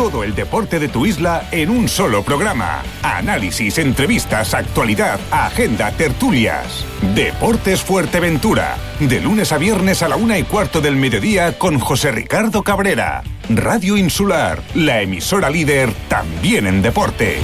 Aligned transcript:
Todo 0.00 0.24
el 0.24 0.34
deporte 0.34 0.78
de 0.78 0.88
tu 0.88 1.04
isla 1.04 1.46
en 1.52 1.68
un 1.68 1.86
solo 1.86 2.22
programa. 2.22 2.82
Análisis, 3.02 3.76
entrevistas, 3.76 4.54
actualidad, 4.54 5.20
agenda, 5.30 5.90
tertulias. 5.92 6.86
Deportes 7.14 7.82
Fuerteventura. 7.82 8.78
De 8.98 9.20
lunes 9.20 9.52
a 9.52 9.58
viernes 9.58 10.02
a 10.02 10.08
la 10.08 10.16
una 10.16 10.38
y 10.38 10.44
cuarto 10.44 10.80
del 10.80 10.96
mediodía 10.96 11.58
con 11.58 11.78
José 11.78 12.12
Ricardo 12.12 12.62
Cabrera. 12.62 13.22
Radio 13.50 13.98
Insular, 13.98 14.62
la 14.74 15.02
emisora 15.02 15.50
líder 15.50 15.92
también 16.08 16.66
en 16.66 16.80
deporte. 16.80 17.36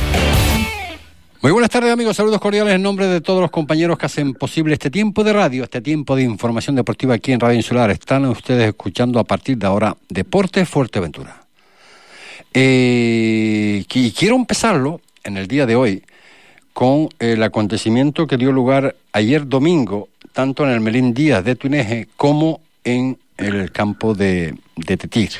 Muy 1.42 1.52
buenas 1.52 1.68
tardes 1.68 1.92
amigos, 1.92 2.16
saludos 2.16 2.40
cordiales 2.40 2.74
en 2.74 2.80
nombre 2.80 3.06
de 3.06 3.20
todos 3.20 3.42
los 3.42 3.50
compañeros 3.50 3.98
que 3.98 4.06
hacen 4.06 4.32
posible 4.32 4.72
este 4.72 4.90
tiempo 4.90 5.24
de 5.24 5.34
radio, 5.34 5.64
este 5.64 5.82
tiempo 5.82 6.16
de 6.16 6.22
información 6.22 6.74
deportiva 6.74 7.16
aquí 7.16 7.32
en 7.32 7.40
Radio 7.40 7.56
Insular. 7.56 7.90
Están 7.90 8.24
ustedes 8.24 8.68
escuchando 8.68 9.20
a 9.20 9.24
partir 9.24 9.58
de 9.58 9.66
ahora 9.66 9.94
Deportes 10.08 10.66
Fuerteventura. 10.66 11.45
Eh, 12.58 13.84
y 13.92 14.12
quiero 14.12 14.34
empezarlo 14.34 15.02
en 15.24 15.36
el 15.36 15.46
día 15.46 15.66
de 15.66 15.76
hoy 15.76 16.02
con 16.72 17.10
el 17.18 17.42
acontecimiento 17.42 18.26
que 18.26 18.38
dio 18.38 18.50
lugar 18.50 18.96
ayer 19.12 19.46
domingo, 19.46 20.08
tanto 20.32 20.64
en 20.64 20.70
el 20.70 20.80
Melín 20.80 21.12
Díaz 21.12 21.44
de 21.44 21.54
Tuneje 21.54 22.08
como 22.16 22.62
en 22.82 23.18
el 23.36 23.70
campo 23.72 24.14
de, 24.14 24.54
Tetir. 24.86 25.32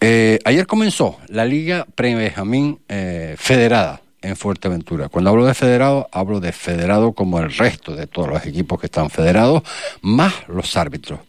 Eh, 0.00 0.38
ayer 0.44 0.66
comenzó 0.66 1.16
la 1.28 1.46
Liga 1.46 1.86
Pre-Benjamín 1.94 2.78
eh, 2.90 3.34
Federada 3.38 4.02
en 4.20 4.36
Fuerteventura. 4.36 5.08
Cuando 5.08 5.30
hablo 5.30 5.46
de 5.46 5.54
federado, 5.54 6.10
hablo 6.12 6.40
de 6.40 6.52
federado 6.52 7.12
como 7.12 7.40
el 7.40 7.50
resto 7.54 7.96
de 7.96 8.06
todos 8.06 8.28
los 8.28 8.44
equipos 8.44 8.78
que 8.78 8.86
están 8.86 9.08
federados, 9.08 9.62
más 10.02 10.34
los 10.46 10.76
árbitros. 10.76 11.20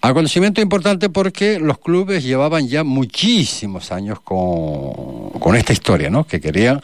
Acontecimiento 0.00 0.60
importante 0.60 1.08
porque 1.08 1.58
los 1.58 1.78
clubes 1.78 2.22
llevaban 2.22 2.68
ya 2.68 2.84
muchísimos 2.84 3.90
años 3.90 4.20
con, 4.20 5.56
esta 5.56 5.72
historia, 5.72 6.10
¿no? 6.10 6.24
Que 6.24 6.40
querían 6.40 6.80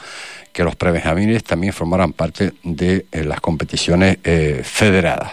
que 0.53 0.65
los 0.65 0.77
prebenjamines 0.77 1.45
también 1.45 1.73
formaran 1.73 2.13
parte 2.13 2.53
de 2.63 3.07
eh, 3.13 3.25
las 3.25 3.41
competiciones 3.41 4.19
eh, 4.25 4.63
federadas. 4.65 5.33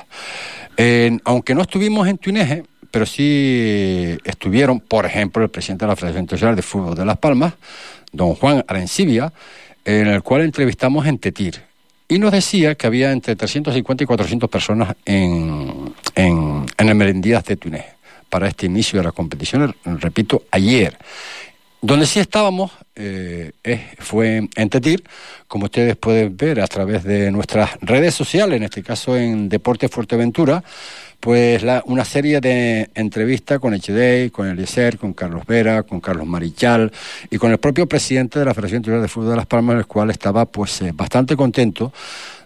aunque 1.25 1.55
no 1.55 1.61
estuvimos 1.61 2.07
en 2.07 2.17
Tuineje, 2.17 2.63
pero 2.91 3.05
sí 3.05 4.17
estuvieron, 4.23 4.79
por 4.79 5.05
ejemplo, 5.05 5.43
el 5.43 5.49
presidente 5.49 5.85
de 5.85 5.89
la 5.89 5.95
Federación 5.95 6.23
Internacional 6.23 6.55
de 6.55 6.61
Fútbol 6.61 6.95
de 6.95 7.05
Las 7.05 7.17
Palmas, 7.17 7.53
don 8.11 8.35
Juan 8.35 8.63
Arencibia, 8.67 9.31
en 9.85 10.07
el 10.07 10.23
cual 10.23 10.41
entrevistamos 10.41 11.05
en 11.05 11.19
Tetir. 11.19 11.68
Y 12.11 12.17
nos 12.17 12.31
decía 12.31 12.73
que 12.73 12.87
había 12.87 13.11
entre 13.11 13.35
350 13.35 14.03
y 14.03 14.07
400 14.07 14.49
personas 14.49 14.95
en, 15.05 15.93
en, 16.15 16.65
en 16.75 16.89
el 16.89 16.95
Merendías 16.95 17.45
de 17.45 17.55
Túnez 17.55 17.85
para 18.29 18.47
este 18.47 18.65
inicio 18.65 18.99
de 18.99 19.03
las 19.05 19.13
competiciones, 19.13 19.75
repito, 19.83 20.43
ayer. 20.51 20.97
Donde 21.81 22.07
sí 22.07 22.19
estábamos 22.19 22.71
eh, 22.95 23.51
fue 23.99 24.49
en 24.55 24.69
Tetir, 24.69 25.03
como 25.47 25.65
ustedes 25.65 25.95
pueden 25.95 26.35
ver 26.35 26.59
a 26.59 26.67
través 26.67 27.03
de 27.03 27.31
nuestras 27.31 27.77
redes 27.79 28.13
sociales, 28.15 28.57
en 28.57 28.63
este 28.63 28.83
caso 28.83 29.15
en 29.15 29.47
Deporte 29.47 29.87
Fuerteventura, 29.87 30.63
pues 31.19 31.63
una 31.85 32.05
serie 32.05 32.39
de 32.39 32.89
entrevistas 32.95 33.59
con 33.59 33.73
HD, 33.73 34.31
con 34.31 34.47
Eliezer, 34.47 34.97
con 34.97 35.13
Carlos 35.13 35.45
Vera, 35.45 35.83
con 35.83 35.99
Carlos 35.99 36.25
Marichal 36.25 36.91
y 37.29 37.37
con 37.37 37.51
el 37.51 37.57
propio 37.57 37.87
presidente 37.87 38.39
de 38.39 38.45
la 38.45 38.53
Federación 38.53 38.77
Internacional 38.79 39.01
de 39.01 39.09
Fútbol 39.09 39.29
de 39.31 39.35
Las 39.35 39.45
Palmas, 39.45 39.77
el 39.77 39.85
cual 39.85 40.09
estaba 40.11 40.45
pues 40.45 40.81
eh, 40.81 40.91
bastante 40.93 41.35
contento 41.35 41.91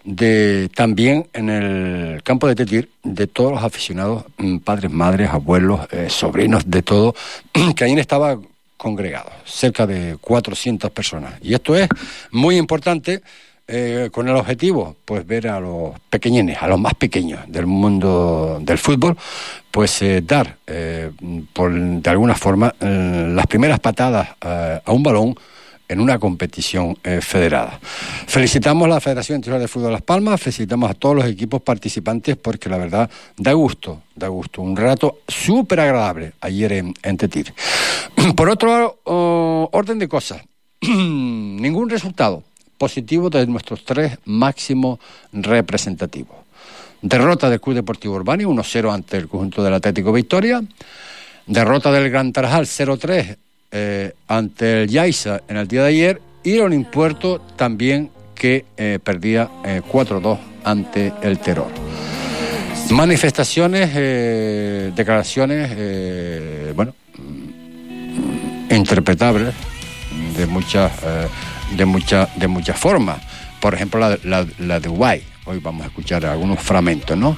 de 0.04 0.68
también 0.74 1.28
en 1.32 1.48
el 1.48 2.22
campo 2.22 2.46
de 2.48 2.54
Tetir 2.54 2.90
de 3.02 3.26
todos 3.26 3.52
los 3.52 3.62
aficionados, 3.62 4.24
mm, 4.38 4.58
padres, 4.58 4.90
madres, 4.90 5.30
abuelos, 5.30 5.80
eh, 5.90 6.08
sobrinos, 6.10 6.68
de 6.68 6.82
todo, 6.82 7.14
que 7.76 7.84
ahí 7.84 7.92
estaba 7.98 8.38
congregado, 8.76 9.30
cerca 9.46 9.86
de 9.86 10.18
400 10.20 10.90
personas. 10.90 11.34
Y 11.40 11.54
esto 11.54 11.76
es 11.76 11.88
muy 12.30 12.56
importante 12.56 13.22
eh, 13.66 14.10
con 14.12 14.28
el 14.28 14.36
objetivo, 14.36 14.94
pues 15.06 15.26
ver 15.26 15.48
a 15.48 15.58
los 15.58 15.98
pequeñines, 16.10 16.58
a 16.60 16.68
los 16.68 16.78
más 16.78 16.92
pequeños 16.92 17.40
del 17.48 17.64
mundo 17.64 18.58
del 18.60 18.76
fútbol, 18.76 19.16
pues 19.70 20.02
eh, 20.02 20.20
dar, 20.20 20.58
eh, 20.66 21.10
por, 21.50 21.72
de 21.72 22.10
alguna 22.10 22.34
forma, 22.34 22.74
las 22.78 23.46
primeras 23.46 23.80
patadas 23.80 24.28
a 24.42 24.92
un 24.92 25.02
balón 25.02 25.34
en 25.88 26.00
una 26.00 26.18
competición 26.18 26.98
federada. 27.20 27.80
Felicitamos 28.26 28.84
a 28.84 28.88
la 28.88 29.00
Federación 29.00 29.36
Internacional 29.36 29.62
de 29.62 29.68
Fútbol 29.68 29.86
de 29.86 29.92
Las 29.92 30.02
Palmas, 30.02 30.42
felicitamos 30.42 30.90
a 30.90 30.94
todos 30.94 31.16
los 31.16 31.24
equipos 31.24 31.62
participantes 31.62 32.36
porque 32.36 32.68
la 32.68 32.76
verdad 32.76 33.08
da 33.38 33.52
gusto, 33.54 34.02
da 34.14 34.28
gusto. 34.28 34.60
Un 34.60 34.76
rato 34.76 35.20
súper 35.26 35.80
agradable 35.80 36.34
ayer 36.42 36.72
en, 36.74 36.94
en, 37.02 37.16
Tetir. 37.16 37.54
Por 38.36 38.50
otro 38.50 39.00
orden 39.04 39.98
de 39.98 40.08
cosas, 40.08 40.42
ningún 40.82 41.88
resultado 41.88 42.42
positivo 42.84 43.30
de 43.30 43.46
nuestros 43.46 43.82
tres 43.82 44.18
máximos 44.26 44.98
representativos. 45.32 46.36
Derrota 47.00 47.48
del 47.48 47.58
Club 47.58 47.76
Deportivo 47.76 48.16
Urbani 48.16 48.44
1-0 48.44 48.92
ante 48.92 49.16
el 49.16 49.26
conjunto 49.26 49.64
del 49.64 49.72
Atlético 49.72 50.12
Victoria. 50.12 50.62
Derrota 51.46 51.90
del 51.90 52.10
Gran 52.10 52.30
Tarajal 52.30 52.66
0-3 52.66 53.38
eh, 53.72 54.12
ante 54.28 54.82
el 54.82 54.90
Yaiza 54.90 55.40
en 55.48 55.56
el 55.56 55.66
día 55.66 55.80
de 55.80 55.88
ayer. 55.88 56.20
Y 56.42 56.56
el 56.56 56.60
Olimpuerto 56.60 57.40
también 57.56 58.10
que 58.34 58.66
eh, 58.76 58.98
perdía 59.02 59.48
4-2 59.90 60.36
eh, 60.36 60.40
ante 60.64 61.12
el 61.22 61.38
Terror. 61.38 61.72
Manifestaciones, 62.90 63.94
declaraciones, 64.94 66.74
bueno, 66.76 66.94
interpretables 68.68 69.54
de 70.36 70.46
muchas 70.46 70.92
de, 71.72 71.84
mucha, 71.84 72.28
de 72.36 72.48
muchas 72.48 72.78
formas. 72.78 73.18
Por 73.60 73.74
ejemplo, 73.74 74.00
la, 74.24 74.44
de 74.44 74.88
Uruguay. 74.88 75.22
Hoy 75.46 75.58
vamos 75.58 75.84
a 75.84 75.86
escuchar 75.86 76.24
algunos 76.24 76.60
fragmentos, 76.60 77.16
¿no? 77.16 77.36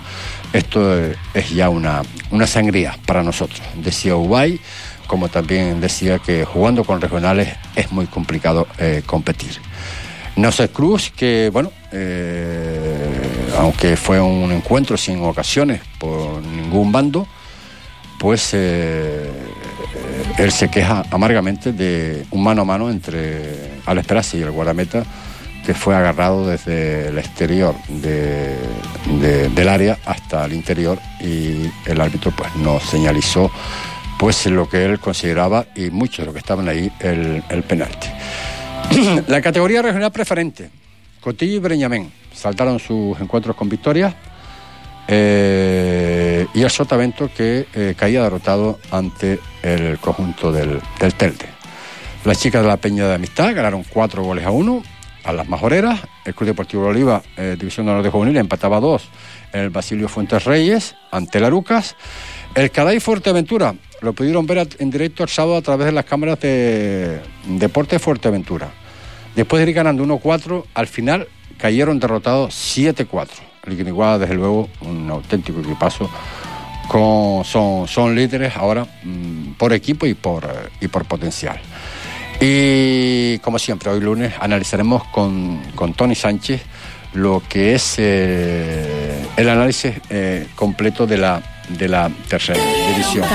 Esto 0.52 0.96
es 1.34 1.50
ya 1.50 1.68
una, 1.68 2.02
una 2.30 2.46
sangría 2.46 2.96
para 3.04 3.22
nosotros. 3.22 3.60
Decía 3.76 4.16
Uruguay, 4.16 4.60
como 5.06 5.28
también 5.28 5.80
decía 5.80 6.18
que 6.18 6.44
jugando 6.44 6.84
con 6.84 7.00
regionales 7.00 7.54
es 7.74 7.90
muy 7.92 8.06
complicado 8.06 8.66
eh, 8.78 9.02
competir. 9.04 9.60
No 10.36 10.52
sé 10.52 10.68
Cruz, 10.68 11.10
que 11.16 11.50
bueno, 11.52 11.72
eh, 11.92 13.50
aunque 13.58 13.96
fue 13.96 14.20
un 14.20 14.52
encuentro 14.52 14.96
sin 14.96 15.22
ocasiones 15.24 15.80
por 15.98 16.42
ningún 16.42 16.92
bando, 16.92 17.26
pues 18.18 18.50
eh, 18.52 19.30
él 20.38 20.52
se 20.52 20.68
queja 20.68 21.02
amargamente 21.10 21.72
de 21.72 22.26
un 22.30 22.42
mano 22.42 22.62
a 22.62 22.64
mano 22.64 22.90
entre 22.90 23.80
Alex 23.86 24.06
Perazzi 24.06 24.38
y 24.38 24.42
el 24.42 24.50
guardameta 24.50 25.04
que 25.64 25.74
fue 25.74 25.96
agarrado 25.96 26.46
desde 26.46 27.08
el 27.08 27.18
exterior 27.18 27.74
del 27.88 29.68
área 29.68 29.98
hasta 30.04 30.44
el 30.44 30.52
interior 30.52 30.98
y 31.20 31.70
el 31.86 32.00
árbitro 32.00 32.30
pues 32.36 32.54
no 32.56 32.78
señalizó 32.78 33.50
pues 34.18 34.46
lo 34.46 34.68
que 34.68 34.84
él 34.84 35.00
consideraba 35.00 35.66
y 35.74 35.90
muchos 35.90 36.18
de 36.18 36.24
los 36.26 36.34
que 36.34 36.38
estaban 36.38 36.68
ahí 36.68 36.90
el, 37.00 37.42
el 37.48 37.62
penalti. 37.64 38.08
la 39.26 39.40
categoría 39.42 39.82
regional 39.82 40.12
preferente, 40.12 40.70
Cotillo 41.20 41.56
y 41.56 41.58
Breñamén 41.58 42.12
saltaron 42.32 42.78
sus 42.78 43.18
encuentros 43.20 43.56
con 43.56 43.68
victorias 43.68 44.14
eh, 45.08 46.46
y 46.54 46.62
el 46.62 46.70
Sotavento 46.70 47.30
que 47.34 47.66
eh, 47.74 47.94
caía 47.96 48.22
derrotado 48.22 48.78
ante 48.90 49.38
el 49.62 49.98
conjunto 49.98 50.52
del, 50.52 50.80
del 50.98 51.14
Telde. 51.14 51.46
Las 52.24 52.40
chicas 52.40 52.62
de 52.62 52.68
la 52.68 52.76
Peña 52.76 53.06
de 53.06 53.14
Amistad 53.14 53.54
ganaron 53.54 53.84
cuatro 53.84 54.24
goles 54.24 54.44
a 54.44 54.50
uno 54.50 54.82
a 55.26 55.32
las 55.32 55.48
majoreras. 55.48 56.00
El 56.24 56.34
Club 56.34 56.48
Deportivo 56.48 56.86
Oliva, 56.86 57.22
eh, 57.36 57.56
División 57.58 57.86
de 57.86 57.92
Honor 57.92 58.04
de 58.04 58.10
Juvenil, 58.10 58.36
empataba 58.36 58.80
dos 58.80 59.08
en 59.52 59.60
el 59.60 59.70
Basilio 59.70 60.08
Fuentes 60.08 60.44
Reyes 60.44 60.94
ante 61.10 61.40
la 61.40 61.50
Lucas. 61.50 61.96
El 62.54 62.70
Caray 62.70 63.00
Fuerteventura 63.00 63.74
lo 64.00 64.12
pudieron 64.12 64.46
ver 64.46 64.68
en 64.78 64.90
directo 64.90 65.22
el 65.22 65.28
sábado 65.28 65.56
a 65.56 65.62
través 65.62 65.86
de 65.86 65.92
las 65.92 66.04
cámaras 66.04 66.40
de 66.40 67.20
Deporte 67.46 67.98
Fuerteventura. 67.98 68.70
Después 69.34 69.62
de 69.62 69.70
ir 69.70 69.74
ganando 69.76 70.04
1-4, 70.04 70.64
al 70.74 70.86
final 70.86 71.28
cayeron 71.58 71.98
derrotados 71.98 72.54
7-4. 72.76 73.28
El 73.66 73.76
Guiniguada, 73.76 74.18
desde 74.18 74.34
luego, 74.34 74.68
un 74.82 75.10
auténtico 75.10 75.60
equipazo. 75.60 76.08
Con, 76.88 77.44
son, 77.44 77.88
son 77.88 78.14
líderes 78.14 78.56
ahora 78.56 78.86
mm, 79.02 79.54
por 79.58 79.72
equipo 79.72 80.06
y 80.06 80.14
por, 80.14 80.48
y 80.80 80.86
por 80.86 81.04
potencial. 81.04 81.58
Y 82.40 83.38
como 83.38 83.58
siempre, 83.58 83.90
hoy 83.90 84.00
lunes 84.00 84.34
analizaremos 84.40 85.04
con, 85.04 85.60
con 85.74 85.94
Tony 85.94 86.14
Sánchez 86.14 86.62
lo 87.16 87.42
que 87.48 87.74
es 87.74 87.94
eh, 87.98 89.26
el 89.36 89.48
análisis 89.48 89.94
eh, 90.10 90.46
completo 90.54 91.06
de 91.06 91.16
la, 91.16 91.42
de 91.68 91.88
la 91.88 92.10
tercera 92.28 92.60
división. 92.88 93.26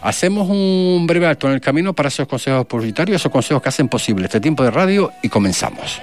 Hacemos 0.00 0.48
un 0.48 1.06
breve 1.06 1.26
acto 1.26 1.46
en 1.46 1.54
el 1.54 1.60
camino 1.60 1.92
para 1.92 2.08
esos 2.08 2.26
consejos 2.26 2.66
publicitarios, 2.66 3.20
esos 3.20 3.30
consejos 3.30 3.62
que 3.62 3.68
hacen 3.68 3.88
posible 3.88 4.24
este 4.24 4.40
tiempo 4.40 4.64
de 4.64 4.70
radio 4.70 5.12
y 5.22 5.28
comenzamos. 5.28 6.00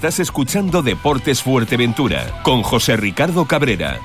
Estás 0.00 0.18
escuchando 0.18 0.80
Deportes 0.80 1.42
Fuerteventura 1.42 2.40
con 2.42 2.62
José 2.62 2.96
Ricardo 2.96 3.44
Cabrera. 3.44 4.00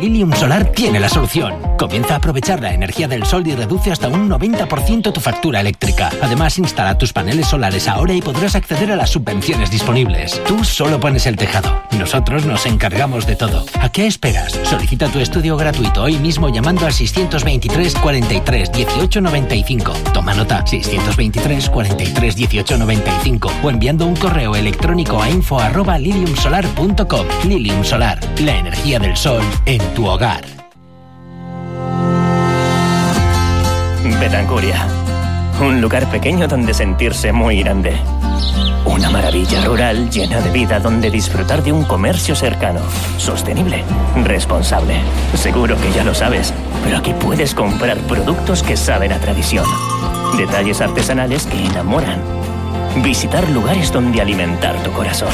Lilium 0.00 0.32
Solar 0.32 0.72
tiene 0.72 0.98
la 0.98 1.08
solución. 1.08 1.54
Comienza 1.78 2.14
a 2.14 2.16
aprovechar 2.16 2.60
la 2.60 2.72
energía 2.72 3.06
del 3.06 3.26
sol 3.26 3.46
y 3.46 3.54
reduce 3.54 3.92
hasta 3.92 4.08
un 4.08 4.30
90% 4.30 5.12
tu 5.12 5.20
factura 5.20 5.60
eléctrica. 5.60 6.10
Además, 6.22 6.58
instala 6.58 6.96
tus 6.96 7.12
paneles 7.12 7.48
solares 7.48 7.86
ahora 7.86 8.14
y 8.14 8.22
podrás 8.22 8.54
acceder 8.54 8.90
a 8.92 8.96
las 8.96 9.10
subvenciones 9.10 9.70
disponibles. 9.70 10.42
Tú 10.46 10.64
solo 10.64 10.98
pones 10.98 11.26
el 11.26 11.36
tejado. 11.36 11.82
Nosotros 11.98 12.46
nos 12.46 12.64
encargamos 12.64 13.26
de 13.26 13.36
todo. 13.36 13.66
¿A 13.80 13.92
qué 13.92 14.06
esperas? 14.06 14.58
Solicita 14.64 15.08
tu 15.08 15.18
estudio 15.18 15.56
gratuito 15.56 16.02
hoy 16.02 16.16
mismo 16.16 16.48
llamando 16.48 16.86
al 16.86 16.92
623 16.92 17.94
43 17.96 18.72
18 18.72 19.20
95. 19.20 19.92
Toma 20.14 20.34
nota 20.34 20.66
623 20.66 21.68
43 21.68 22.36
18 22.36 22.78
95 22.78 23.52
o 23.62 23.70
enviando 23.70 24.06
un 24.06 24.16
correo 24.16 24.56
electrónico 24.56 25.22
a 25.22 25.28
info. 25.28 25.60
Lilium 27.44 27.84
Solar, 27.84 28.18
la 28.40 28.56
energía 28.56 28.98
del 28.98 29.16
sol 29.16 29.42
en 29.66 29.80
tu 29.94 30.06
hogar. 30.06 30.44
Betancuria. 34.20 34.86
Un 35.60 35.80
lugar 35.80 36.06
pequeño 36.10 36.48
donde 36.48 36.74
sentirse 36.74 37.32
muy 37.32 37.62
grande. 37.62 37.96
Una 38.86 39.10
maravilla 39.10 39.64
rural 39.64 40.10
llena 40.10 40.40
de 40.40 40.50
vida 40.50 40.80
donde 40.80 41.10
disfrutar 41.10 41.62
de 41.62 41.72
un 41.72 41.84
comercio 41.84 42.34
cercano, 42.34 42.80
sostenible, 43.18 43.84
responsable. 44.24 45.00
Seguro 45.34 45.76
que 45.80 45.92
ya 45.92 46.04
lo 46.04 46.14
sabes, 46.14 46.54
pero 46.84 46.98
aquí 46.98 47.12
puedes 47.12 47.54
comprar 47.54 47.98
productos 47.98 48.62
que 48.62 48.76
saben 48.76 49.12
a 49.12 49.18
tradición. 49.18 49.66
Detalles 50.36 50.80
artesanales 50.80 51.46
que 51.46 51.64
enamoran. 51.66 52.39
Visitar 52.96 53.48
lugares 53.50 53.92
donde 53.92 54.20
alimentar 54.20 54.82
tu 54.82 54.90
corazón. 54.92 55.30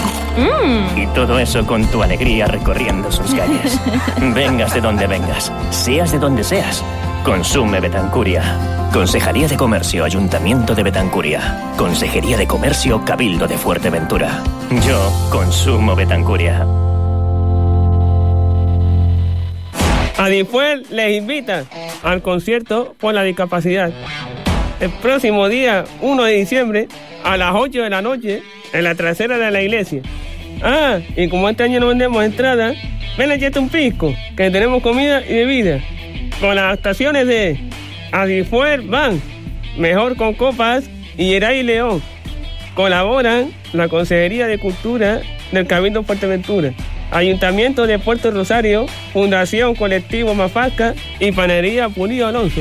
Y 0.96 1.06
todo 1.08 1.38
eso 1.38 1.66
con 1.66 1.86
tu 1.86 2.02
alegría 2.02 2.46
recorriendo 2.46 3.10
sus 3.10 3.34
calles. 3.34 3.80
vengas 4.34 4.74
de 4.74 4.80
donde 4.80 5.06
vengas, 5.06 5.52
seas 5.70 6.12
de 6.12 6.18
donde 6.18 6.44
seas. 6.44 6.84
Consume 7.24 7.80
Betancuria. 7.80 8.42
Consejería 8.92 9.48
de 9.48 9.56
Comercio, 9.56 10.04
Ayuntamiento 10.04 10.74
de 10.74 10.82
Betancuria. 10.84 11.72
Consejería 11.76 12.36
de 12.36 12.46
Comercio, 12.46 13.04
Cabildo 13.04 13.46
de 13.48 13.58
Fuerteventura. 13.58 14.42
Yo 14.86 15.12
consumo 15.30 15.96
Betancuria. 15.96 16.64
Adifuel 20.18 20.86
les 20.90 21.16
invita 21.16 21.64
al 22.02 22.22
concierto 22.22 22.94
por 22.98 23.12
la 23.12 23.22
discapacidad. 23.22 23.92
El 24.78 24.90
próximo 24.90 25.48
día 25.48 25.84
1 26.02 26.24
de 26.24 26.32
diciembre 26.32 26.88
a 27.24 27.36
las 27.38 27.54
8 27.54 27.82
de 27.82 27.90
la 27.90 28.02
noche 28.02 28.42
en 28.74 28.84
la 28.84 28.94
trasera 28.94 29.38
de 29.38 29.50
la 29.50 29.62
iglesia. 29.62 30.02
Ah, 30.62 30.98
y 31.16 31.28
como 31.28 31.48
este 31.48 31.62
año 31.62 31.80
no 31.80 31.88
vendemos 31.88 32.22
entradas, 32.22 32.76
ven 33.16 33.32
echarte 33.32 33.58
un 33.58 33.70
pisco, 33.70 34.14
que 34.36 34.50
tenemos 34.50 34.82
comida 34.82 35.22
y 35.26 35.34
bebida. 35.34 35.80
Con 36.40 36.56
las 36.56 36.74
actuaciones 36.74 37.26
de 37.26 37.58
Adifuer 38.12 38.82
Van, 38.82 39.20
Mejor 39.78 40.16
con 40.16 40.34
Copas 40.34 40.84
y 41.16 41.30
Yeray 41.30 41.62
León. 41.62 42.02
Colaboran 42.74 43.52
la 43.72 43.88
Consejería 43.88 44.46
de 44.46 44.58
Cultura 44.58 45.22
del 45.52 45.66
Cabildo 45.66 46.02
Fuerteventura, 46.02 46.72
Ayuntamiento 47.10 47.86
de 47.86 47.98
Puerto 47.98 48.30
Rosario, 48.30 48.86
Fundación 49.14 49.74
Colectivo 49.74 50.34
Mafaca 50.34 50.94
y 51.18 51.32
Panería 51.32 51.88
Pulido 51.88 52.26
Alonso. 52.26 52.60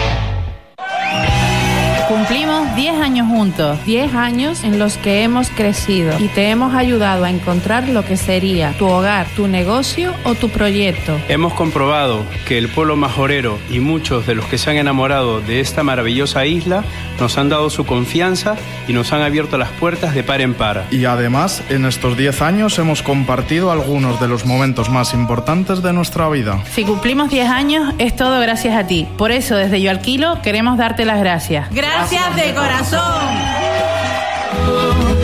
Cumplimos 2.81 2.99
10 2.99 3.11
años 3.11 3.27
juntos, 3.27 3.85
10 3.85 4.15
años 4.15 4.63
en 4.63 4.79
los 4.79 4.97
que 4.97 5.21
hemos 5.21 5.49
crecido 5.51 6.17
y 6.19 6.29
te 6.29 6.49
hemos 6.49 6.73
ayudado 6.73 7.25
a 7.25 7.29
encontrar 7.29 7.87
lo 7.87 8.03
que 8.03 8.17
sería 8.17 8.73
tu 8.79 8.87
hogar, 8.87 9.27
tu 9.35 9.47
negocio 9.47 10.15
o 10.23 10.33
tu 10.33 10.49
proyecto. 10.49 11.15
Hemos 11.29 11.53
comprobado 11.53 12.25
que 12.47 12.57
el 12.57 12.69
pueblo 12.69 12.95
majorero 12.95 13.59
y 13.69 13.79
muchos 13.79 14.25
de 14.25 14.33
los 14.33 14.45
que 14.45 14.57
se 14.57 14.71
han 14.71 14.77
enamorado 14.77 15.41
de 15.41 15.59
esta 15.59 15.83
maravillosa 15.83 16.47
isla 16.47 16.83
nos 17.19 17.37
han 17.37 17.49
dado 17.49 17.69
su 17.69 17.85
confianza 17.85 18.55
y 18.87 18.93
nos 18.93 19.13
han 19.13 19.21
abierto 19.21 19.59
las 19.59 19.69
puertas 19.69 20.15
de 20.15 20.23
par 20.23 20.41
en 20.41 20.55
par. 20.55 20.85
Y 20.89 21.05
además, 21.05 21.61
en 21.69 21.85
estos 21.85 22.17
10 22.17 22.41
años 22.41 22.79
hemos 22.79 23.03
compartido 23.03 23.71
algunos 23.71 24.19
de 24.19 24.27
los 24.27 24.45
momentos 24.47 24.89
más 24.89 25.13
importantes 25.13 25.83
de 25.83 25.93
nuestra 25.93 26.27
vida. 26.29 26.63
Si 26.73 26.83
cumplimos 26.83 27.29
10 27.29 27.47
años 27.47 27.93
es 27.99 28.15
todo 28.15 28.39
gracias 28.39 28.75
a 28.75 28.87
ti. 28.87 29.07
Por 29.19 29.31
eso 29.31 29.55
desde 29.55 29.79
Yo 29.81 29.91
Alquilo 29.91 30.41
queremos 30.41 30.79
darte 30.79 31.05
las 31.05 31.19
gracias. 31.19 31.71
Gracias 31.71 32.35
de 32.35 32.53
corazón. 32.55 32.70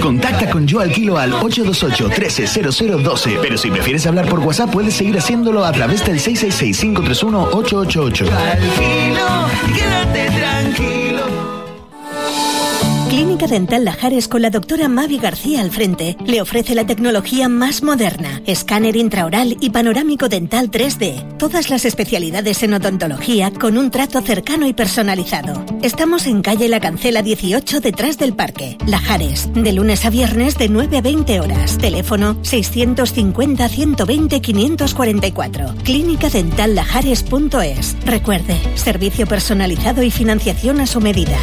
Contacta 0.02 0.50
con 0.50 0.66
Yo 0.66 0.80
Alquilo 0.80 1.18
al 1.18 1.34
828-130012. 1.34 3.40
Pero 3.42 3.58
si 3.58 3.70
prefieres 3.70 4.08
hablar 4.08 4.30
por 4.30 4.40
WhatsApp, 4.40 4.72
puedes 4.72 4.94
seguir 4.94 5.18
haciéndolo 5.18 5.66
a 5.66 5.72
través 5.72 6.06
del 6.06 6.20
666-531-888. 6.20 8.32
Alquilo, 8.32 9.28
quédate 9.76 10.30
tranquilo. 10.32 11.47
Clínica 13.10 13.48
Dental 13.48 13.84
Lajares 13.86 14.28
con 14.28 14.42
la 14.42 14.50
doctora 14.50 14.90
Mavi 14.90 15.18
García 15.18 15.62
al 15.62 15.72
frente 15.72 16.18
le 16.26 16.42
ofrece 16.42 16.76
la 16.76 16.86
tecnología 16.86 17.48
más 17.48 17.82
moderna, 17.82 18.42
escáner 18.46 18.98
intraoral 18.98 19.56
y 19.62 19.70
panorámico 19.70 20.28
dental 20.28 20.70
3D. 20.70 21.38
Todas 21.38 21.70
las 21.70 21.86
especialidades 21.86 22.64
en 22.64 22.74
odontología 22.74 23.52
con 23.52 23.78
un 23.78 23.92
trato 23.92 24.20
cercano 24.22 24.68
y 24.68 24.74
personalizado. 24.74 25.64
Estamos 25.82 26.28
en 26.28 26.42
calle 26.42 26.68
La 26.68 26.82
Cancela 26.82 27.22
18 27.22 27.80
detrás 27.80 28.18
del 28.18 28.34
parque. 28.34 28.78
Lajares, 28.86 29.54
de 29.54 29.72
lunes 29.72 30.04
a 30.04 30.10
viernes 30.10 30.58
de 30.58 30.68
9 30.68 30.98
a 30.98 31.02
20 31.02 31.40
horas. 31.40 31.78
Teléfono 31.78 32.38
650 32.44 33.70
120 33.70 34.42
544. 34.42 35.76
Clínicadentallajares.es. 35.86 37.96
Recuerde, 38.06 38.60
servicio 38.76 39.26
personalizado 39.28 40.04
y 40.04 40.12
financiación 40.12 40.82
a 40.82 40.88
su 40.88 41.00
medida. 41.00 41.38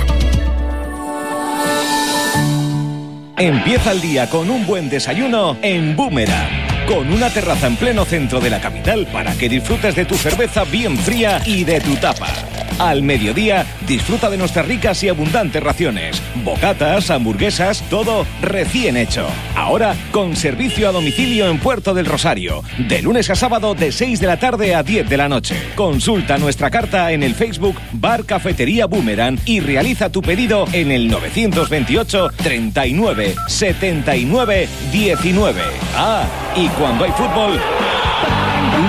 Empieza 3.37 3.91
el 3.91 4.01
día 4.01 4.31
con 4.31 4.49
un 4.49 4.65
buen 4.65 4.89
desayuno 4.89 5.57
en 5.61 5.97
Boomerang. 5.97 6.87
Con 6.87 7.13
una 7.13 7.31
terraza 7.31 7.67
en 7.67 7.75
pleno 7.75 8.05
centro 8.05 8.39
de 8.39 8.49
la 8.49 8.61
capital 8.61 9.09
para 9.13 9.33
que 9.33 9.49
disfrutes 9.49 9.97
de 9.97 10.05
tu 10.05 10.15
cerveza 10.15 10.63
bien 10.63 10.97
fría 10.97 11.43
y 11.45 11.65
de 11.65 11.81
tu 11.81 11.97
tapa. 11.97 12.29
Al 12.79 13.03
mediodía, 13.03 13.65
disfruta 13.87 14.29
de 14.29 14.37
nuestras 14.37 14.67
ricas 14.67 15.03
y 15.05 15.09
abundantes 15.09 15.63
raciones. 15.63 16.21
Bocatas, 16.43 17.11
hamburguesas, 17.11 17.83
todo 17.89 18.27
recién 18.43 18.97
hecho. 18.97 19.27
Ahora 19.55 19.95
con 20.11 20.35
servicio 20.35 20.89
a 20.89 20.93
domicilio 20.93 21.49
en 21.49 21.61
Puerto 21.61 21.95
del 21.95 22.07
Rosario. 22.07 22.63
De 22.89 23.01
lunes 23.01 23.31
a 23.31 23.37
sábado 23.37 23.75
de 23.75 23.93
6 23.93 24.21
de 24.21 24.27
la 24.27 24.39
tarde 24.39 24.75
a 24.75 24.83
10 24.83 25.09
de 25.09 25.17
la 25.17 25.29
noche. 25.29 25.55
Consulta 25.77 26.37
nuestra 26.37 26.71
carta 26.71 27.13
en 27.13 27.23
el 27.23 27.35
Facebook 27.35 27.77
Bar 27.93 28.25
Cafetería 28.25 28.87
Boomerang 28.87 29.39
y 29.45 29.61
realiza 29.61 30.11
tu 30.11 30.21
pedido 30.21 30.67
en 30.73 30.91
el 30.91 31.07
928 31.09 32.31
39 32.43 33.35
79 33.47 34.69
19. 34.91 35.63
Ah, 35.95 36.25
y 36.57 36.67
cuando 36.69 37.05
hay 37.05 37.13
fútbol, 37.13 37.61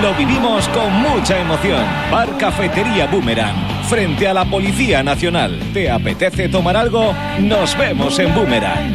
lo 0.02 0.14
vivimos 0.14 0.68
con 0.68 0.92
mucha 1.00 1.38
emoción. 1.40 1.84
Bar 2.10 2.28
Cafetería 2.38 3.06
Boomerang, 3.06 3.56
frente 3.88 4.28
a 4.28 4.34
la 4.34 4.44
Policía 4.44 5.02
Nacional. 5.02 5.58
¿Te 5.72 5.90
apetece 5.90 6.48
tomar 6.48 6.76
algo? 6.76 7.14
Nos 7.40 7.76
vemos 7.76 8.18
en 8.18 8.34
Boomerang. 8.34 8.94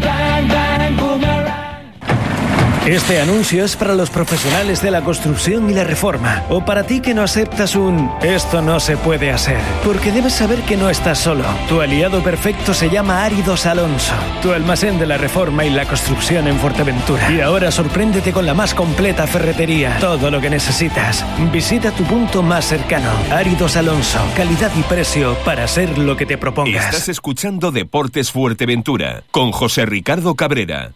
Este 2.91 3.21
anuncio 3.21 3.63
es 3.63 3.77
para 3.77 3.95
los 3.95 4.09
profesionales 4.09 4.81
de 4.81 4.91
la 4.91 5.01
construcción 5.01 5.69
y 5.69 5.73
la 5.73 5.85
reforma, 5.85 6.43
o 6.49 6.65
para 6.65 6.83
ti 6.83 6.99
que 6.99 7.13
no 7.13 7.23
aceptas 7.23 7.77
un 7.77 8.11
esto 8.21 8.61
no 8.61 8.81
se 8.81 8.97
puede 8.97 9.31
hacer, 9.31 9.61
porque 9.85 10.11
debes 10.11 10.33
saber 10.33 10.59
que 10.63 10.75
no 10.75 10.89
estás 10.89 11.19
solo. 11.19 11.45
Tu 11.69 11.79
aliado 11.79 12.21
perfecto 12.21 12.73
se 12.73 12.89
llama 12.89 13.23
Áridos 13.23 13.65
Alonso, 13.65 14.13
tu 14.41 14.51
almacén 14.51 14.99
de 14.99 15.05
la 15.05 15.17
reforma 15.17 15.63
y 15.63 15.69
la 15.69 15.87
construcción 15.87 16.49
en 16.49 16.59
Fuerteventura. 16.59 17.31
Y 17.31 17.39
ahora 17.39 17.71
sorpréndete 17.71 18.33
con 18.33 18.45
la 18.45 18.53
más 18.53 18.73
completa 18.73 19.25
ferretería, 19.25 19.97
todo 20.01 20.29
lo 20.29 20.41
que 20.41 20.49
necesitas. 20.49 21.25
Visita 21.49 21.91
tu 21.91 22.03
punto 22.03 22.43
más 22.43 22.65
cercano. 22.65 23.09
Áridos 23.31 23.77
Alonso, 23.77 24.19
calidad 24.35 24.71
y 24.77 24.83
precio 24.83 25.37
para 25.45 25.63
hacer 25.63 25.97
lo 25.97 26.17
que 26.17 26.25
te 26.25 26.37
propongas. 26.37 26.87
Estás 26.87 27.07
escuchando 27.07 27.71
Deportes 27.71 28.33
Fuerteventura 28.33 29.23
con 29.31 29.53
José 29.53 29.85
Ricardo 29.85 30.35
Cabrera. 30.35 30.91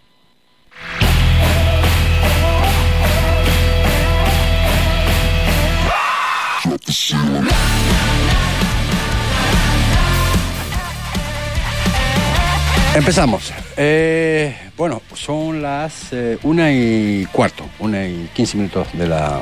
Empezamos. 12.95 13.53
Eh, 13.75 14.55
bueno, 14.77 15.01
son 15.13 15.61
las 15.61 16.13
eh, 16.13 16.37
una 16.43 16.71
y 16.71 17.25
cuarto, 17.31 17.65
una 17.79 18.05
y 18.07 18.29
quince 18.33 18.57
minutos 18.57 18.87
de 18.93 19.07
la, 19.07 19.41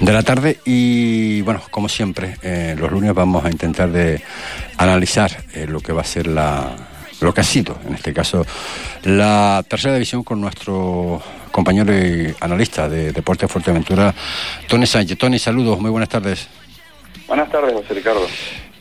de 0.00 0.12
la 0.12 0.22
tarde 0.22 0.58
y 0.64 1.40
bueno, 1.42 1.62
como 1.70 1.88
siempre, 1.88 2.36
eh, 2.42 2.74
los 2.78 2.90
lunes 2.90 3.14
vamos 3.14 3.44
a 3.44 3.50
intentar 3.50 3.90
de 3.90 4.22
analizar 4.76 5.30
eh, 5.54 5.66
lo 5.66 5.80
que 5.80 5.92
va 5.92 6.02
a 6.02 6.04
ser 6.04 6.26
la, 6.26 6.74
lo 7.20 7.32
que 7.34 7.40
ha 7.40 7.44
sido, 7.44 7.78
en 7.86 7.94
este 7.94 8.12
caso, 8.12 8.46
la 9.04 9.64
tercera 9.68 9.94
división 9.94 10.22
con 10.22 10.40
nuestro 10.40 11.22
compañero 11.60 11.92
y 11.94 12.34
analista 12.40 12.88
de 12.88 13.12
Deporte 13.12 13.46
Fuerteventura, 13.46 14.14
Tony 14.66 14.86
Sánchez. 14.86 15.18
Tony, 15.18 15.38
saludos, 15.38 15.78
muy 15.78 15.90
buenas 15.90 16.08
tardes. 16.08 16.48
Buenas 17.28 17.50
tardes, 17.52 17.74
José 17.74 17.92
Ricardo. 17.92 18.26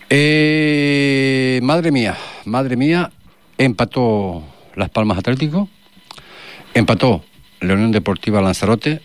Eh, 0.09 1.59
madre 1.61 1.91
mía, 1.91 2.15
madre 2.45 2.77
mía, 2.77 3.11
empató 3.57 4.43
Las 4.75 4.89
Palmas 4.91 5.17
Atlético, 5.17 5.67
empató 6.73 7.25
la 7.59 7.73
Unión 7.73 7.91
Deportiva 7.91 8.41
Lanzarote, 8.41 9.01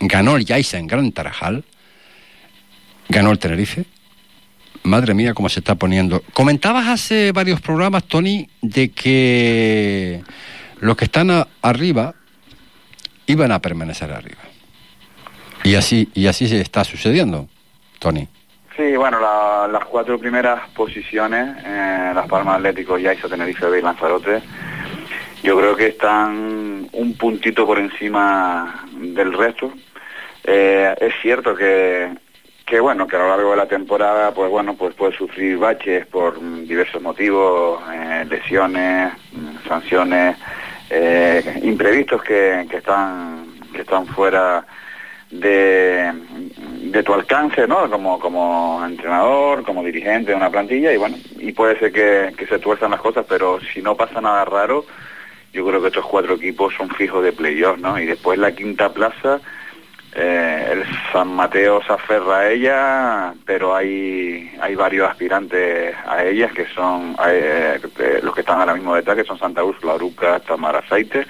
ganó 0.00 0.36
el 0.36 0.46
Yaiza 0.46 0.78
en 0.78 0.86
Gran 0.86 1.12
Tarajal, 1.12 1.62
ganó 3.10 3.32
el 3.32 3.38
Tenerife. 3.38 3.84
Madre 4.82 5.12
mía, 5.12 5.34
cómo 5.34 5.50
se 5.50 5.60
está 5.60 5.74
poniendo. 5.74 6.22
Comentabas 6.32 6.88
hace 6.88 7.32
varios 7.32 7.60
programas, 7.60 8.04
Tony, 8.04 8.48
de 8.62 8.90
que 8.92 10.22
los 10.80 10.96
que 10.96 11.04
están 11.04 11.30
a- 11.30 11.46
arriba 11.60 12.14
iban 13.26 13.52
a 13.52 13.60
permanecer 13.60 14.12
arriba. 14.12 14.40
Y 15.62 15.74
así, 15.76 16.08
y 16.14 16.26
así 16.26 16.46
se 16.48 16.60
está 16.60 16.84
sucediendo, 16.84 17.48
Tony. 17.98 18.28
Sí, 18.76 18.96
bueno, 18.96 19.20
la- 19.20 19.68
las 19.70 19.84
cuatro 19.86 20.18
primeras 20.18 20.68
posiciones, 20.70 21.56
eh, 21.64 22.12
Las 22.14 22.26
Palmas 22.28 22.56
Atlético, 22.56 22.98
Yaiza, 22.98 23.28
Tenerife 23.28 23.66
B 23.66 23.78
y 23.78 23.82
Lanzarote, 23.82 24.42
yo 25.42 25.56
creo 25.58 25.76
que 25.76 25.88
están 25.88 26.88
un 26.92 27.14
puntito 27.16 27.66
por 27.66 27.78
encima 27.78 28.84
del 28.92 29.32
resto. 29.32 29.72
Eh, 30.42 30.94
es 31.00 31.14
cierto 31.22 31.54
que, 31.54 32.10
que, 32.66 32.80
bueno, 32.80 33.06
que 33.06 33.16
a 33.16 33.20
lo 33.20 33.28
largo 33.28 33.50
de 33.52 33.56
la 33.58 33.66
temporada, 33.66 34.32
pues 34.34 34.50
bueno, 34.50 34.74
pues 34.74 34.94
puede 34.94 35.16
sufrir 35.16 35.56
baches 35.56 36.06
por 36.06 36.38
diversos 36.66 37.00
motivos, 37.00 37.80
eh, 37.92 38.26
lesiones, 38.28 39.12
mm, 39.32 39.68
sanciones, 39.68 40.36
eh, 40.90 41.60
imprevistos 41.62 42.22
que, 42.22 42.66
que 42.70 42.78
están 42.78 43.54
que 43.72 43.82
están 43.82 44.06
fuera 44.06 44.64
de, 45.30 46.12
de 46.92 47.02
tu 47.02 47.12
alcance, 47.12 47.66
¿no? 47.66 47.90
Como, 47.90 48.18
como 48.20 48.80
entrenador, 48.86 49.64
como 49.64 49.82
dirigente 49.82 50.30
de 50.30 50.36
una 50.36 50.50
plantilla 50.50 50.92
y 50.92 50.96
bueno, 50.96 51.16
y 51.38 51.52
puede 51.52 51.78
ser 51.78 51.92
que, 51.92 52.32
que 52.36 52.46
se 52.46 52.58
tuerzan 52.58 52.92
las 52.92 53.00
cosas, 53.00 53.26
pero 53.28 53.58
si 53.72 53.82
no 53.82 53.96
pasa 53.96 54.20
nada 54.20 54.44
raro, 54.44 54.86
yo 55.52 55.66
creo 55.66 55.80
que 55.80 55.88
estos 55.88 56.06
cuatro 56.06 56.34
equipos 56.34 56.74
son 56.74 56.88
fijos 56.90 57.22
de 57.24 57.32
playoff, 57.32 57.78
¿no? 57.78 57.98
Y 57.98 58.06
después 58.06 58.38
la 58.38 58.52
quinta 58.52 58.92
plaza, 58.92 59.40
eh, 60.16 60.68
el 60.70 60.84
San 61.12 61.34
Mateo 61.34 61.82
se 61.82 61.92
aferra 61.92 62.38
a 62.38 62.50
ella, 62.50 63.34
pero 63.44 63.74
hay, 63.74 64.54
hay 64.60 64.74
varios 64.76 65.10
aspirantes 65.10 65.94
a 66.06 66.24
ellas 66.24 66.52
que 66.52 66.66
son 66.68 67.16
eh, 67.26 67.80
eh, 67.98 68.20
los 68.22 68.32
que 68.32 68.42
están 68.42 68.60
ahora 68.60 68.74
mismo 68.74 68.94
detrás, 68.94 69.16
que 69.16 69.24
son 69.24 69.38
Santa 69.38 69.64
Úrsula, 69.64 69.94
Aruca, 69.94 70.38
Tamar 70.40 70.76
Aceite. 70.76 71.26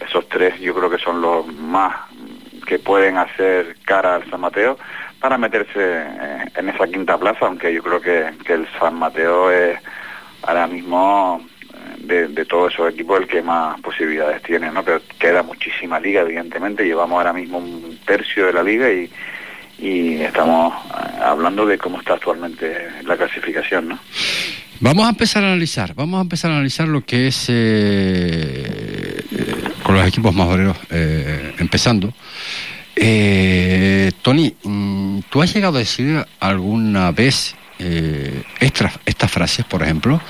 Esos 0.00 0.28
tres 0.28 0.60
yo 0.60 0.74
creo 0.74 0.90
que 0.90 0.98
son 0.98 1.22
los 1.22 1.46
más 1.46 1.96
que 2.66 2.78
pueden 2.78 3.16
hacer 3.16 3.76
cara 3.86 4.16
al 4.16 4.28
San 4.28 4.40
Mateo 4.40 4.76
para 5.18 5.38
meterse 5.38 6.04
en 6.54 6.68
esa 6.68 6.86
quinta 6.86 7.16
plaza, 7.16 7.46
aunque 7.46 7.72
yo 7.72 7.82
creo 7.82 8.00
que, 8.00 8.32
que 8.44 8.52
el 8.52 8.68
San 8.78 8.96
Mateo 8.96 9.50
es 9.50 9.78
ahora 10.42 10.66
mismo 10.66 11.40
de, 12.06 12.44
todos 12.44 12.72
esos 12.72 12.92
equipos 12.92 13.20
el 13.20 13.26
que 13.26 13.42
más 13.42 13.80
posibilidades 13.80 14.42
tiene, 14.42 14.70
¿no? 14.70 14.82
Pero 14.84 15.00
queda 15.18 15.42
muchísima 15.42 15.98
liga, 16.00 16.22
evidentemente, 16.22 16.84
llevamos 16.84 17.16
ahora 17.18 17.32
mismo 17.32 17.58
un 17.58 17.98
tercio 18.06 18.46
de 18.46 18.52
la 18.52 18.62
liga 18.62 18.90
y, 18.90 19.10
y 19.78 20.14
estamos 20.22 20.72
eh, 20.72 21.20
hablando 21.22 21.66
de 21.66 21.78
cómo 21.78 21.98
está 21.98 22.14
actualmente 22.14 22.88
la 23.04 23.16
clasificación, 23.16 23.88
¿no? 23.88 23.98
Vamos 24.80 25.06
a 25.06 25.10
empezar 25.10 25.42
a 25.42 25.48
analizar, 25.48 25.94
vamos 25.94 26.18
a 26.18 26.22
empezar 26.22 26.50
a 26.50 26.54
analizar 26.54 26.86
lo 26.86 27.02
que 27.02 27.28
es 27.28 27.46
eh, 27.48 29.22
eh, 29.32 29.64
con 29.82 29.94
los 29.94 30.06
equipos 30.06 30.34
más 30.34 30.48
obreros 30.48 30.76
empezando. 31.58 32.12
Tony, 34.22 34.54
mm, 34.62 35.20
¿tú 35.30 35.42
has 35.42 35.54
llegado 35.54 35.76
a 35.76 35.78
decir 35.78 36.24
alguna 36.40 37.10
vez 37.10 37.54
esta, 38.60 38.92
estas 39.06 39.30
frases, 39.30 39.64
por 39.64 39.82
ejemplo? 39.82 40.20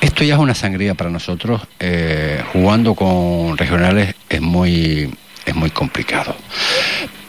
Esto 0.00 0.24
ya 0.24 0.34
es 0.34 0.40
una 0.40 0.54
sangría 0.54 0.94
para 0.94 1.10
nosotros. 1.10 1.60
eh, 1.78 2.42
jugando 2.52 2.94
con 2.94 3.56
regionales 3.58 4.14
es 4.28 4.40
muy, 4.40 5.12
es 5.44 5.54
muy 5.54 5.70
complicado. 5.70 6.34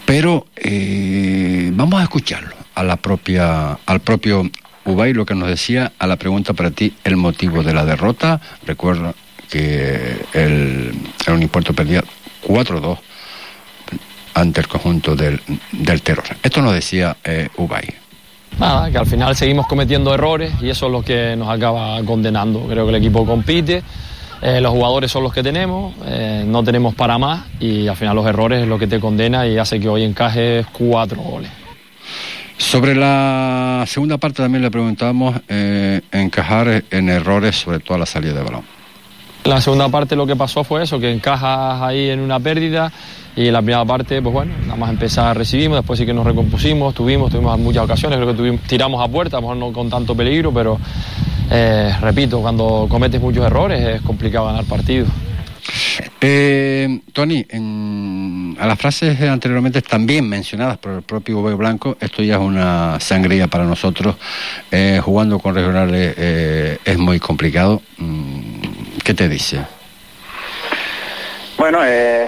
Pero 0.06 0.48
eh, 0.56 1.70
vamos 1.74 2.00
a 2.00 2.04
escucharlo 2.04 2.56
a 2.76 2.84
la 2.84 2.96
propia, 2.98 3.78
al 3.86 4.00
propio 4.02 4.50
Ubay 4.86 5.14
lo 5.14 5.26
que 5.26 5.36
nos 5.36 5.50
decía 5.50 5.92
a 6.00 6.08
la 6.08 6.16
pregunta 6.18 6.54
para 6.54 6.72
ti, 6.72 6.94
el 7.04 7.18
motivo 7.18 7.64
de 7.64 7.74
la 7.74 7.86
derrota. 7.86 8.42
Recuerda 8.66 9.14
que 9.50 10.18
el, 10.34 10.94
el 11.28 11.34
Unipuerto 11.34 11.74
perdía 11.74 12.04
4-2 12.48 12.98
ante 14.34 14.62
el 14.62 14.68
conjunto 14.68 15.16
del, 15.16 15.42
del 15.72 16.02
terror. 16.02 16.26
Esto 16.42 16.62
nos 16.62 16.74
decía 16.74 17.18
eh, 17.24 17.50
Ubay. 17.58 18.01
Nada, 18.62 18.92
que 18.92 18.98
al 19.00 19.08
final 19.08 19.36
seguimos 19.36 19.66
cometiendo 19.66 20.14
errores 20.14 20.54
y 20.62 20.70
eso 20.70 20.86
es 20.86 20.92
lo 20.92 21.02
que 21.02 21.36
nos 21.36 21.50
acaba 21.50 22.00
condenando. 22.04 22.68
Creo 22.68 22.86
que 22.86 22.92
el 22.92 22.98
equipo 22.98 23.26
compite, 23.26 23.82
eh, 24.40 24.62
los 24.62 24.72
jugadores 24.72 25.12
son 25.12 25.24
los 25.24 25.34
que 25.34 25.42
tenemos, 25.42 25.96
eh, 26.06 26.44
no 26.46 26.64
tenemos 26.64 26.94
para 26.94 27.18
más 27.18 27.44
y 27.60 27.88
al 27.88 27.96
final 27.96 28.16
los 28.16 28.28
errores 28.28 28.62
es 28.62 28.68
lo 28.68 28.78
que 28.78 28.86
te 28.86 29.00
condena 29.00 29.48
y 29.48 29.58
hace 29.58 29.80
que 29.80 29.90
hoy 29.90 30.04
encajes 30.04 30.68
cuatro 30.72 31.24
goles. 31.24 31.50
Sobre 32.56 32.94
la 32.94 33.84
segunda 33.88 34.20
parte 34.20 34.44
también 34.44 34.62
le 34.62 34.70
preguntábamos 34.70 35.42
eh, 35.50 36.02
encajar 36.12 36.84
en 36.92 37.10
errores, 37.10 37.56
sobre 37.56 37.80
todo 37.80 37.98
la 37.98 38.06
salida 38.06 38.36
de 38.36 38.44
balón. 38.44 38.81
La 39.46 39.60
segunda 39.60 39.90
parte 39.90 40.16
lo 40.16 40.28
que 40.28 40.36
pasó 40.36 40.64
fue 40.64 40.84
eso, 40.84 41.00
que 41.00 41.12
encajas 41.12 41.82
ahí 41.82 42.10
en 42.10 42.20
una 42.20 42.40
pérdida 42.40 42.92
y 43.36 43.50
la 43.50 43.60
primera 43.62 43.84
parte, 43.86 44.22
pues 44.22 44.34
bueno, 44.34 44.54
nada 44.64 44.76
más 44.76 44.90
empezar 44.92 45.36
recibimos, 45.36 45.78
después 45.80 45.98
sí 45.98 46.06
que 46.06 46.14
nos 46.14 46.26
recompusimos, 46.26 46.94
tuvimos, 46.94 47.32
tuvimos 47.32 47.58
muchas 47.58 47.86
ocasiones, 47.86 48.20
creo 48.20 48.36
que 48.36 48.60
tiramos 48.68 49.04
a 49.04 49.08
puerta, 49.12 49.38
a 49.38 49.42
lo 49.42 49.48
mejor 49.48 49.58
no 49.58 49.74
con 49.74 49.90
tanto 49.90 50.16
peligro, 50.16 50.54
pero 50.54 50.78
eh, 51.50 51.92
repito, 52.02 52.40
cuando 52.40 52.86
cometes 52.88 53.20
muchos 53.20 53.44
errores 53.46 53.82
es 53.96 54.02
complicado 54.02 54.46
ganar 54.46 54.66
partidos. 54.66 55.10
Eh, 56.20 57.00
Tony, 57.14 57.46
en- 57.50 58.56
a 58.60 58.68
las 58.68 58.78
frases 58.78 59.20
anteriormente 59.22 59.82
también 59.82 60.28
mencionadas 60.28 60.78
por 60.78 60.92
el 60.92 61.02
propio 61.02 61.40
Ubay 61.40 61.56
Blanco, 61.56 61.98
esto 62.00 62.22
ya 62.22 62.36
es 62.36 62.42
una 62.42 63.00
sangría 63.00 63.48
para 63.48 63.64
nosotros. 63.66 64.16
Eh, 64.72 65.00
jugando 65.04 65.40
con 65.40 65.56
regionales 65.56 66.14
eh, 66.18 66.78
es 66.86 66.98
muy 66.98 67.20
complicado. 67.20 67.82
Mm, 67.98 68.51
¿Qué 69.04 69.14
te 69.14 69.28
dice? 69.28 69.66
Bueno, 71.58 71.80
eh, 71.84 72.28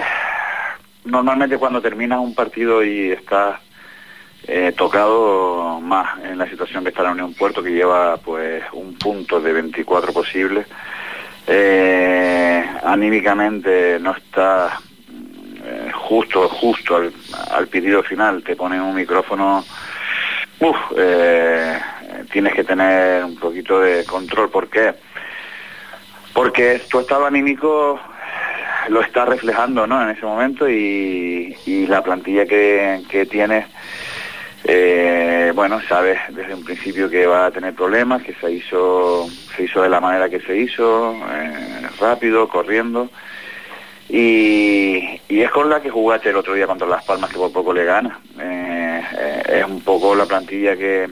normalmente 1.04 1.58
cuando 1.58 1.80
terminas 1.80 2.18
un 2.18 2.34
partido 2.34 2.84
y 2.84 3.12
estás 3.12 3.60
eh, 4.46 4.72
tocado 4.76 5.80
más 5.80 6.18
en 6.24 6.38
la 6.38 6.48
situación 6.48 6.82
que 6.82 6.90
está 6.90 7.02
la 7.02 7.12
Unión 7.12 7.34
Puerto, 7.34 7.62
que 7.62 7.70
lleva 7.70 8.16
pues 8.16 8.62
un 8.72 8.94
punto 8.94 9.40
de 9.40 9.52
24 9.52 10.12
posibles, 10.12 10.66
eh, 11.46 12.64
anímicamente 12.84 13.98
no 14.00 14.12
está 14.12 14.78
justo, 15.94 16.48
justo 16.48 16.96
al, 16.96 17.12
al 17.50 17.68
pedido 17.68 18.02
final, 18.02 18.42
te 18.42 18.54
ponen 18.54 18.82
un 18.82 18.94
micrófono, 18.94 19.64
uf, 20.60 20.76
tienes 22.30 22.54
que 22.54 22.64
tener 22.64 23.24
un 23.24 23.36
poquito 23.36 23.80
de 23.80 24.04
control. 24.04 24.50
¿Por 24.50 24.68
qué? 24.68 24.94
Porque 26.34 26.82
tu 26.90 27.00
estado 27.00 27.26
anímico 27.26 27.98
lo 28.88 29.00
está 29.00 29.24
reflejando 29.24 29.86
¿no? 29.86 30.02
en 30.02 30.10
ese 30.10 30.26
momento 30.26 30.68
y, 30.68 31.56
la 31.88 32.02
plantilla 32.02 32.44
que, 32.44 33.02
que 33.08 33.26
tienes, 33.26 33.66
eh, 34.64 35.52
bueno, 35.54 35.80
sabes 35.88 36.18
desde 36.30 36.54
un 36.54 36.64
principio 36.64 37.08
que 37.08 37.26
va 37.26 37.46
a 37.46 37.50
tener 37.50 37.74
problemas, 37.74 38.22
que 38.22 38.34
se 38.34 38.50
hizo, 38.50 39.28
se 39.54 39.64
hizo 39.64 39.82
de 39.82 39.88
la 39.88 40.00
manera 40.00 40.28
que 40.28 40.40
se 40.40 40.56
hizo, 40.56 41.14
eh, 41.30 41.86
rápido, 42.00 42.48
corriendo. 42.48 43.10
Y, 44.08 45.20
es 45.28 45.50
con 45.50 45.68
la 45.68 45.80
que 45.80 45.90
jugaste 45.90 46.30
el 46.30 46.36
otro 46.36 46.54
día 46.54 46.66
contra 46.66 46.86
Las 46.86 47.04
Palmas, 47.04 47.30
que 47.30 47.36
por 47.36 47.52
poco 47.52 47.72
le 47.72 47.84
gana. 47.84 48.18
Eh, 48.40 49.02
es 49.48 49.64
un 49.64 49.80
poco 49.82 50.14
la 50.14 50.26
plantilla 50.26 50.76
que, 50.76 51.08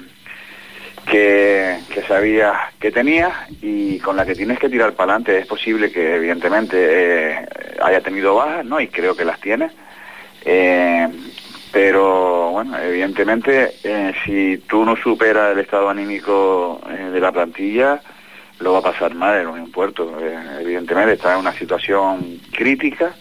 que, 1.06 1.78
que 1.92 2.02
sabías 2.02 2.74
que 2.78 2.90
tenías 2.90 3.32
y 3.60 3.98
con 3.98 4.16
la 4.16 4.24
que 4.24 4.34
tienes 4.34 4.58
que 4.58 4.68
tirar 4.68 4.92
para 4.94 5.12
adelante. 5.12 5.38
Es 5.38 5.46
posible 5.46 5.90
que 5.90 6.16
evidentemente 6.16 6.76
eh, 6.78 7.48
haya 7.82 8.00
tenido 8.00 8.34
bajas, 8.36 8.64
¿no? 8.64 8.80
Y 8.80 8.88
creo 8.88 9.16
que 9.16 9.24
las 9.24 9.40
tiene. 9.40 9.70
Eh, 10.44 11.08
pero 11.72 12.50
bueno, 12.50 12.78
evidentemente 12.78 13.74
eh, 13.82 14.12
si 14.24 14.58
tú 14.68 14.84
no 14.84 14.96
superas 14.96 15.52
el 15.52 15.60
estado 15.60 15.88
anímico 15.88 16.80
de 16.86 17.20
la 17.20 17.32
plantilla, 17.32 18.00
lo 18.60 18.74
va 18.74 18.80
a 18.80 18.92
pasar 18.92 19.14
mal 19.14 19.40
en 19.40 19.46
Unión 19.46 19.70
Puerto. 19.70 20.18
Evidentemente 20.60 21.14
está 21.14 21.32
en 21.32 21.40
una 21.40 21.52
situación 21.52 22.40
crítica 22.52 23.12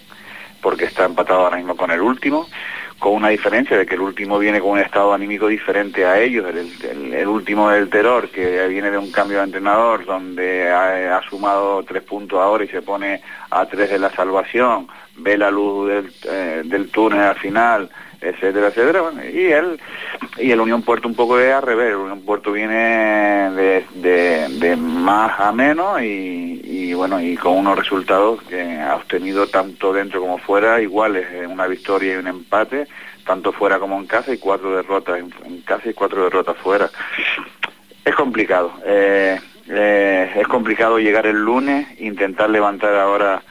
porque 0.61 0.85
está 0.85 1.05
empatado 1.05 1.41
ahora 1.41 1.57
mismo 1.57 1.75
con 1.75 1.91
el 1.91 2.01
último, 2.01 2.47
con 3.01 3.13
una 3.13 3.29
diferencia 3.29 3.75
de 3.79 3.87
que 3.87 3.95
el 3.95 4.01
último 4.01 4.37
viene 4.37 4.59
con 4.61 4.69
un 4.69 4.79
estado 4.79 5.11
anímico 5.11 5.47
diferente 5.47 6.05
a 6.05 6.19
ellos, 6.19 6.45
el, 6.53 7.27
último 7.27 7.67
del 7.71 7.89
terror, 7.89 8.29
que 8.29 8.67
viene 8.67 8.91
de 8.91 8.97
un 8.99 9.11
cambio 9.11 9.39
de 9.39 9.45
entrenador 9.45 10.05
donde 10.05 10.69
ha, 10.69 11.17
ha 11.17 11.21
sumado 11.23 11.83
tres 11.83 12.03
puntos 12.03 12.39
ahora 12.39 12.63
y 12.63 12.67
se 12.67 12.83
pone 12.83 13.19
a 13.49 13.65
tres 13.65 13.89
de 13.89 13.97
la 13.97 14.11
salvación, 14.11 14.87
ve 15.17 15.35
la 15.35 15.49
luz 15.49 15.89
del, 15.89 16.13
eh, 16.29 16.61
del 16.63 16.91
túnel 16.91 17.21
al 17.21 17.37
final, 17.37 17.89
etcétera, 18.21 18.67
etcétera, 18.67 19.01
bueno, 19.01 19.21
y 19.25 19.47
él 19.51 19.79
y 20.37 20.51
el 20.51 20.59
Unión 20.61 20.83
Puerto 20.83 21.07
un 21.07 21.15
poco 21.15 21.39
es 21.39 21.51
al 21.53 21.63
revés, 21.63 21.89
el 21.89 21.95
Unión 21.95 22.21
Puerto 22.21 22.51
viene 22.51 23.49
de, 23.51 23.83
de- 23.95 24.47
de 24.59 24.75
más 24.75 25.39
a 25.39 25.51
menos 25.51 26.01
y, 26.01 26.61
y, 26.63 26.93
bueno, 26.93 27.19
y 27.19 27.35
con 27.35 27.57
unos 27.57 27.77
resultados 27.77 28.41
que 28.43 28.61
ha 28.79 28.95
obtenido 28.95 29.47
tanto 29.47 29.91
dentro 29.91 30.21
como 30.21 30.37
fuera 30.37 30.79
iguales, 30.81 31.25
eh, 31.31 31.47
una 31.47 31.65
victoria 31.67 32.13
y 32.13 32.17
un 32.17 32.27
empate, 32.27 32.87
tanto 33.25 33.51
fuera 33.51 33.79
como 33.79 33.97
en 33.97 34.05
casa 34.05 34.31
y 34.33 34.37
cuatro 34.37 34.75
derrotas 34.75 35.19
en, 35.19 35.33
en 35.45 35.61
casa 35.61 35.89
y 35.89 35.93
cuatro 35.93 36.23
derrotas 36.23 36.57
fuera. 36.57 36.89
Es 38.05 38.15
complicado, 38.15 38.71
eh, 38.85 39.39
eh, 39.67 40.31
es 40.35 40.47
complicado 40.47 40.99
llegar 40.99 41.25
el 41.25 41.37
lunes, 41.37 41.87
intentar 41.99 42.49
levantar 42.49 42.95
ahora 42.95 43.41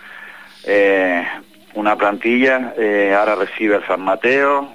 una 1.74 1.96
plantilla, 1.96 2.74
eh, 2.76 3.14
ahora 3.16 3.36
recibe 3.36 3.76
el 3.76 3.86
San 3.86 4.02
Mateo, 4.02 4.68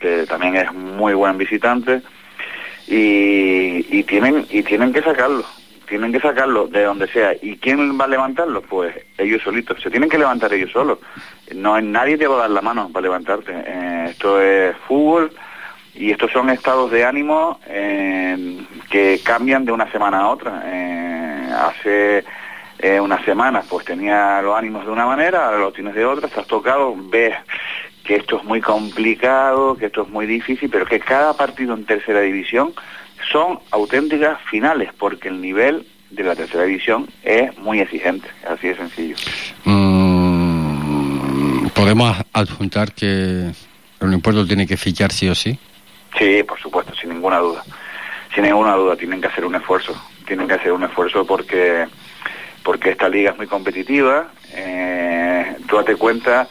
que 0.00 0.26
también 0.26 0.56
es 0.56 0.72
muy 0.72 1.14
buen 1.14 1.36
visitante, 1.38 2.02
y, 2.86 4.02
tienen 4.04 4.46
y 4.48 4.62
tienen 4.62 4.92
que 4.92 5.02
sacarlo, 5.02 5.44
tienen 5.86 6.12
que 6.12 6.20
sacarlo 6.20 6.66
de 6.68 6.84
donde 6.84 7.08
sea. 7.08 7.32
¿Y 7.42 7.56
quién 7.56 7.98
va 8.00 8.04
a 8.04 8.08
levantarlo? 8.08 8.62
Pues 8.62 8.94
ellos 9.18 9.42
solitos, 9.42 9.82
se 9.82 9.90
tienen 9.90 10.08
que 10.08 10.18
levantar 10.18 10.52
ellos 10.52 10.70
solos. 10.72 10.98
No 11.54 11.80
nadie 11.80 12.16
te 12.16 12.26
va 12.26 12.36
a 12.36 12.40
dar 12.40 12.50
la 12.50 12.62
mano 12.62 12.88
para 12.90 13.02
levantarte. 13.02 13.52
Eh, 13.52 14.06
esto 14.10 14.40
es 14.40 14.76
fútbol 14.86 15.32
y 15.94 16.10
estos 16.12 16.30
son 16.30 16.48
estados 16.50 16.90
de 16.90 17.04
ánimo 17.04 17.60
eh, 17.66 18.62
que 18.90 19.20
cambian 19.22 19.64
de 19.64 19.72
una 19.72 19.90
semana 19.90 20.20
a 20.20 20.28
otra. 20.30 20.62
Hace 21.68 22.24
eh, 22.78 23.00
unas 23.00 23.24
semanas 23.24 23.66
pues 23.68 23.84
tenía 23.84 24.40
los 24.42 24.56
ánimos 24.56 24.84
de 24.84 24.92
una 24.92 25.06
manera, 25.06 25.46
ahora 25.46 25.58
los 25.58 25.74
tienes 25.74 25.94
de 25.94 26.04
otra, 26.04 26.28
estás 26.28 26.46
tocado, 26.46 26.94
ves 26.96 27.34
que 28.04 28.16
esto 28.16 28.38
es 28.38 28.44
muy 28.44 28.60
complicado, 28.60 29.76
que 29.76 29.86
esto 29.86 30.02
es 30.02 30.08
muy 30.08 30.26
difícil, 30.26 30.70
pero 30.70 30.86
que 30.86 30.98
cada 30.98 31.36
partido 31.36 31.74
en 31.74 31.84
tercera 31.84 32.20
división 32.20 32.72
son 33.30 33.58
auténticas 33.70 34.40
finales, 34.50 34.90
porque 34.98 35.28
el 35.28 35.40
nivel 35.40 35.86
de 36.10 36.22
la 36.22 36.34
tercera 36.34 36.64
división 36.64 37.06
es 37.22 37.56
muy 37.58 37.80
exigente, 37.80 38.28
así 38.48 38.68
de 38.68 38.76
sencillo. 38.76 39.16
Mm, 39.64 40.08
Podemos 41.78 42.16
adjuntar 42.32 42.92
que 42.92 43.52
el 44.00 44.12
impuesto 44.12 44.44
tiene 44.44 44.66
que 44.66 44.76
fichar 44.76 45.12
sí 45.12 45.28
o 45.28 45.34
sí. 45.34 45.56
Sí, 46.18 46.42
por 46.42 46.58
supuesto, 46.58 46.92
sin 46.96 47.10
ninguna 47.10 47.38
duda. 47.38 47.62
Sin 48.34 48.42
ninguna 48.42 48.74
duda, 48.74 48.96
tienen 48.96 49.20
que 49.20 49.28
hacer 49.28 49.44
un 49.44 49.54
esfuerzo. 49.54 49.94
Tienen 50.26 50.48
que 50.48 50.54
hacer 50.54 50.72
un 50.72 50.82
esfuerzo 50.82 51.24
porque 51.24 51.86
porque 52.68 52.90
esta 52.90 53.08
liga 53.08 53.30
es 53.30 53.36
muy 53.38 53.46
competitiva. 53.46 54.28
Eh, 54.52 55.56
tú 55.66 55.76
date 55.76 55.96
cuenta 55.96 56.46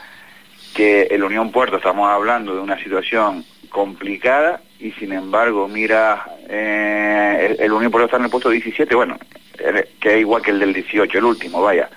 que 0.73 1.03
el 1.03 1.23
Unión 1.23 1.51
Puerto 1.51 1.77
estamos 1.77 2.09
hablando 2.09 2.55
de 2.55 2.59
una 2.59 2.81
situación 2.81 3.45
complicada 3.69 4.61
y 4.79 4.93
sin 4.93 5.11
embargo 5.11 5.67
mira 5.67 6.25
eh, 6.49 7.57
el, 7.59 7.71
Unión 7.71 7.91
Puerto 7.91 8.05
está 8.05 8.17
en 8.17 8.23
el 8.23 8.31
puesto 8.31 8.49
17, 8.49 8.95
bueno, 8.95 9.19
que 9.99 10.15
es 10.15 10.19
igual 10.19 10.41
que 10.41 10.49
el 10.49 10.59
del 10.59 10.73
18, 10.73 11.19
el 11.19 11.23
último, 11.23 11.61
vaya. 11.61 11.87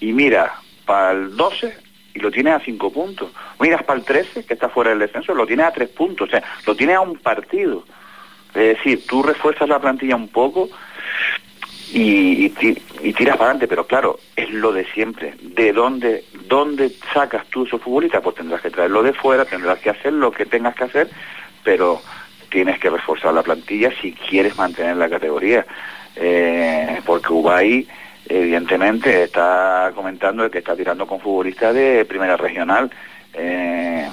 Y 0.00 0.14
mira 0.14 0.54
para 0.86 1.10
el 1.10 1.36
12 1.36 1.76
y 2.14 2.20
lo 2.20 2.30
tienes 2.30 2.54
a 2.54 2.60
5 2.60 2.90
puntos. 2.90 3.30
Miras 3.60 3.82
para 3.82 3.98
el 3.98 4.06
13, 4.06 4.46
que 4.46 4.54
está 4.54 4.70
fuera 4.70 4.88
del 4.88 5.00
descenso, 5.00 5.34
lo 5.34 5.46
tienes 5.46 5.66
a 5.66 5.72
3 5.72 5.90
puntos, 5.90 6.28
o 6.28 6.30
sea, 6.30 6.42
lo 6.66 6.74
tienes 6.74 6.96
a 6.96 7.02
un 7.02 7.18
partido. 7.18 7.84
Es 8.54 8.78
decir, 8.78 9.06
tú 9.06 9.22
refuerzas 9.22 9.68
la 9.68 9.78
plantilla 9.78 10.16
un 10.16 10.28
poco 10.28 10.70
y, 11.92 12.46
y 12.46 12.82
y 13.02 13.12
tiras 13.12 13.36
para 13.36 13.50
adelante, 13.50 13.68
pero 13.68 13.86
claro, 13.86 14.18
es 14.34 14.50
lo 14.50 14.72
de 14.72 14.84
siempre. 14.86 15.34
¿De 15.40 15.72
dónde, 15.72 16.24
dónde 16.48 16.92
sacas 17.14 17.46
tú 17.48 17.64
esos 17.66 17.80
futbolistas? 17.80 18.22
Pues 18.22 18.34
tendrás 18.36 18.60
que 18.60 18.70
traerlo 18.70 19.02
de 19.02 19.12
fuera, 19.12 19.44
tendrás 19.44 19.78
que 19.78 19.90
hacer 19.90 20.12
lo 20.12 20.32
que 20.32 20.46
tengas 20.46 20.74
que 20.74 20.84
hacer, 20.84 21.08
pero 21.62 22.00
tienes 22.50 22.78
que 22.80 22.90
reforzar 22.90 23.32
la 23.34 23.42
plantilla 23.42 23.90
si 24.00 24.12
quieres 24.12 24.56
mantener 24.56 24.96
la 24.96 25.08
categoría. 25.08 25.64
Eh, 26.16 27.00
porque 27.04 27.32
Ubay, 27.32 27.86
evidentemente, 28.28 29.24
está 29.24 29.92
comentando 29.94 30.50
que 30.50 30.58
está 30.58 30.74
tirando 30.74 31.06
con 31.06 31.20
futbolistas 31.20 31.74
de 31.74 32.04
primera 32.06 32.36
regional. 32.36 32.90
Eh, 33.34 34.08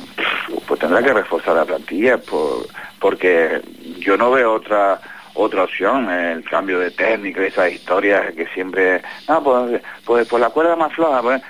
pues 0.67 0.79
tendrá 0.79 1.01
que 1.01 1.13
reforzar 1.13 1.55
la 1.55 1.65
plantilla 1.65 2.17
por- 2.17 2.67
porque 2.99 3.61
yo 3.99 4.17
no 4.17 4.29
veo 4.31 4.53
otra 4.53 4.99
otra 5.35 5.63
opción, 5.63 6.09
el 6.09 6.43
cambio 6.43 6.79
de 6.79 6.91
técnico, 6.91 7.41
esas 7.41 7.71
historias 7.71 8.33
que 8.35 8.45
siempre, 8.53 9.01
no, 9.27 9.43
pues, 9.43 9.81
pues 10.05 10.27
por 10.27 10.39
la 10.39 10.49
cuerda 10.49 10.75
más 10.75 10.93
floja, 10.93 11.21
pues, 11.21 11.41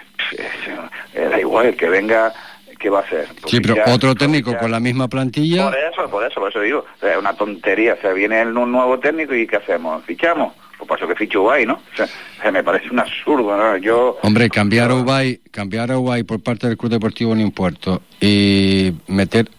eh, 1.13 1.27
da 1.29 1.39
igual, 1.39 1.67
el 1.67 1.75
que 1.75 1.89
venga, 1.89 2.33
¿qué 2.79 2.89
va 2.89 2.99
a 2.99 3.01
hacer? 3.03 3.27
Pues 3.41 3.51
Sí, 3.51 3.59
pero 3.59 3.75
ya- 3.75 3.85
otro 3.93 4.15
técnico 4.15 4.57
con 4.57 4.71
la 4.71 4.79
misma 4.79 5.07
plantilla. 5.07 5.65
por 5.69 5.77
eso, 5.77 6.09
por 6.09 6.25
eso, 6.25 6.39
por 6.39 6.49
eso 6.49 6.59
digo, 6.61 6.79
o 6.79 6.99
sea, 6.99 7.11
es 7.13 7.17
una 7.17 7.33
tontería, 7.33 7.95
o 7.95 8.01
sea, 8.01 8.13
viene 8.13 8.41
un 8.45 8.71
nuevo 8.71 8.99
técnico 8.99 9.33
y 9.35 9.45
¿qué 9.47 9.57
hacemos? 9.57 10.03
¿Fichamos? 10.05 10.53
Pues 10.77 10.87
paso 10.89 11.07
que 11.07 11.15
ficho 11.15 11.43
Ubay, 11.43 11.65
¿no? 11.65 11.75
O 11.75 11.95
sea, 11.95 12.51
me 12.51 12.63
parece 12.63 12.89
un 12.89 12.99
absurdo, 12.99 13.55
¿no? 13.55 13.77
Yo, 13.77 14.17
Hombre, 14.21 14.49
cambiar 14.49 14.91
a 14.91 14.95
Ubay, 14.95 15.39
cambiar 15.51 15.91
a 15.91 15.97
Ubay 15.97 16.23
por 16.23 16.41
parte 16.41 16.67
del 16.67 16.77
Club 16.77 16.91
Deportivo 16.91 17.33
Puerto 17.51 18.01
y 18.19 18.91
meter 19.07 19.49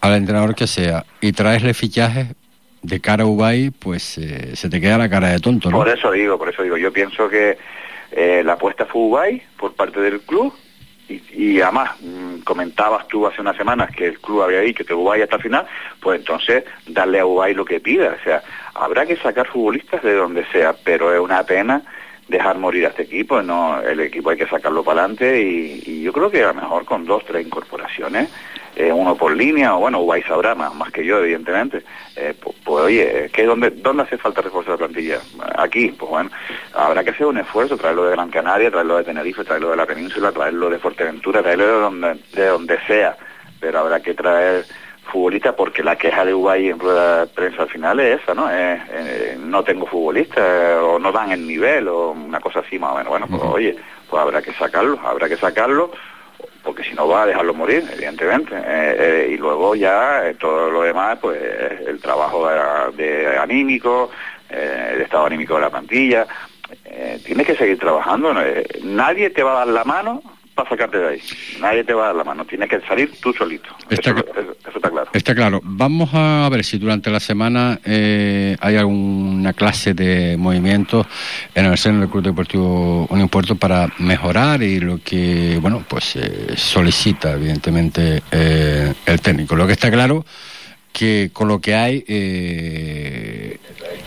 al 0.00 0.14
entrenador 0.14 0.54
que 0.54 0.66
sea 0.66 1.04
y 1.20 1.32
traerle 1.32 1.74
fichajes 1.74 2.28
de 2.84 3.00
cara 3.00 3.24
a 3.24 3.26
Ubay, 3.26 3.70
pues 3.70 4.18
eh, 4.18 4.54
se 4.54 4.68
te 4.68 4.78
queda 4.78 4.98
la 4.98 5.08
cara 5.08 5.28
de 5.28 5.40
tonto, 5.40 5.70
¿no? 5.70 5.78
por 5.78 5.88
eso 5.88 6.10
digo, 6.10 6.36
por 6.36 6.50
eso 6.50 6.62
digo, 6.62 6.76
yo 6.76 6.92
pienso 6.92 7.28
que 7.30 7.56
eh, 8.12 8.42
la 8.44 8.52
apuesta 8.52 8.84
fue 8.84 9.00
Ubay 9.00 9.42
por 9.56 9.74
parte 9.74 10.00
del 10.00 10.20
club 10.20 10.52
y, 11.08 11.22
y 11.32 11.60
además 11.62 11.92
mm, 12.00 12.40
comentabas 12.40 13.08
tú 13.08 13.26
hace 13.26 13.40
unas 13.40 13.56
semanas 13.56 13.90
que 13.90 14.06
el 14.08 14.20
club 14.20 14.42
había 14.42 14.60
dicho 14.60 14.84
que 14.84 14.92
Ubay 14.92 15.22
hasta 15.22 15.36
el 15.36 15.42
final, 15.42 15.66
pues 16.00 16.20
entonces 16.20 16.64
darle 16.86 17.20
a 17.20 17.26
Ubay 17.26 17.54
lo 17.54 17.64
que 17.64 17.80
pida, 17.80 18.16
o 18.20 18.22
sea, 18.22 18.42
habrá 18.74 19.06
que 19.06 19.16
sacar 19.16 19.46
futbolistas 19.48 20.02
de 20.02 20.12
donde 20.12 20.44
sea, 20.52 20.74
pero 20.84 21.14
es 21.14 21.20
una 21.20 21.42
pena 21.42 21.82
dejar 22.28 22.58
morir 22.58 22.84
a 22.84 22.90
este 22.90 23.04
equipo, 23.04 23.40
no 23.40 23.80
el 23.80 24.00
equipo 24.00 24.28
hay 24.28 24.36
que 24.36 24.46
sacarlo 24.46 24.84
para 24.84 25.00
adelante 25.00 25.40
y, 25.40 25.82
y 25.86 26.02
yo 26.02 26.12
creo 26.12 26.30
que 26.30 26.44
a 26.44 26.48
lo 26.48 26.54
mejor 26.54 26.84
con 26.84 27.06
dos, 27.06 27.24
tres 27.24 27.46
incorporaciones, 27.46 28.28
eh, 28.76 28.92
uno 28.92 29.16
por 29.16 29.36
línea, 29.36 29.76
o 29.76 29.80
bueno, 29.80 30.00
Ubay 30.00 30.22
sabrá 30.22 30.54
más, 30.54 30.74
más 30.74 30.90
que 30.90 31.04
yo, 31.04 31.18
evidentemente, 31.18 31.82
eh, 32.16 32.34
pues, 32.40 32.56
pues, 32.64 32.84
oye, 32.84 33.30
¿qué, 33.32 33.44
dónde, 33.44 33.70
¿dónde 33.70 34.02
hace 34.02 34.18
falta 34.18 34.42
reforzar 34.42 34.72
la 34.72 34.78
plantilla? 34.78 35.20
Aquí, 35.56 35.88
pues 35.88 36.10
bueno, 36.10 36.30
habrá 36.72 37.04
que 37.04 37.10
hacer 37.10 37.26
un 37.26 37.38
esfuerzo, 37.38 37.76
traerlo 37.76 38.04
de 38.04 38.12
Gran 38.12 38.30
Canaria, 38.30 38.70
traerlo 38.70 38.96
de 38.96 39.04
Tenerife, 39.04 39.44
traerlo 39.44 39.70
de 39.70 39.76
la 39.76 39.86
península, 39.86 40.32
traerlo 40.32 40.70
de 40.70 40.78
Fuerteventura, 40.78 41.42
traerlo 41.42 41.66
de 41.66 41.72
donde, 41.72 42.18
de 42.32 42.46
donde 42.46 42.78
sea, 42.86 43.16
pero 43.60 43.78
habrá 43.78 44.00
que 44.00 44.14
traer 44.14 44.64
futbolistas 45.04 45.54
porque 45.54 45.82
la 45.82 45.96
queja 45.96 46.24
de 46.24 46.34
Ubay 46.34 46.68
en 46.68 46.78
rueda 46.78 47.20
de 47.20 47.26
prensa 47.28 47.62
al 47.62 47.68
final 47.68 48.00
es 48.00 48.20
esa, 48.20 48.34
¿no? 48.34 48.50
Es, 48.50 48.80
eh, 48.90 49.38
no 49.38 49.62
tengo 49.62 49.86
futbolistas 49.86 50.38
eh, 50.38 50.74
o 50.74 50.98
no 50.98 51.12
dan 51.12 51.30
el 51.30 51.46
nivel 51.46 51.88
o 51.88 52.10
una 52.10 52.40
cosa 52.40 52.60
así 52.60 52.78
más 52.78 52.92
o 52.92 52.96
menos. 52.96 53.10
Bueno, 53.10 53.26
pues 53.28 53.42
oye, 53.42 53.76
pues 54.08 54.20
habrá 54.20 54.42
que 54.42 54.52
sacarlo, 54.54 54.98
habrá 55.04 55.28
que 55.28 55.36
sacarlo 55.36 55.92
porque 56.64 56.82
si 56.82 56.94
no 56.94 57.06
va 57.06 57.22
a 57.22 57.26
dejarlo 57.26 57.54
morir, 57.54 57.84
evidentemente. 57.92 58.56
Eh, 58.56 58.96
eh, 58.98 59.28
y 59.32 59.36
luego 59.36 59.74
ya 59.74 60.26
eh, 60.26 60.34
todo 60.34 60.70
lo 60.70 60.82
demás, 60.82 61.18
pues 61.20 61.38
el 61.86 62.00
trabajo 62.00 62.48
de, 62.48 63.02
de 63.04 63.38
anímico, 63.38 64.10
eh, 64.48 64.92
el 64.94 65.02
estado 65.02 65.26
anímico 65.26 65.54
de 65.54 65.60
la 65.60 65.70
plantilla. 65.70 66.26
Tienes 67.24 67.46
que 67.46 67.56
seguir 67.56 67.78
trabajando. 67.78 68.34
nadie 68.82 69.30
te 69.30 69.42
va 69.42 69.52
a 69.52 69.58
dar 69.58 69.68
la 69.68 69.84
mano 69.84 70.22
para 70.54 70.68
sacarte 70.68 70.98
de 70.98 71.08
ahí. 71.08 71.20
Nadie 71.60 71.84
te 71.84 71.92
va 71.94 72.04
a 72.04 72.06
dar 72.08 72.16
la 72.16 72.24
mano. 72.24 72.44
Tienes 72.44 72.68
que 72.68 72.80
salir 72.82 73.10
tú 73.20 73.32
solito. 73.32 73.68
Está 73.90 74.10
eso, 74.12 74.18
eso- 74.20 74.56
eso 74.68 74.76
está 74.76 74.90
claro. 74.90 75.10
Está 75.12 75.34
claro. 75.34 75.60
Vamos 75.64 76.10
a 76.12 76.48
ver 76.50 76.64
si 76.64 76.78
durante 76.78 77.10
la 77.10 77.20
semana 77.20 77.78
eh, 77.84 78.56
hay 78.60 78.76
alguna 78.76 79.52
clase 79.52 79.94
de 79.94 80.36
movimiento 80.38 81.06
en 81.54 81.66
el 81.66 81.76
seno 81.78 82.00
del 82.00 82.08
Club 82.08 82.22
Deportivo 82.24 83.06
Unión 83.10 83.28
Puerto 83.28 83.56
para 83.56 83.88
mejorar 83.98 84.62
y 84.62 84.80
lo 84.80 84.98
que, 85.04 85.58
bueno, 85.60 85.84
pues 85.88 86.16
eh, 86.16 86.54
solicita 86.56 87.32
evidentemente 87.32 88.22
eh, 88.30 88.92
el 89.06 89.20
técnico. 89.20 89.56
Lo 89.56 89.66
que 89.66 89.72
está 89.72 89.90
claro 89.90 90.24
que 90.94 91.30
con 91.32 91.48
lo 91.48 91.60
que 91.60 91.74
hay, 91.74 92.04
eh, 92.06 93.58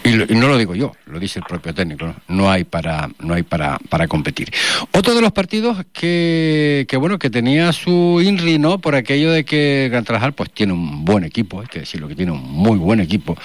y, 0.05 0.11
lo- 0.13 0.23
y 0.23 0.35
no 0.35 0.47
lo 0.47 0.57
digo 0.57 0.73
yo, 0.73 0.93
lo 1.05 1.19
dice 1.19 1.39
el 1.39 1.45
propio 1.45 1.73
técnico, 1.73 2.05
no, 2.05 2.15
No 2.29 2.49
hay 2.49 2.63
para, 2.63 3.09
no 3.19 3.33
hay 3.33 3.43
para, 3.43 3.77
para 3.89 4.07
competir. 4.07 4.49
Otro 4.93 5.13
de 5.13 5.21
los 5.21 5.33
partidos 5.33 5.83
que, 5.91 6.85
que 6.87 6.95
bueno, 6.95 7.19
que 7.19 7.29
tenía 7.29 7.73
su 7.73 8.21
INRI, 8.23 8.57
¿no? 8.57 8.79
Por 8.79 8.95
aquello 8.95 9.31
de 9.31 9.43
que 9.43 9.89
Gran 9.91 10.05
Tarajal 10.05 10.31
pues 10.33 10.49
tiene 10.51 10.71
un 10.71 11.03
buen 11.03 11.25
equipo, 11.25 11.59
hay 11.59 11.67
que 11.67 11.81
decirlo 11.81 12.07
que 12.07 12.15
tiene 12.15 12.31
un 12.31 12.41
muy 12.41 12.77
buen 12.77 13.01
equipo, 13.01 13.37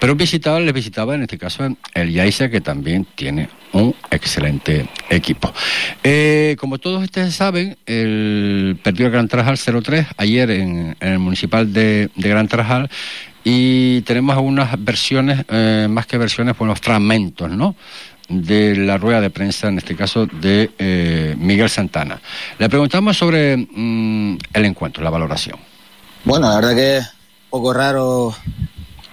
pero 0.00 0.14
visitaba, 0.14 0.58
les 0.58 0.72
visitaba 0.72 1.14
en 1.14 1.22
este 1.22 1.36
caso 1.36 1.68
el 1.94 2.12
Yaiza, 2.12 2.48
que 2.48 2.62
también 2.62 3.06
tiene 3.14 3.50
un 3.76 3.94
excelente 4.10 4.88
equipo. 5.10 5.52
Eh, 6.02 6.56
como 6.58 6.78
todos 6.78 7.02
ustedes 7.02 7.34
saben, 7.34 7.76
el 7.86 8.78
perdió 8.82 9.06
el 9.06 9.12
Gran 9.12 9.28
Tarajal 9.28 9.56
0-3 9.56 10.06
ayer 10.16 10.50
en, 10.50 10.96
el 11.00 11.18
municipal 11.18 11.72
de, 11.72 12.10
de 12.14 12.28
Gran 12.28 12.48
Tarajal 12.48 12.90
y 13.44 14.00
tenemos 14.02 14.34
algunas 14.34 14.82
versiones, 14.84 15.44
eh, 15.48 15.86
más 15.88 16.06
que 16.06 16.18
versiones, 16.18 16.58
buenos 16.58 16.80
fragmentos, 16.80 17.50
¿no? 17.50 17.76
de 18.28 18.76
la 18.76 18.98
rueda 18.98 19.20
de 19.20 19.30
prensa, 19.30 19.68
en 19.68 19.78
este 19.78 19.94
caso 19.94 20.26
de 20.26 20.70
eh, 20.78 21.36
Miguel 21.38 21.70
Santana. 21.70 22.20
Le 22.58 22.68
preguntamos 22.68 23.16
sobre 23.16 23.56
mm, 23.56 24.38
el 24.52 24.64
encuentro, 24.64 25.04
la 25.04 25.10
valoración. 25.10 25.58
Bueno, 26.24 26.48
la 26.48 26.56
verdad 26.56 26.74
que 26.74 26.96
es 26.98 27.04
un 27.04 27.50
poco 27.50 27.72
raro 27.72 28.34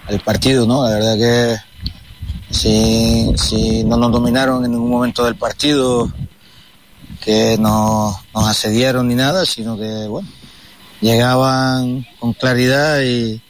el 0.08 0.20
partido, 0.20 0.66
¿no? 0.66 0.88
La 0.88 0.94
verdad 0.96 1.16
que 1.16 1.56
si, 2.54 3.32
si 3.36 3.84
no 3.84 3.96
nos 3.96 4.12
dominaron 4.12 4.64
en 4.64 4.70
ningún 4.70 4.90
momento 4.90 5.24
del 5.24 5.34
partido, 5.34 6.10
que 7.20 7.56
no 7.58 8.18
nos 8.34 8.48
asediaron 8.48 9.08
ni 9.08 9.14
nada, 9.14 9.44
sino 9.44 9.76
que, 9.76 10.06
bueno, 10.06 10.28
llegaban 11.00 12.06
con 12.20 12.32
claridad 12.32 13.02
y 13.02 13.40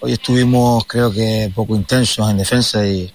hoy 0.00 0.12
estuvimos, 0.12 0.84
creo 0.86 1.12
que, 1.12 1.52
poco 1.54 1.76
intensos 1.76 2.28
en 2.30 2.38
defensa 2.38 2.86
y, 2.86 3.12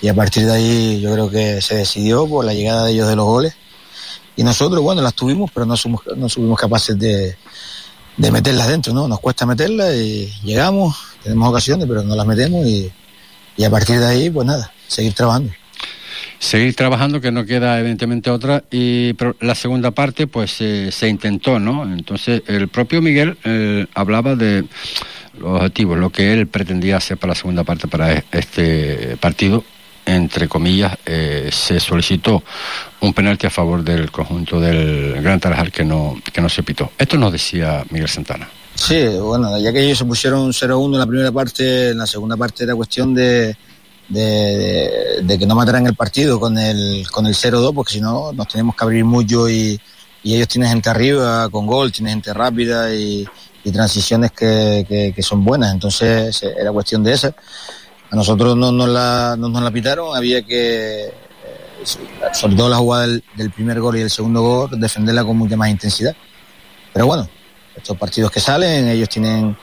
y 0.00 0.08
a 0.08 0.14
partir 0.14 0.46
de 0.46 0.52
ahí 0.52 1.00
yo 1.00 1.12
creo 1.12 1.30
que 1.30 1.60
se 1.60 1.76
decidió 1.76 2.26
por 2.26 2.44
la 2.44 2.54
llegada 2.54 2.84
de 2.84 2.92
ellos 2.92 3.08
de 3.08 3.16
los 3.16 3.26
goles. 3.26 3.54
Y 4.36 4.42
nosotros, 4.42 4.80
bueno, 4.82 5.02
las 5.02 5.14
tuvimos, 5.14 5.50
pero 5.52 5.66
no 5.66 5.76
somos, 5.76 6.00
no 6.16 6.28
fuimos 6.28 6.58
capaces 6.58 6.98
de, 6.98 7.36
de 8.16 8.30
meterlas 8.30 8.68
dentro, 8.68 8.94
¿no? 8.94 9.06
Nos 9.06 9.20
cuesta 9.20 9.44
meterlas 9.44 9.94
y 9.94 10.32
llegamos, 10.42 10.96
tenemos 11.22 11.50
ocasiones, 11.50 11.86
pero 11.86 12.02
no 12.02 12.16
las 12.16 12.26
metemos 12.26 12.66
y, 12.66 12.90
y 13.56 13.64
a 13.64 13.70
partir 13.70 13.98
de 13.98 14.06
ahí, 14.06 14.30
pues 14.30 14.46
nada, 14.46 14.72
seguir 14.88 15.12
trabajando. 15.14 15.52
Seguir 16.38 16.74
trabajando, 16.74 17.20
que 17.20 17.30
no 17.30 17.46
queda 17.46 17.78
evidentemente 17.78 18.28
otra, 18.30 18.64
y 18.70 19.14
la 19.40 19.54
segunda 19.54 19.92
parte 19.92 20.26
pues 20.26 20.60
eh, 20.60 20.90
se 20.90 21.08
intentó, 21.08 21.60
¿no? 21.60 21.84
Entonces 21.84 22.42
el 22.48 22.66
propio 22.68 23.00
Miguel 23.00 23.36
eh, 23.44 23.86
hablaba 23.94 24.34
de 24.34 24.64
los 25.38 25.56
objetivos, 25.56 25.98
lo 25.98 26.10
que 26.10 26.32
él 26.32 26.48
pretendía 26.48 26.96
hacer 26.96 27.16
para 27.16 27.30
la 27.30 27.34
segunda 27.36 27.62
parte, 27.62 27.86
para 27.86 28.12
e- 28.12 28.24
este 28.32 29.16
partido, 29.18 29.64
entre 30.04 30.48
comillas, 30.48 30.98
eh, 31.06 31.48
se 31.52 31.78
solicitó 31.78 32.42
un 33.00 33.14
penalti 33.14 33.46
a 33.46 33.50
favor 33.50 33.84
del 33.84 34.10
conjunto 34.10 34.60
del 34.60 35.22
Gran 35.22 35.38
Tarajal 35.38 35.70
que 35.70 35.84
no, 35.84 36.20
que 36.32 36.40
no 36.40 36.48
se 36.48 36.64
pitó. 36.64 36.90
Esto 36.98 37.16
nos 37.18 37.30
decía 37.30 37.84
Miguel 37.90 38.08
Santana. 38.08 38.48
Sí, 38.84 39.06
bueno, 39.20 39.56
ya 39.60 39.72
que 39.72 39.84
ellos 39.84 39.98
se 39.98 40.04
pusieron 40.04 40.52
0-1 40.52 40.94
en 40.94 40.98
la 40.98 41.06
primera 41.06 41.30
parte, 41.30 41.90
en 41.90 41.98
la 41.98 42.06
segunda 42.06 42.36
parte 42.36 42.64
era 42.64 42.74
cuestión 42.74 43.14
de, 43.14 43.56
de, 44.08 45.36
que 45.38 45.46
no 45.46 45.54
mataran 45.54 45.86
el 45.86 45.94
partido 45.94 46.40
con 46.40 46.58
el, 46.58 47.06
con 47.12 47.26
el 47.26 47.34
0-2, 47.34 47.72
porque 47.72 47.92
si 47.92 48.00
no 48.00 48.32
nos 48.32 48.48
tenemos 48.48 48.74
que 48.74 48.82
abrir 48.82 49.04
mucho 49.04 49.48
y, 49.48 49.80
y 50.24 50.34
ellos 50.34 50.48
tienen 50.48 50.70
gente 50.70 50.90
arriba 50.90 51.48
con 51.48 51.64
gol, 51.64 51.92
tienen 51.92 52.14
gente 52.14 52.34
rápida 52.34 52.92
y, 52.92 53.24
transiciones 53.72 54.32
que, 54.32 54.84
que- 55.14 55.22
son 55.22 55.44
buenas, 55.44 55.72
entonces 55.72 56.42
era 56.42 56.72
cuestión 56.72 57.04
de 57.04 57.12
esa. 57.12 57.32
A 58.10 58.16
nosotros 58.16 58.56
no 58.56 58.72
nos 58.72 58.88
la, 58.88 59.36
no 59.38 59.48
nos 59.48 59.62
la 59.62 59.70
pitaron, 59.70 60.16
había 60.16 60.42
que, 60.42 61.04
eh, 61.04 61.12
sobre 62.34 62.56
todo 62.56 62.68
la 62.68 62.78
jugada 62.78 63.06
del, 63.06 63.22
del 63.36 63.52
primer 63.52 63.80
gol 63.80 63.96
y 63.96 64.00
el 64.00 64.10
segundo 64.10 64.42
gol, 64.42 64.80
defenderla 64.80 65.24
con 65.24 65.36
mucha 65.36 65.56
más 65.56 65.68
intensidad. 65.70 66.16
Pero 66.92 67.06
bueno, 67.06 67.28
estos 67.76 67.96
partidos 67.96 68.30
que 68.30 68.40
salen, 68.40 68.88
ellos 68.88 69.08
tienen, 69.08 69.56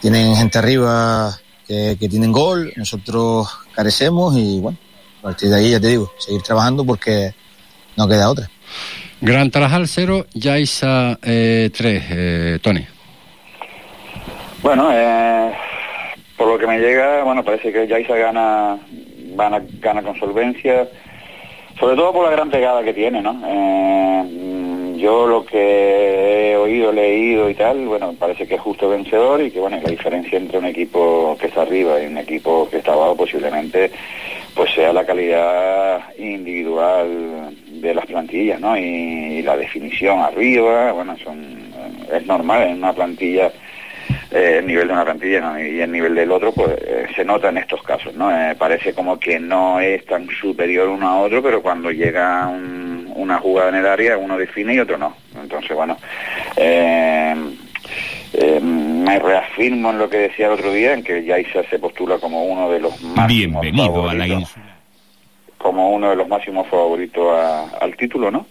tienen 0.00 0.34
gente 0.36 0.58
arriba 0.58 1.36
que, 1.66 1.96
que 1.98 2.08
tienen 2.08 2.32
gol, 2.32 2.72
nosotros 2.76 3.48
carecemos 3.74 4.36
y 4.36 4.60
bueno, 4.60 4.78
a 5.20 5.22
partir 5.22 5.48
de 5.48 5.56
ahí 5.56 5.70
ya 5.70 5.80
te 5.80 5.88
digo, 5.88 6.12
seguir 6.18 6.42
trabajando 6.42 6.84
porque 6.84 7.34
no 7.96 8.06
queda 8.06 8.30
otra. 8.30 8.48
Gran 9.20 9.50
Tarajal 9.50 9.88
0, 9.88 10.26
Yaiza 10.34 11.18
3, 11.20 11.72
eh, 11.82 12.58
Tony. 12.62 12.86
Bueno, 14.62 14.90
eh, 14.92 15.52
por 16.36 16.48
lo 16.48 16.58
que 16.58 16.66
me 16.66 16.78
llega, 16.78 17.24
bueno, 17.24 17.42
parece 17.42 17.72
que 17.72 17.86
Yaisa 17.86 18.14
gana, 18.16 18.78
gana, 19.34 19.62
gana 19.80 20.02
con 20.02 20.18
solvencia, 20.18 20.88
sobre 21.78 21.96
todo 21.96 22.12
por 22.12 22.24
la 22.26 22.32
gran 22.32 22.50
pegada 22.50 22.82
que 22.82 22.92
tiene, 22.92 23.22
¿no? 23.22 23.32
Yo 24.96 25.26
lo 25.26 25.44
que 25.44 26.52
he 26.52 26.56
oído, 26.56 26.92
leído 26.92 27.50
y 27.50 27.54
tal, 27.54 27.86
bueno, 27.86 28.14
parece 28.18 28.46
que 28.46 28.54
es 28.54 28.60
justo 28.60 28.88
vencedor 28.88 29.40
y 29.42 29.50
que, 29.50 29.60
bueno, 29.60 29.78
la 29.82 29.90
diferencia 29.90 30.38
entre 30.38 30.58
un 30.58 30.66
equipo 30.66 31.36
que 31.40 31.46
está 31.48 31.62
arriba 31.62 32.00
y 32.00 32.06
un 32.06 32.18
equipo 32.18 32.68
que 32.70 32.78
está 32.78 32.92
abajo 32.92 33.16
posiblemente 33.16 33.90
pues 34.54 34.72
sea 34.74 34.90
la 34.92 35.04
calidad 35.04 36.00
individual 36.18 37.54
de 37.68 37.94
las 37.94 38.06
plantillas, 38.06 38.58
¿no? 38.58 38.76
Y, 38.76 39.42
la 39.42 39.56
definición 39.56 40.20
arriba, 40.20 40.92
bueno, 40.92 41.14
son, 41.22 41.72
es 42.12 42.26
normal 42.26 42.62
en 42.62 42.78
una 42.78 42.92
plantilla 42.94 43.52
eh, 44.30 44.56
el 44.58 44.66
nivel 44.66 44.88
de 44.88 44.94
una 44.94 45.04
plantilla 45.04 45.60
y 45.60 45.80
el 45.80 45.92
nivel 45.92 46.14
del 46.14 46.32
otro 46.32 46.52
pues 46.52 46.70
eh, 46.80 47.06
se 47.14 47.24
nota 47.24 47.48
en 47.50 47.58
estos 47.58 47.82
casos 47.82 48.14
no 48.14 48.30
Eh, 48.30 48.54
parece 48.56 48.92
como 48.92 49.18
que 49.20 49.38
no 49.38 49.78
es 49.78 50.04
tan 50.06 50.26
superior 50.28 50.88
uno 50.88 51.06
a 51.08 51.20
otro 51.20 51.42
pero 51.42 51.62
cuando 51.62 51.90
llega 51.92 52.48
un- 52.48 52.85
una 53.16 53.38
jugada 53.38 53.68
en 53.70 53.74
el 53.76 53.86
área 53.86 54.16
uno 54.18 54.36
define 54.38 54.74
y 54.74 54.78
otro 54.80 54.96
no 54.98 55.16
entonces 55.40 55.74
bueno 55.76 55.96
eh, 56.56 57.34
eh, 58.32 58.60
me 58.60 59.18
reafirmo 59.18 59.90
en 59.90 59.98
lo 59.98 60.08
que 60.10 60.18
decía 60.18 60.46
el 60.46 60.52
otro 60.52 60.72
día 60.72 60.92
en 60.92 61.02
que 61.02 61.24
Yaisa 61.24 61.62
se 61.70 61.78
postula 61.78 62.18
como 62.18 62.44
uno 62.44 62.70
de 62.70 62.80
los 62.80 63.00
máximos 63.02 63.62
Bienvenido 63.62 64.08
a 64.08 64.14
la 64.14 64.26
ínsula. 64.26 64.76
como 65.58 65.90
uno 65.90 66.10
de 66.10 66.16
los 66.16 66.28
máximos 66.28 66.66
favoritos 66.68 67.26
a- 67.38 67.68
al 67.80 67.96
título, 67.96 68.30
¿no? 68.30 68.46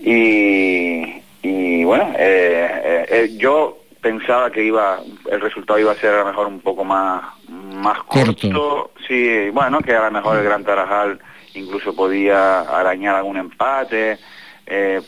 Y, 0.00 1.20
y 1.42 1.84
bueno, 1.84 2.12
eh, 2.18 3.30
yo 3.36 3.78
pensaba 4.00 4.50
que 4.50 4.64
iba, 4.64 4.98
el 5.30 5.40
resultado 5.40 5.78
iba 5.78 5.92
a 5.92 5.96
ser 5.96 6.14
a 6.14 6.18
lo 6.20 6.24
mejor 6.26 6.46
un 6.48 6.60
poco 6.60 6.84
más, 6.84 7.22
más 7.48 7.98
corto. 8.04 8.90
Sí, 9.06 9.50
bueno, 9.52 9.80
que 9.80 9.94
a 9.94 10.04
lo 10.06 10.10
mejor 10.10 10.38
el 10.38 10.44
Gran 10.44 10.64
Tarajal 10.64 11.20
incluso 11.54 11.94
podía 11.94 12.60
arañar 12.60 13.16
algún 13.16 13.36
empate, 13.36 14.18
eh, 14.66 15.00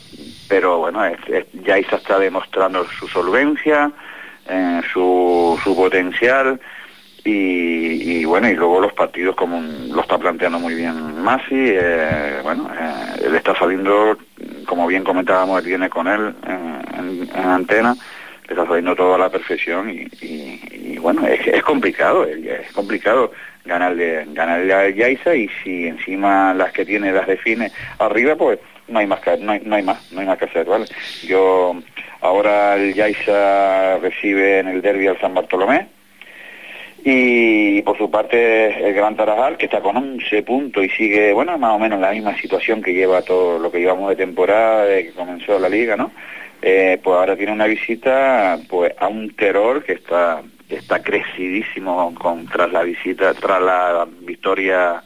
pero 0.47 0.79
bueno, 0.79 1.01
Yaiza 1.65 1.95
está 1.97 2.19
demostrando 2.19 2.85
su 2.87 3.07
solvencia, 3.07 3.91
eh, 4.47 4.81
su, 4.93 5.59
su 5.63 5.75
potencial 5.75 6.59
y, 7.27 8.23
bueno, 8.25 8.47
y 8.47 8.53
luego 8.53 8.79
los 8.79 8.93
partidos 8.93 9.35
como 9.35 9.59
lo 9.59 10.01
está 10.01 10.19
planteando 10.19 10.59
muy 10.59 10.75
bien 10.75 11.23
Masi, 11.23 11.55
eh, 11.55 12.39
bueno, 12.43 12.69
eh, 12.79 13.23
él 13.25 13.35
está 13.35 13.55
saliendo, 13.55 14.15
como 14.67 14.85
bien 14.85 15.03
comentábamos 15.03 15.59
el 15.59 15.65
viernes 15.65 15.89
con 15.89 16.07
él 16.07 16.35
en, 16.45 17.27
en 17.33 17.45
antena, 17.45 17.95
le 18.47 18.53
está 18.53 18.67
saliendo 18.67 18.95
todo 18.95 19.15
a 19.15 19.17
la 19.17 19.29
perfección 19.29 19.89
y, 19.89 20.97
bueno, 20.99 21.25
es, 21.25 21.63
complicado, 21.63 22.25
es 22.25 22.71
complicado 22.73 23.31
ganarle, 23.65 24.25
ganarle 24.27 24.73
a 24.73 24.89
Yaiza 24.89 25.35
y 25.35 25.49
si 25.63 25.87
encima 25.87 26.53
las 26.53 26.71
que 26.71 26.85
tiene 26.85 27.11
las 27.11 27.27
define 27.27 27.71
arriba, 27.99 28.35
pues 28.35 28.59
no 28.87 28.99
hay 28.99 29.07
más 29.07 29.19
que, 29.19 29.37
no 29.37 29.51
hay, 29.51 29.61
no 29.63 29.75
hay 29.75 29.83
más, 29.83 30.11
no 30.11 30.21
hay 30.21 30.27
más 30.27 30.37
que 30.37 30.45
hacer, 30.45 30.65
¿vale? 30.65 30.85
Yo 31.27 31.75
ahora 32.21 32.75
el 32.75 32.93
Yaiza 32.93 33.97
recibe 33.97 34.59
en 34.59 34.67
el 34.67 34.81
derby 34.81 35.07
al 35.07 35.19
San 35.19 35.33
Bartolomé, 35.33 35.87
y 37.07 37.83
por 37.83 37.95
su 37.99 38.09
parte 38.09 38.87
el 38.87 38.93
Gran 38.95 39.15
Tarajal 39.15 39.57
que 39.57 39.65
está 39.65 39.79
con 39.79 39.95
11 39.95 40.41
puntos 40.41 40.83
y 40.83 40.89
sigue 40.89 41.33
bueno 41.33 41.55
más 41.59 41.75
o 41.75 41.79
menos 41.79 41.99
la 41.99 42.11
misma 42.11 42.35
situación 42.35 42.81
que 42.81 42.95
lleva 42.95 43.21
todo 43.21 43.59
lo 43.59 43.71
que 43.71 43.79
llevamos 43.79 44.09
de 44.09 44.15
temporada 44.15 44.85
de 44.85 45.05
que 45.05 45.11
comenzó 45.11 45.59
la 45.59 45.69
liga 45.69 45.95
no 45.95 46.11
Eh, 46.63 46.97
pues 47.03 47.15
ahora 47.15 47.35
tiene 47.35 47.51
una 47.51 47.67
visita 47.67 48.57
pues 48.67 48.91
a 48.97 49.07
un 49.07 49.35
terror 49.35 49.83
que 49.83 49.93
está 49.93 50.41
está 50.69 51.01
crecidísimo 51.01 52.13
tras 52.51 52.71
la 52.71 52.83
visita 52.83 53.33
tras 53.33 53.61
la 53.61 54.07
victoria 54.21 55.03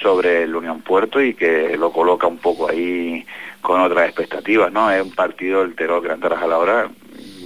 sobre 0.00 0.42
el 0.44 0.54
Unión 0.54 0.80
Puerto 0.82 1.20
y 1.20 1.34
que 1.34 1.76
lo 1.76 1.92
coloca 1.92 2.26
un 2.26 2.38
poco 2.38 2.68
ahí 2.68 3.24
con 3.60 3.80
otras 3.80 4.06
expectativas 4.06 4.72
no 4.72 4.90
es 4.90 5.02
un 5.02 5.12
partido 5.12 5.60
del 5.60 5.74
terror 5.74 6.02
Gran 6.02 6.20
Tarajal 6.20 6.52
ahora 6.52 6.90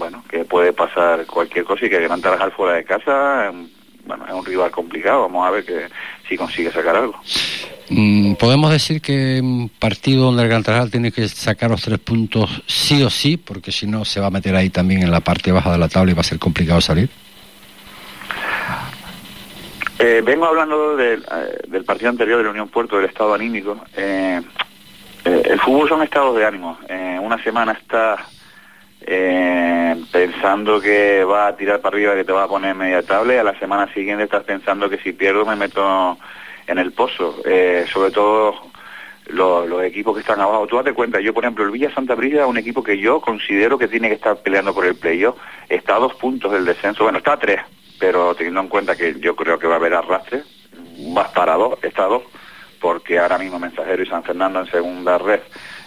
bueno, 0.03 0.25
que 0.29 0.45
puede 0.45 0.73
pasar 0.73 1.27
cualquier 1.27 1.65
cosa 1.65 1.87
y 1.87 1.91
que 1.91 2.01
Gran 2.01 2.21
Tarajal 2.21 2.53
fuera 2.53 2.77
de 2.77 2.85
casa, 2.85 3.47
em, 3.47 3.69
bueno, 4.07 4.27
es 4.27 4.33
un 4.33 4.45
rival 4.45 4.71
complicado, 4.71 5.23
vamos 5.23 5.47
a 5.47 5.51
ver 5.51 5.65
que 5.65 5.87
si 6.29 6.37
consigue 6.37 6.73
sacar 6.73 6.97
algo. 6.97 7.21
Mm, 7.89 8.35
Podemos 8.35 8.73
decir 8.73 9.01
que 9.01 9.41
un 9.41 9.69
partido 9.69 10.25
donde 10.25 10.43
el 10.43 10.49
Gran 10.49 10.63
Tarajal 10.63 10.91
tiene 10.91 11.13
que 11.13 11.29
sacar 11.29 11.71
los 11.71 11.83
tres 11.83 11.99
puntos 11.99 12.63
sí 12.67 13.03
o 13.03 13.11
sí, 13.11 13.37
porque 13.37 13.71
si 13.71 13.87
no 13.87 14.05
se 14.05 14.21
va 14.21 14.27
a 14.27 14.31
meter 14.31 14.57
ahí 14.57 14.71
también 14.71 15.03
en 15.03 15.11
la 15.11 15.21
parte 15.21 15.53
baja 15.53 15.71
de 15.71 15.79
la 15.79 15.89
tabla 15.89 16.11
y 16.11 16.15
va 16.15 16.23
a 16.23 16.25
ser 16.25 16.39
complicado 16.39 16.81
salir. 16.81 17.09
Eh, 20.05 20.21
vengo 20.21 20.47
hablando 20.47 20.99
eh, 20.99 21.21
del 21.69 21.85
partido 21.85 22.11
anterior 22.11 22.39
de 22.39 22.43
la 22.43 22.51
Unión 22.51 22.69
Puerto, 22.69 22.97
del 22.97 23.05
estado 23.05 23.35
anímico. 23.35 23.79
Eh, 23.97 24.43
eh, 25.25 25.43
el 25.45 25.61
fútbol 25.61 25.89
son 25.89 26.03
estados 26.03 26.37
de 26.37 26.45
ánimo. 26.45 26.77
Una 27.21 27.41
semana 27.41 27.71
estás 27.71 28.19
pensando 30.11 30.81
que 30.81 31.23
va 31.23 31.47
a 31.47 31.57
tirar 31.57 31.81
para 31.81 31.95
arriba, 31.95 32.17
que 32.17 32.25
te 32.25 32.33
va 32.33 32.43
a 32.43 32.49
poner 32.49 32.75
media 32.75 33.05
tabla, 33.05 33.35
y 33.35 33.37
a 33.37 33.45
la 33.45 33.57
semana 33.61 33.95
siguiente 33.95 34.25
estás 34.25 34.43
pensando 34.43 34.91
que 34.91 34.99
si 34.99 35.13
pierdo 35.13 35.47
me 35.47 35.55
meto 35.55 36.19
en 36.67 36.79
el 36.79 36.91
pozo. 36.91 37.37
Sobre 37.93 38.11
todo 38.11 38.57
los, 39.29 39.85
equipos 39.85 40.15
que 40.15 40.23
están 40.23 40.41
abajo. 40.41 40.67
Tú 40.67 40.79
date 40.79 40.95
cuenta, 40.95 41.21
yo 41.21 41.33
por 41.33 41.45
ejemplo, 41.45 41.65
el 41.65 41.71
Villa 41.71 41.95
Santa 41.95 42.17
Brida 42.17 42.43
es 42.43 42.49
un 42.49 42.59
equipo 42.59 42.83
que 42.83 42.99
yo 42.99 43.21
considero 43.21 43.79
que 43.79 43.87
tiene 43.87 44.09
que 44.09 44.15
estar 44.15 44.37
peleando 44.39 44.75
por 44.75 44.85
el 44.85 44.97
playoff. 44.97 45.39
Está 45.69 45.95
a 45.95 46.01
dos 46.01 46.15
puntos 46.15 46.51
del 46.51 46.65
descenso, 46.65 47.05
bueno, 47.05 47.19
está 47.19 47.35
a 47.35 47.39
tres, 47.39 47.61
pero 48.03 48.35
teniendo 48.35 48.61
en 48.63 48.67
cuenta 48.67 48.97
que 48.97 49.15
yo 49.21 49.37
creo 49.37 49.61
que 49.61 49.69
va 49.69 49.75
a 49.75 49.77
haber 49.77 49.95
arrastre, 49.95 50.43
va 51.17 51.23
a 51.23 51.27
estar 51.27 51.49
a 51.49 51.55
dos, 51.55 51.79
está 51.83 52.03
a 52.03 52.09
dos, 52.09 52.25
porque 52.81 53.17
ahora 53.17 53.39
mismo 53.39 53.61
Mensajero 53.61 54.03
y 54.03 54.07
San 54.07 54.25
Fernando 54.25 54.59
en 54.59 54.67
segunda 54.67 55.19
red 55.19 55.39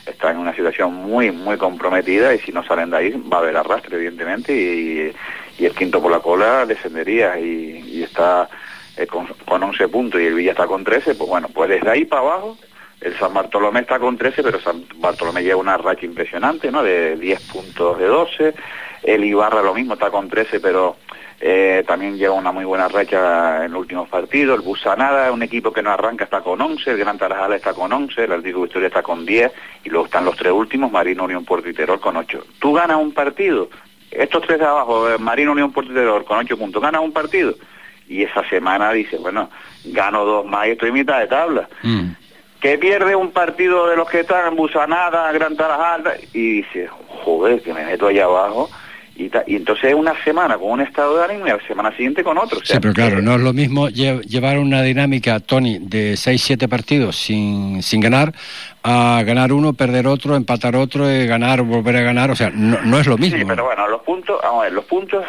están 0.06 0.36
en 0.36 0.42
una 0.44 0.56
situación 0.56 0.94
muy, 0.94 1.32
muy 1.32 1.58
comprometida 1.58 2.34
y 2.34 2.40
si 2.40 2.54
no 2.54 2.64
salen 2.64 2.92
de 2.92 2.98
ahí 2.98 3.24
va 3.30 3.40
a 3.40 3.40
haber 3.42 3.58
arrastre, 3.58 3.98
evidentemente, 3.98 4.56
y, 4.56 5.14
el 5.60 5.74
quinto 5.74 6.02
por 6.02 6.10
la 6.10 6.22
cola 6.22 6.66
descendería 6.66 7.38
y, 7.38 7.84
y 7.86 8.04
está 8.04 8.48
eh, 8.96 9.08
con, 9.08 9.28
con 9.46 9.62
11 9.62 9.90
puntos 9.90 10.22
y 10.22 10.26
el 10.28 10.36
Villa 10.36 10.52
está 10.52 10.68
con 10.68 10.86
13, 10.86 11.16
pues 11.16 11.30
bueno, 11.30 11.50
pues 11.54 11.70
desde 11.70 11.90
ahí 11.90 12.06
para 12.06 12.22
abajo 12.22 12.58
el 13.02 13.18
San 13.20 13.34
Bartolomé 13.34 13.82
está 13.82 14.00
con 14.00 14.18
13, 14.18 14.42
pero 14.42 14.62
San 14.62 14.86
Bartolomé 14.96 15.44
lleva 15.44 15.60
una 15.60 15.76
racha 15.76 16.06
impresionante, 16.06 16.72
¿no? 16.72 16.82
De 16.82 17.18
10 17.18 17.42
puntos 17.42 18.00
de 18.00 18.06
12. 18.06 18.54
El 19.04 19.26
Ibarra 19.26 19.62
lo 19.62 19.74
mismo, 19.74 19.96
está 19.96 20.10
con 20.10 20.30
13, 20.30 20.62
pero 20.62 20.96
eh, 21.40 21.84
también 21.86 22.18
lleva 22.18 22.34
una 22.34 22.52
muy 22.52 22.66
buena 22.66 22.88
racha 22.88 23.66
en 23.66 23.72
los 23.72 23.82
últimos 23.82 24.10
partidos. 24.10 24.58
El 24.60 24.66
Busanada, 24.66 25.32
un 25.32 25.44
equipo 25.44 25.72
que 25.72 25.82
no 25.82 25.92
arranca, 25.92 26.24
está 26.24 26.42
con 26.42 26.62
11. 26.62 26.92
El 26.92 26.98
Gran 26.98 27.18
Tarajal 27.18 27.54
está 27.54 27.74
con 27.74 27.92
11. 27.92 28.24
El 28.24 28.32
Atlético 28.32 28.62
Victoria 28.62 28.88
está 28.88 29.04
con 29.04 29.26
10. 29.26 29.52
Y 29.84 29.90
luego 29.90 30.06
están 30.06 30.26
los 30.26 30.36
tres 30.38 30.54
últimos, 30.54 30.92
Marino, 30.92 31.26
Unión, 31.26 31.46
Puerto 31.46 31.70
y 31.70 31.74
con 32.00 32.18
8. 32.18 32.46
Tú 32.60 32.74
ganas 32.74 32.98
un 32.98 33.14
partido. 33.14 33.70
Estos 34.12 34.44
tres 34.44 34.60
de 34.60 34.66
abajo, 34.66 35.10
eh, 35.10 35.18
Marino, 35.18 35.52
Unión, 35.52 35.72
Puerto 35.72 35.92
y 35.92 36.24
con 36.24 36.40
8 36.40 36.58
puntos, 36.58 36.82
ganas 36.82 37.02
un 37.02 37.12
partido. 37.12 37.54
Y 38.08 38.24
esa 38.24 38.48
semana 38.48 38.92
dice, 38.92 39.18
bueno, 39.18 39.50
gano 39.86 40.24
dos 40.24 40.46
más 40.46 40.68
y 40.68 40.72
estoy 40.72 40.90
en 40.90 40.96
mitad 40.96 41.20
de 41.20 41.28
tabla 41.28 41.68
que 42.66 42.80
pierde 42.80 43.16
un 43.16 43.32
partido 43.32 43.88
de 43.88 43.96
los 43.96 44.10
que 44.10 44.22
están 44.22 44.48
en 44.48 44.56
Busanada, 44.56 45.32
Gran 45.32 45.56
Tarajal, 45.56 46.14
y 46.34 46.64
dice, 46.64 46.90
joder, 47.24 47.62
que 47.62 47.72
me 47.72 47.86
meto 47.86 48.08
allá 48.08 48.24
abajo, 48.24 48.72
y, 49.16 49.30
ta- 49.30 49.44
y 49.48 49.56
entonces 49.56 49.94
una 49.94 50.14
semana 50.24 50.58
con 50.58 50.72
un 50.72 50.82
estado 50.82 51.18
de 51.18 51.26
ánimo 51.26 51.48
y 51.48 51.50
la 51.50 51.60
semana 51.68 51.92
siguiente 51.92 52.24
con 52.24 52.38
otro. 52.38 52.60
O 52.60 52.66
sea, 52.66 52.76
Sí, 52.76 52.80
pero 52.82 52.94
claro, 52.94 53.22
no 53.22 53.36
es 53.36 53.42
lo 53.42 53.54
mismo 53.54 53.90
lle- 53.90 54.22
llevar 54.24 54.58
una 54.60 54.82
dinámica, 54.82 55.40
Tony, 55.40 55.80
de 55.80 56.14
6-7 56.16 56.68
partidos 56.68 57.16
sin, 57.16 57.82
sin 57.82 58.02
ganar, 58.02 58.34
a 58.84 59.24
ganar 59.26 59.52
uno, 59.54 59.74
perder 59.74 60.06
otro, 60.08 60.36
empatar 60.36 60.76
otro, 60.76 61.10
eh, 61.10 61.26
ganar, 61.26 61.62
volver 61.64 61.96
a 61.98 62.02
ganar. 62.02 62.30
O 62.32 62.36
sea, 62.36 62.52
no, 62.54 62.80
no 62.84 63.00
es 63.00 63.08
lo 63.08 63.18
mismo. 63.18 63.38
Sí, 63.40 63.46
pero 63.46 63.66
bueno, 63.66 63.88
los 63.88 64.02
puntos, 64.02 64.40
vamos 64.44 64.62
a 64.62 64.64
ver, 64.66 64.74
los 64.74 64.86
puntos 64.86 65.24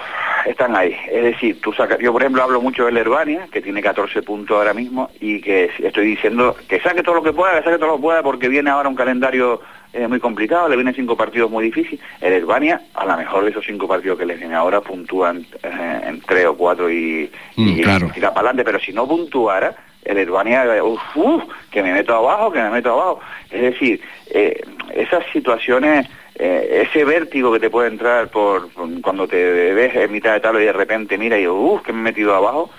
están 0.45 0.77
ahí. 0.77 0.95
Es 1.11 1.23
decir, 1.25 1.61
tú 1.61 1.73
sacas, 1.73 1.99
yo 2.01 2.13
por 2.13 2.23
ejemplo 2.23 2.43
hablo 2.43 2.61
mucho 2.61 2.85
del 2.87 2.97
Herbania, 2.99 3.47
que 3.51 3.63
tiene 3.63 3.81
14 3.83 4.23
puntos 4.23 4.57
ahora 4.59 4.75
mismo, 4.75 5.11
y 5.21 5.41
que 5.41 5.71
estoy 5.79 6.07
diciendo 6.07 6.55
que 6.69 6.81
saque 6.81 7.03
todo 7.03 7.15
lo 7.17 7.23
que 7.23 7.33
pueda, 7.33 7.57
que 7.59 7.65
saque 7.65 7.79
todo 7.79 7.89
lo 7.91 7.97
que 7.97 8.03
pueda, 8.03 8.23
porque 8.23 8.49
viene 8.49 8.69
ahora 8.71 8.89
un 8.89 8.95
calendario 8.95 9.61
eh, 9.97 10.07
muy 10.09 10.21
complicado, 10.21 10.69
le 10.69 10.77
vienen 10.77 10.95
cinco 10.95 11.17
partidos 11.17 11.51
muy 11.51 11.65
difíciles. 11.65 12.01
El 12.21 12.33
Herbania, 12.35 12.81
a 12.95 13.07
lo 13.07 13.17
mejor 13.17 13.45
de 13.45 13.51
esos 13.51 13.65
cinco 13.65 13.89
partidos 13.89 14.19
que 14.19 14.27
les 14.27 14.39
viene 14.39 14.55
ahora, 14.55 14.81
puntúan 14.81 15.47
eh, 15.63 16.01
en 16.07 16.21
tres 16.21 16.47
o 16.47 16.57
cuatro 16.57 16.91
y, 16.91 17.31
Mm, 17.57 17.69
y 17.69 17.81
claro. 17.83 18.11
tira 18.13 18.29
para 18.35 18.49
adelante, 18.51 18.65
pero 18.65 18.79
si 18.79 18.93
no 18.93 19.09
puntuara, 19.09 19.75
el 20.05 20.19
Herbania, 20.19 20.77
eh, 20.77 20.83
uf, 20.83 21.01
uf, 21.17 21.43
que 21.71 21.83
me 21.83 21.93
meto 21.93 22.15
abajo, 22.15 22.53
que 22.53 22.61
me 22.61 22.71
meto 22.71 22.93
abajo. 22.93 23.21
Es 23.51 23.63
decir, 23.63 24.01
eh, 24.31 24.61
esas 24.95 25.25
situaciones, 25.33 26.07
eh, 26.37 26.87
ese 26.87 27.05
vértigo 27.05 27.53
que 27.53 27.61
te 27.61 27.71
puede 27.71 27.89
entrar 27.89 28.29
por, 28.29 28.69
por 28.71 28.89
cuando 29.01 29.27
te 29.27 29.73
ves 29.73 29.97
en 29.97 30.13
mitad 30.13 30.35
de 30.35 30.41
tabla 30.41 30.61
y 30.61 30.67
de 30.67 30.73
repente 30.73 31.17
mira 31.19 31.39
y 31.39 31.49
uff, 31.49 31.83
que 31.83 31.93
me 31.93 32.01
he 32.01 32.03
metido 32.03 32.35
abajo, 32.35 32.71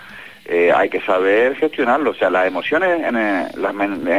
eh, 0.48 0.72
hay 0.76 0.90
que 0.90 1.02
saber 1.02 1.56
gestionarlo. 1.56 2.12
O 2.12 2.16
sea, 2.16 2.30
las 2.30 2.48
emociones 2.48 2.90
eh, 3.04 3.48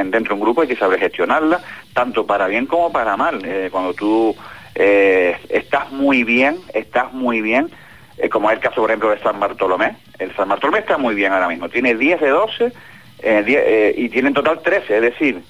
dentro 0.07 0.21
de 0.29 0.35
un 0.35 0.41
grupo 0.41 0.63
hay 0.63 0.69
que 0.69 0.77
saber 0.77 1.01
gestionarlas, 1.01 1.63
tanto 1.95 2.27
para 2.27 2.47
bien 2.47 2.67
como 2.67 2.93
para 2.93 3.17
mal. 3.17 3.41
Eh, 3.45 3.69
cuando 3.73 3.95
tú 3.95 4.35
estás 4.75 5.91
muy 5.91 6.23
bien, 6.25 6.59
estás 6.73 7.13
muy 7.13 7.41
bien, 7.41 7.69
como 8.31 8.51
es 8.51 8.57
el 8.57 8.63
caso, 8.63 8.77
por 8.81 8.91
ejemplo, 8.91 9.11
de 9.11 9.19
San 9.21 9.39
Bartolomé. 9.41 9.97
El 10.19 10.35
San 10.37 10.49
Bartolomé 10.49 10.81
está 10.81 10.99
muy 10.99 11.15
bien 11.15 11.33
ahora 11.33 11.49
mismo. 11.49 11.69
Tiene 11.69 11.95
10 11.95 12.21
de 12.21 12.29
12 12.29 12.73
eh, 13.21 13.43
10, 13.45 13.63
eh, 13.67 13.95
y 13.97 14.09
tiene 14.09 14.29
en 14.29 14.35
total 14.35 14.61
13. 14.63 14.97
Es 14.97 15.03
decir, 15.03 15.43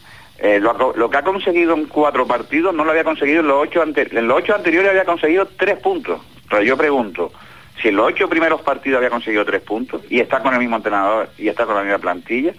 lo 0.62 1.10
que 1.10 1.16
ha 1.16 1.22
conseguido 1.22 1.74
en 1.74 1.86
cuatro 1.86 2.26
partidos 2.26 2.74
no 2.74 2.84
lo 2.84 2.90
había 2.92 3.04
conseguido 3.04 3.40
en 3.40 3.48
los 3.48 3.60
ocho, 3.62 3.82
ante- 3.82 4.08
en 4.16 4.28
los 4.28 4.38
ocho 4.38 4.54
anteriores 4.54 4.90
había 4.90 5.04
conseguido 5.04 5.46
tres 5.58 5.78
puntos. 5.80 6.20
Pero 6.48 6.62
yo 6.62 6.76
pregunto, 6.76 7.32
si 7.80 7.88
en 7.88 7.96
los 7.96 8.06
ocho 8.06 8.28
primeros 8.28 8.60
partidos 8.62 8.98
había 8.98 9.10
conseguido 9.10 9.44
tres 9.44 9.62
puntos 9.62 10.02
y 10.10 10.20
está 10.20 10.40
con 10.40 10.52
el 10.54 10.60
mismo 10.60 10.76
entrenador 10.76 11.30
y 11.38 11.48
está 11.48 11.66
con 11.66 11.76
la 11.76 11.82
misma 11.82 11.98
plantilla, 11.98 12.52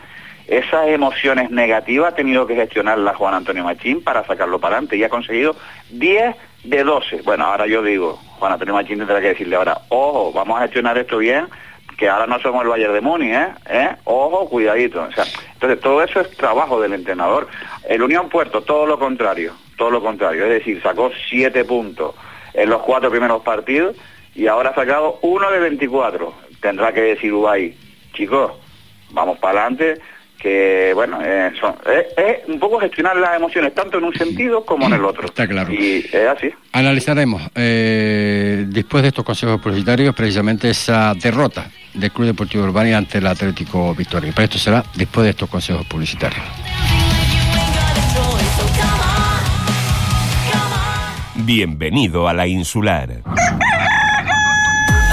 esas 0.47 0.87
emociones 0.87 1.51
negativas 1.51 2.13
ha 2.13 2.15
tenido 2.15 2.47
que 2.47 2.55
gestionarla 2.55 3.13
Juan 3.13 3.35
Antonio 3.35 3.63
Machín 3.63 4.03
para 4.03 4.25
sacarlo 4.25 4.59
para 4.59 4.77
adelante 4.77 4.97
y 4.97 5.03
ha 5.03 5.09
conseguido 5.09 5.55
10 5.91 6.35
de 6.63 6.83
12. 6.83 7.21
Bueno, 7.21 7.45
ahora 7.45 7.67
yo 7.67 7.83
digo, 7.83 8.19
Juan 8.39 8.53
Antonio 8.53 8.73
Machín 8.73 8.97
tendrá 8.97 9.21
que 9.21 9.29
decirle 9.29 9.55
ahora, 9.55 9.81
ojo, 9.89 10.31
vamos 10.33 10.57
a 10.57 10.63
gestionar 10.63 10.97
esto 10.97 11.19
bien, 11.19 11.47
que 11.97 12.09
ahora 12.09 12.25
no 12.25 12.39
somos 12.39 12.63
el 12.63 12.69
Bayern 12.69 12.93
de 12.93 13.01
Múnich, 13.01 13.33
¿eh? 13.33 13.47
¿Eh? 13.69 13.95
Ojo, 14.05 14.49
cuidadito. 14.49 15.03
O 15.03 15.11
sea, 15.11 15.25
entonces 15.53 15.81
todo 15.81 16.01
eso 16.01 16.21
es 16.21 16.35
trabajo 16.37 16.81
del 16.81 16.93
entrenador. 16.93 17.47
El 17.87 18.01
Unión 18.01 18.29
Puerto, 18.29 18.61
todo 18.61 18.85
lo 18.85 18.97
contrario, 18.97 19.53
todo 19.77 19.91
lo 19.91 20.01
contrario. 20.01 20.45
Es 20.45 20.49
decir, 20.49 20.81
sacó 20.81 21.11
siete 21.29 21.65
puntos 21.65 22.15
en 22.53 22.69
los 22.69 22.81
cuatro 22.81 23.11
primeros 23.11 23.43
partidos 23.43 23.95
y 24.35 24.47
ahora 24.47 24.69
ha 24.71 24.75
sacado 24.75 25.19
uno 25.21 25.49
de 25.51 25.59
24. 25.59 26.33
Tendrá 26.61 26.93
que 26.93 27.01
decir 27.01 27.33
Ubay, 27.33 27.75
chicos, 28.13 28.51
vamos 29.11 29.37
para 29.39 29.61
adelante, 29.61 30.01
que 30.37 30.91
bueno, 30.93 31.19
eh, 31.23 31.51
son- 31.59 31.75
es, 31.85 32.05
es 32.17 32.47
un 32.47 32.59
poco 32.59 32.79
gestionar 32.79 33.15
las 33.17 33.35
emociones, 33.35 33.73
tanto 33.73 33.97
en 33.97 34.05
un 34.05 34.13
sentido 34.13 34.63
como 34.65 34.87
en 34.87 34.93
el 34.93 35.03
otro. 35.05 35.25
Está 35.25 35.47
claro. 35.47 35.71
Y 35.73 36.05
es 36.11 36.15
así. 36.27 36.49
Analizaremos, 36.73 37.41
eh, 37.55 38.65
después 38.67 39.03
de 39.03 39.09
estos 39.09 39.25
consejos 39.25 39.59
publicitarios, 39.61 40.13
precisamente 40.15 40.69
esa 40.69 41.13
derrota 41.13 41.69
del 41.93 42.11
Club 42.11 42.27
Deportivo 42.27 42.63
Urbania 42.63 42.97
ante 42.97 43.17
el 43.17 43.27
Atlético 43.27 43.93
Victoria. 43.95 44.31
Pero 44.33 44.45
esto 44.45 44.57
será 44.57 44.83
después 44.95 45.23
de 45.25 45.31
estos 45.31 45.49
consejos 45.49 45.85
publicitarios. 45.87 46.43
Bienvenido 51.35 52.27
a 52.27 52.33
la 52.33 52.47
insular. 52.47 53.21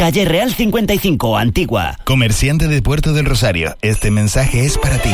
Calle 0.00 0.24
Real 0.24 0.54
55, 0.54 1.36
Antigua. 1.36 1.98
Comerciante 2.04 2.68
de 2.68 2.80
Puerto 2.80 3.12
del 3.12 3.26
Rosario, 3.26 3.76
este 3.82 4.10
mensaje 4.10 4.64
es 4.64 4.78
para 4.78 4.96
ti. 4.96 5.12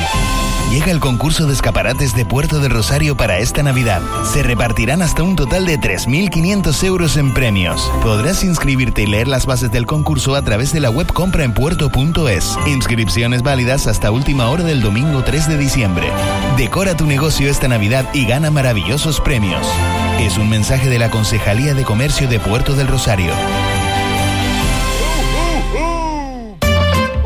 Llega 0.71 0.93
el 0.93 1.01
concurso 1.01 1.45
de 1.49 1.55
escaparates 1.55 2.15
de 2.15 2.25
Puerto 2.25 2.61
del 2.61 2.71
Rosario 2.71 3.17
para 3.17 3.39
esta 3.39 3.65
Navidad. 3.65 4.01
Se 4.33 4.45
repartirán 4.45 5.03
hasta 5.03 5.25
un 5.25 5.35
total 5.35 5.67
de 5.67 5.81
3.500 5.81 6.85
euros 6.85 7.17
en 7.17 7.35
premios. 7.35 7.91
Podrás 8.01 8.45
inscribirte 8.45 9.03
y 9.03 9.07
leer 9.07 9.27
las 9.27 9.45
bases 9.45 9.73
del 9.73 9.87
concurso 9.87 10.37
a 10.37 10.43
través 10.43 10.73
de 10.73 10.79
la 10.79 10.91
web 10.91 11.13
compraenpuerto.es. 11.13 12.57
Inscripciones 12.69 13.43
válidas 13.43 13.89
hasta 13.89 14.13
última 14.13 14.51
hora 14.51 14.63
del 14.63 14.83
domingo 14.83 15.25
3 15.25 15.49
de 15.49 15.59
diciembre. 15.59 16.07
Decora 16.57 16.97
tu 16.97 17.07
negocio 17.07 17.51
esta 17.51 17.67
Navidad 17.67 18.09
y 18.15 18.25
gana 18.25 18.53
maravillosos 18.53 19.21
premios. 19.21 19.67
Es 20.21 20.39
un 20.39 20.49
mensaje 20.49 20.89
de 20.89 21.01
la 21.01 21.11
Concejalía 21.11 21.75
de 21.75 21.83
Comercio 21.83 22.29
de 22.29 22.39
Puerto 22.39 22.77
del 22.77 22.87
Rosario. 22.87 23.33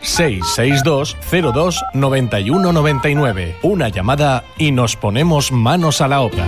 662 0.00 1.16
02 1.52 1.84
91 1.94 2.72
99. 2.72 3.56
Una 3.62 3.88
llamada 3.88 4.44
y 4.56 4.72
nos 4.72 4.96
ponemos 4.96 5.52
manos 5.52 6.00
a 6.00 6.08
la 6.08 6.20
obra. 6.20 6.46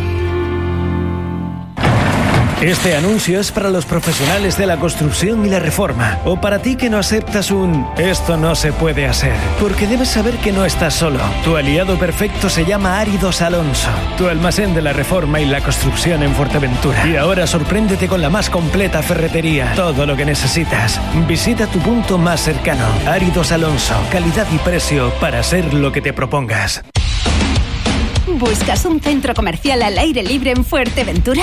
Este 2.60 2.94
anuncio 2.94 3.40
es 3.40 3.50
para 3.52 3.70
los 3.70 3.86
profesionales 3.86 4.58
de 4.58 4.66
la 4.66 4.76
construcción 4.76 5.46
y 5.46 5.48
la 5.48 5.60
reforma, 5.60 6.18
o 6.26 6.38
para 6.38 6.58
ti 6.58 6.76
que 6.76 6.90
no 6.90 6.98
aceptas 6.98 7.50
un 7.50 7.88
esto 7.96 8.36
no 8.36 8.54
se 8.54 8.70
puede 8.70 9.06
hacer, 9.06 9.32
porque 9.58 9.86
debes 9.86 10.10
saber 10.10 10.34
que 10.36 10.52
no 10.52 10.66
estás 10.66 10.92
solo. 10.92 11.20
Tu 11.42 11.56
aliado 11.56 11.98
perfecto 11.98 12.50
se 12.50 12.66
llama 12.66 13.00
Áridos 13.00 13.40
Alonso, 13.40 13.88
tu 14.18 14.28
almacén 14.28 14.74
de 14.74 14.82
la 14.82 14.92
reforma 14.92 15.40
y 15.40 15.46
la 15.46 15.62
construcción 15.62 16.22
en 16.22 16.34
Fuerteventura. 16.34 17.06
Y 17.06 17.16
ahora 17.16 17.46
sorpréndete 17.46 18.08
con 18.08 18.20
la 18.20 18.28
más 18.28 18.50
completa 18.50 19.02
ferretería, 19.02 19.72
todo 19.74 20.04
lo 20.04 20.14
que 20.14 20.26
necesitas. 20.26 21.00
Visita 21.26 21.66
tu 21.66 21.78
punto 21.78 22.18
más 22.18 22.42
cercano. 22.42 22.84
Áridos 23.06 23.52
Alonso, 23.52 23.94
calidad 24.12 24.46
y 24.52 24.58
precio 24.58 25.10
para 25.18 25.38
hacer 25.38 25.72
lo 25.72 25.92
que 25.92 26.02
te 26.02 26.12
propongas. 26.12 26.84
¿Buscas 28.26 28.84
un 28.84 29.00
centro 29.00 29.32
comercial 29.32 29.80
al 29.80 29.96
aire 29.96 30.22
libre 30.22 30.50
en 30.50 30.62
Fuerteventura? 30.62 31.42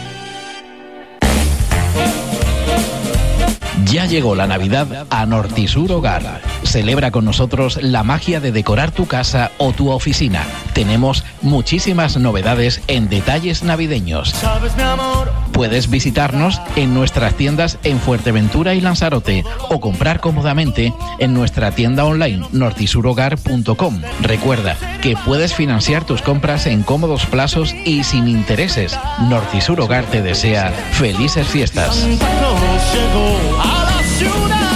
Ya 3.91 4.05
llegó 4.05 4.35
la 4.35 4.47
Navidad 4.47 5.05
a 5.09 5.25
Nortisur 5.25 5.91
Hogar. 5.91 6.41
Celebra 6.63 7.11
con 7.11 7.25
nosotros 7.25 7.77
la 7.83 8.03
magia 8.03 8.39
de 8.39 8.53
decorar 8.53 8.91
tu 8.91 9.05
casa 9.05 9.51
o 9.57 9.73
tu 9.73 9.91
oficina. 9.91 10.45
Tenemos 10.71 11.25
muchísimas 11.41 12.15
novedades 12.15 12.81
en 12.87 13.09
detalles 13.09 13.63
navideños. 13.63 14.33
Puedes 15.51 15.89
visitarnos 15.89 16.61
en 16.77 16.93
nuestras 16.93 17.35
tiendas 17.35 17.79
en 17.83 17.99
Fuerteventura 17.99 18.75
y 18.75 18.79
Lanzarote 18.79 19.43
o 19.69 19.81
comprar 19.81 20.21
cómodamente 20.21 20.93
en 21.19 21.33
nuestra 21.33 21.71
tienda 21.71 22.05
online 22.05 22.47
nortisurhogar.com. 22.53 24.01
Recuerda 24.21 24.77
que 25.01 25.17
puedes 25.25 25.53
financiar 25.53 26.05
tus 26.05 26.21
compras 26.21 26.65
en 26.65 26.83
cómodos 26.83 27.25
plazos 27.25 27.75
y 27.83 28.05
sin 28.05 28.29
intereses. 28.29 28.97
Nortisur 29.27 29.81
Hogar 29.81 30.05
te 30.05 30.21
desea 30.21 30.71
felices 30.93 31.45
fiestas. 31.45 32.07
Nos 34.21 34.33
llegó 34.33 34.45
a 34.45 34.49
la 34.49 34.57
ciudad. 34.57 34.70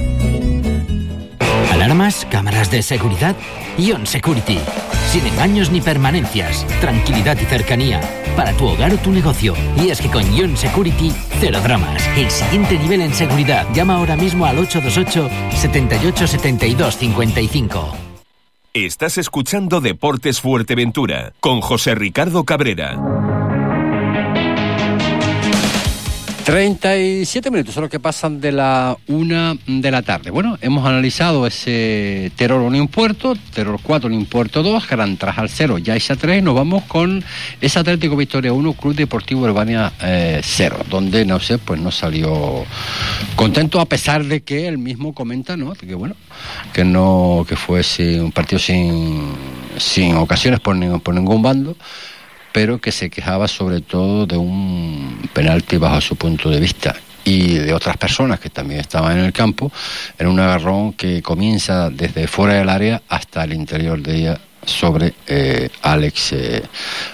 Alarmas, 1.72 2.26
cámaras 2.30 2.70
de 2.72 2.82
seguridad, 2.82 3.36
Ion 3.78 4.08
Security. 4.08 4.58
Sin 5.18 5.26
engaños 5.26 5.72
ni 5.72 5.82
permanencias, 5.82 6.64
tranquilidad 6.80 7.36
y 7.42 7.46
cercanía. 7.46 8.00
Para 8.36 8.54
tu 8.54 8.68
hogar 8.68 8.94
o 8.94 8.98
tu 8.98 9.10
negocio. 9.10 9.56
Y 9.76 9.90
es 9.90 10.00
que 10.00 10.12
con 10.12 10.32
Ion 10.32 10.56
Security, 10.56 11.12
cero 11.40 11.60
dramas. 11.64 12.08
El 12.16 12.30
siguiente 12.30 12.78
nivel 12.78 13.02
en 13.02 13.12
seguridad. 13.16 13.66
Llama 13.74 13.96
ahora 13.96 14.16
mismo 14.16 14.46
al 14.46 14.60
828 14.60 15.28
78 15.58 16.28
72 16.28 16.98
55. 16.98 17.98
Estás 18.76 19.18
escuchando 19.18 19.82
Deportes 19.82 20.40
Fuerteventura 20.40 21.34
con 21.40 21.62
José 21.62 21.96
Ricardo 21.96 22.44
Cabrera. 22.44 23.17
37 26.48 27.52
minutos 27.52 27.74
son 27.74 27.82
los 27.82 27.92
que 27.92 28.00
pasan 28.00 28.40
de 28.40 28.54
la 28.54 28.96
una 29.08 29.58
de 29.68 29.92
la 29.92 30.02
tarde. 30.02 30.32
Bueno, 30.32 30.58
hemos 30.62 30.88
analizado 30.88 31.46
ese 31.46 32.32
Terror 32.38 32.62
1 32.62 32.78
Impuerto, 32.78 33.36
Terror 33.54 33.78
4 33.84 34.10
Impuerto 34.14 34.64
2, 34.64 34.88
Gran 34.88 35.18
Trajal 35.18 35.50
0, 35.50 35.78
Yaisa 35.80 36.16
3. 36.16 36.42
Nos 36.42 36.56
vamos 36.56 36.84
con 36.84 37.22
ese 37.60 37.80
Atlético 37.80 38.16
Victoria 38.16 38.54
1, 38.54 38.74
Club 38.76 38.96
Deportivo 38.96 39.42
Urbania 39.42 39.92
0, 40.42 40.86
donde 40.90 41.26
no 41.26 41.42
sé, 41.42 41.58
pues 41.58 41.82
no 41.82 41.92
salió 41.92 42.64
contento 43.36 43.82
a 43.82 43.86
pesar 43.86 44.24
de 44.24 44.40
que 44.40 44.70
él 44.70 44.78
mismo 44.78 45.14
comenta, 45.14 45.58
¿no? 45.58 45.74
Que 45.74 45.96
bueno, 45.96 46.16
que 46.72 46.86
no, 46.86 47.46
que 47.46 47.58
fue 47.58 47.84
sí, 47.84 48.20
un 48.20 48.32
partido 48.32 48.60
sin, 48.60 49.34
sin 49.78 50.16
ocasiones 50.16 50.62
por, 50.62 50.78
ni- 50.78 50.98
por 51.00 51.14
ningún 51.14 51.42
bando 51.42 51.76
pero 52.52 52.80
que 52.80 52.92
se 52.92 53.10
quejaba 53.10 53.48
sobre 53.48 53.82
todo 53.82 54.26
de 54.26 54.38
un 54.38 55.30
penalti 55.34 55.78
bajo 55.78 56.02
su 56.02 56.16
punto 56.16 56.50
de 56.50 56.60
vista 56.60 56.96
y 57.24 57.56
de 57.56 57.74
otras 57.74 57.98
personas 57.98 58.40
que 58.40 58.50
también 58.50 58.80
estaban 58.80 59.18
en 59.18 59.26
el 59.26 59.34
campo, 59.34 59.72
en 60.18 60.28
un 60.28 60.40
agarrón 60.40 60.94
que 60.94 61.22
comienza 61.22 61.90
desde 61.90 62.28
fuera 62.28 62.54
del 62.54 62.70
área 62.70 63.02
hasta 63.10 63.44
el 63.44 63.54
interior 63.54 64.02
de 64.02 64.16
ella 64.16 64.40
sobre 64.66 65.14
eh, 65.28 65.70
Alex, 65.82 66.34
eh, 66.34 66.64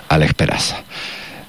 Alex 0.09 0.33
Peraza. 0.35 0.83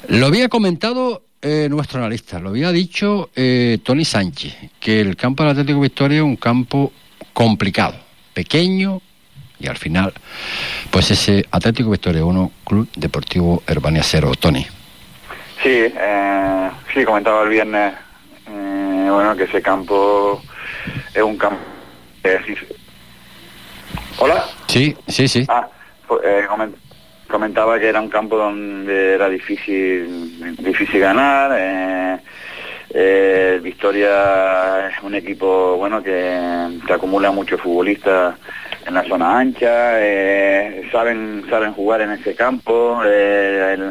Lo 0.09 0.27
había 0.27 0.49
comentado 0.49 1.25
eh, 1.47 1.69
nuestro 1.69 2.01
analista, 2.01 2.39
lo 2.39 2.49
había 2.49 2.73
dicho 2.73 3.29
eh, 3.37 3.77
Tony 3.83 4.07
Sánchez, 4.07 4.55
que 4.81 4.99
el 5.03 5.15
campo 5.15 5.43
del 5.43 5.53
Atlético 5.53 5.81
Victoria 5.81 6.17
es 6.17 6.23
un 6.23 6.37
campo 6.37 6.91
complicado, 7.35 7.97
pequeño 8.33 9.03
y 9.61 9.69
al 9.69 9.77
final, 9.77 10.13
pues 10.91 11.11
ese 11.11 11.45
Atlético 11.51 11.91
Victoria 11.91 12.25
1, 12.25 12.51
Club 12.67 12.89
Deportivo 12.97 13.63
Herbania 13.67 14.03
0, 14.03 14.33
Tony. 14.39 14.67
Sí, 15.63 15.71
eh, 15.97 16.71
sí, 16.93 17.05
comentaba 17.05 17.43
el 17.45 17.49
viernes, 17.49 17.95
eh, 18.49 19.09
bueno, 19.11 19.37
que 19.37 19.45
ese 19.45 19.63
campo 19.63 20.43
es 21.15 21.23
un 21.23 21.37
campo... 21.39 21.59
eh, 22.25 22.41
sí. 22.47 22.55
Hola. 24.19 24.45
Sí, 24.69 24.97
sí, 25.09 25.29
sí. 25.29 25.45
Ah, 25.49 25.69
pues, 26.07 26.21
eh, 26.25 26.45
comen- 26.49 26.75
comentaba 27.31 27.79
que 27.79 27.89
era 27.89 28.01
un 28.01 28.09
campo 28.11 28.37
donde 28.37 29.15
era 29.15 29.29
difícil, 29.29 30.57
difícil 30.59 31.01
ganar. 31.01 31.53
eh, 31.59 32.19
eh, 32.97 33.61
Victoria 33.63 34.89
es 34.89 35.03
un 35.03 35.15
equipo 35.17 35.77
bueno 35.77 36.01
que, 36.03 36.79
que 36.87 36.93
acumula 36.93 37.33
muchos 37.33 37.61
futbolistas 37.61 38.37
en 38.87 38.95
la 38.95 39.05
zona 39.05 39.39
ancha, 39.39 40.01
eh, 40.01 40.89
saben 40.93 41.45
saben 41.49 41.73
jugar 41.73 42.01
en 42.03 42.11
ese 42.13 42.35
campo, 42.35 43.01
eh, 43.05 43.91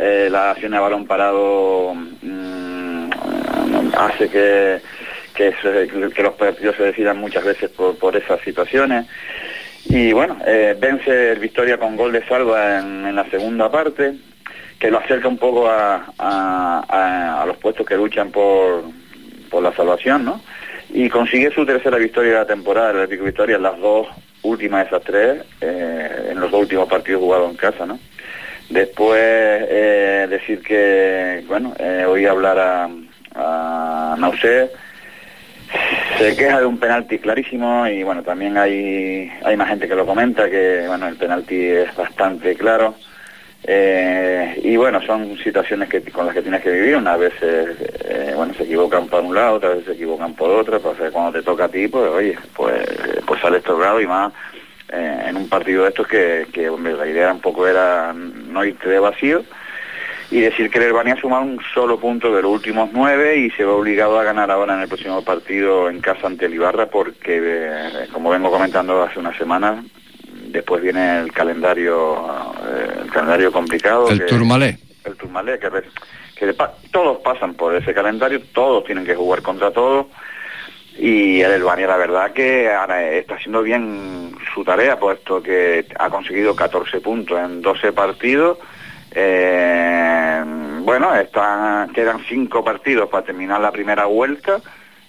eh, 0.00 0.28
la 0.30 0.50
acción 0.52 0.72
de 0.72 0.78
balón 0.78 1.06
parado 1.06 1.94
mm, 2.22 3.10
hace 3.96 4.28
que, 4.28 4.80
que, 5.34 5.54
los 6.22 6.34
partidos 6.34 6.76
se 6.76 6.84
decidan 6.84 7.18
muchas 7.18 7.44
veces 7.44 7.70
por, 7.70 7.96
por 7.98 8.16
esas 8.16 8.40
situaciones. 8.42 9.06
Y 9.86 10.12
bueno, 10.12 10.36
vence 10.78 11.32
el 11.32 11.38
Victoria 11.40 11.76
con 11.78 11.96
gol 11.96 12.12
de 12.12 12.24
salva 12.26 12.78
en, 12.78 13.14
la 13.16 13.28
segunda 13.30 13.70
parte, 13.70 14.14
que 14.78 14.90
lo 14.90 14.98
acerca 14.98 15.26
un 15.28 15.38
poco 15.38 15.68
a, 15.68 16.06
a- 16.18 16.84
a- 16.88 17.42
a 17.42 17.46
los 17.46 17.56
puestos 17.56 17.84
que 17.86 17.96
luchan 17.96 18.30
por, 18.30 18.84
por 19.50 19.62
la 19.62 19.72
salvación, 19.74 20.24
¿no? 20.24 20.40
Y 20.92 21.08
consigue 21.08 21.50
su 21.52 21.64
tercera 21.64 21.96
victoria 21.96 22.32
de 22.32 22.38
la 22.38 22.46
temporada, 22.46 22.90
el 22.90 22.96
Atlético 22.98 23.24
Victoria, 23.24 23.58
las 23.58 23.78
dos 23.78 24.06
últimas 24.42 24.82
de 24.82 24.88
esas 24.88 25.02
tres, 25.02 25.42
eh, 25.60 26.28
en 26.30 26.40
los 26.40 26.50
dos 26.50 26.60
últimos 26.60 26.88
partidos 26.88 27.22
jugados 27.22 27.50
en 27.50 27.56
casa, 27.56 27.86
¿no? 27.86 27.98
Después 28.68 29.20
eh, 29.20 30.26
decir 30.28 30.62
que, 30.62 31.44
bueno, 31.46 31.74
eh, 31.78 32.04
oí 32.06 32.26
hablar 32.26 32.58
a, 32.58 32.88
a 33.34 34.16
se 36.18 36.36
queja 36.36 36.60
de 36.60 36.66
un 36.66 36.78
penalti 36.78 37.18
clarísimo 37.18 37.86
y 37.86 38.02
bueno, 38.02 38.22
también 38.22 38.56
hay, 38.56 39.30
hay 39.44 39.56
más 39.56 39.68
gente 39.68 39.88
que 39.88 39.94
lo 39.94 40.06
comenta, 40.06 40.48
que 40.48 40.84
bueno, 40.86 41.08
el 41.08 41.16
penalti 41.16 41.64
es 41.64 41.94
bastante 41.96 42.54
claro. 42.54 42.94
Eh, 43.64 44.60
y 44.64 44.76
bueno, 44.76 45.00
son 45.02 45.38
situaciones 45.38 45.88
que, 45.88 46.02
con 46.10 46.26
las 46.26 46.34
que 46.34 46.42
tienes 46.42 46.62
que 46.62 46.72
vivir, 46.72 46.96
unas 46.96 47.18
veces 47.18 47.76
eh, 48.04 48.32
bueno, 48.34 48.52
se 48.54 48.64
equivocan 48.64 49.06
por 49.06 49.22
un 49.22 49.34
lado, 49.34 49.56
otras 49.56 49.72
veces 49.72 49.86
se 49.86 49.92
equivocan 49.92 50.34
por 50.34 50.50
otra, 50.50 50.78
eh, 50.78 51.10
cuando 51.12 51.32
te 51.32 51.42
toca 51.42 51.64
a 51.64 51.68
ti, 51.68 51.86
pues 51.86 52.10
oye, 52.10 52.36
pues, 52.56 52.82
pues 53.24 53.40
sales 53.40 53.62
tocado 53.62 54.00
y 54.00 54.06
más 54.06 54.32
eh, 54.92 55.24
en 55.28 55.36
un 55.36 55.48
partido 55.48 55.84
de 55.84 55.88
estos 55.88 56.06
que, 56.06 56.46
la 56.54 57.06
idea 57.06 57.32
un 57.32 57.40
poco 57.40 57.66
era 57.66 58.12
no 58.12 58.62
irte 58.62 58.90
de 58.90 58.98
vacío 58.98 59.42
y 60.30 60.40
decir 60.40 60.68
que 60.70 60.78
el 60.78 60.84
Herbania 60.84 61.16
suma 61.16 61.40
un 61.40 61.60
solo 61.72 61.98
punto 61.98 62.34
de 62.34 62.42
los 62.42 62.50
últimos 62.50 62.90
nueve 62.92 63.38
y 63.38 63.50
se 63.52 63.64
ve 63.64 63.70
obligado 63.70 64.20
a 64.20 64.24
ganar 64.24 64.50
ahora 64.50 64.74
en 64.74 64.80
el 64.80 64.88
próximo 64.88 65.24
partido 65.24 65.88
en 65.88 66.00
casa 66.00 66.26
ante 66.26 66.44
el 66.44 66.54
Ibarra 66.54 66.86
porque, 66.86 67.40
eh, 67.42 68.08
como 68.12 68.28
vengo 68.28 68.50
comentando 68.50 69.02
hace 69.02 69.18
una 69.18 69.34
semana, 69.38 69.82
después 70.48 70.82
viene 70.82 71.20
el 71.20 71.32
calendario 71.32 72.51
eh, 72.72 73.00
el 73.04 73.10
calendario 73.10 73.52
complicado. 73.52 74.08
El 74.08 74.20
que- 74.20 74.26
Turmalé. 74.26 74.78
El 75.04 75.16
Turmalé, 75.16 75.58
que, 75.58 75.68
que 76.36 76.54
todos 76.90 77.18
pasan 77.18 77.54
por 77.54 77.74
ese 77.74 77.92
calendario, 77.92 78.40
todos 78.52 78.84
tienen 78.84 79.04
que 79.04 79.14
jugar 79.14 79.42
contra 79.42 79.70
todos. 79.70 80.06
Y 80.98 81.40
el 81.40 81.52
Albania, 81.52 81.86
la 81.86 81.96
verdad 81.96 82.32
que 82.32 82.70
ahora 82.70 83.02
está 83.10 83.36
haciendo 83.36 83.62
bien 83.62 84.34
su 84.54 84.62
tarea, 84.62 84.98
puesto 84.98 85.42
que 85.42 85.86
ha 85.98 86.10
conseguido 86.10 86.54
14 86.54 87.00
puntos 87.00 87.38
en 87.40 87.62
12 87.62 87.92
partidos. 87.92 88.58
Eh, 89.14 90.42
bueno, 90.80 91.14
están, 91.14 91.90
quedan 91.92 92.20
5 92.28 92.64
partidos 92.64 93.08
para 93.08 93.24
terminar 93.24 93.60
la 93.60 93.70
primera 93.72 94.04
vuelta. 94.04 94.60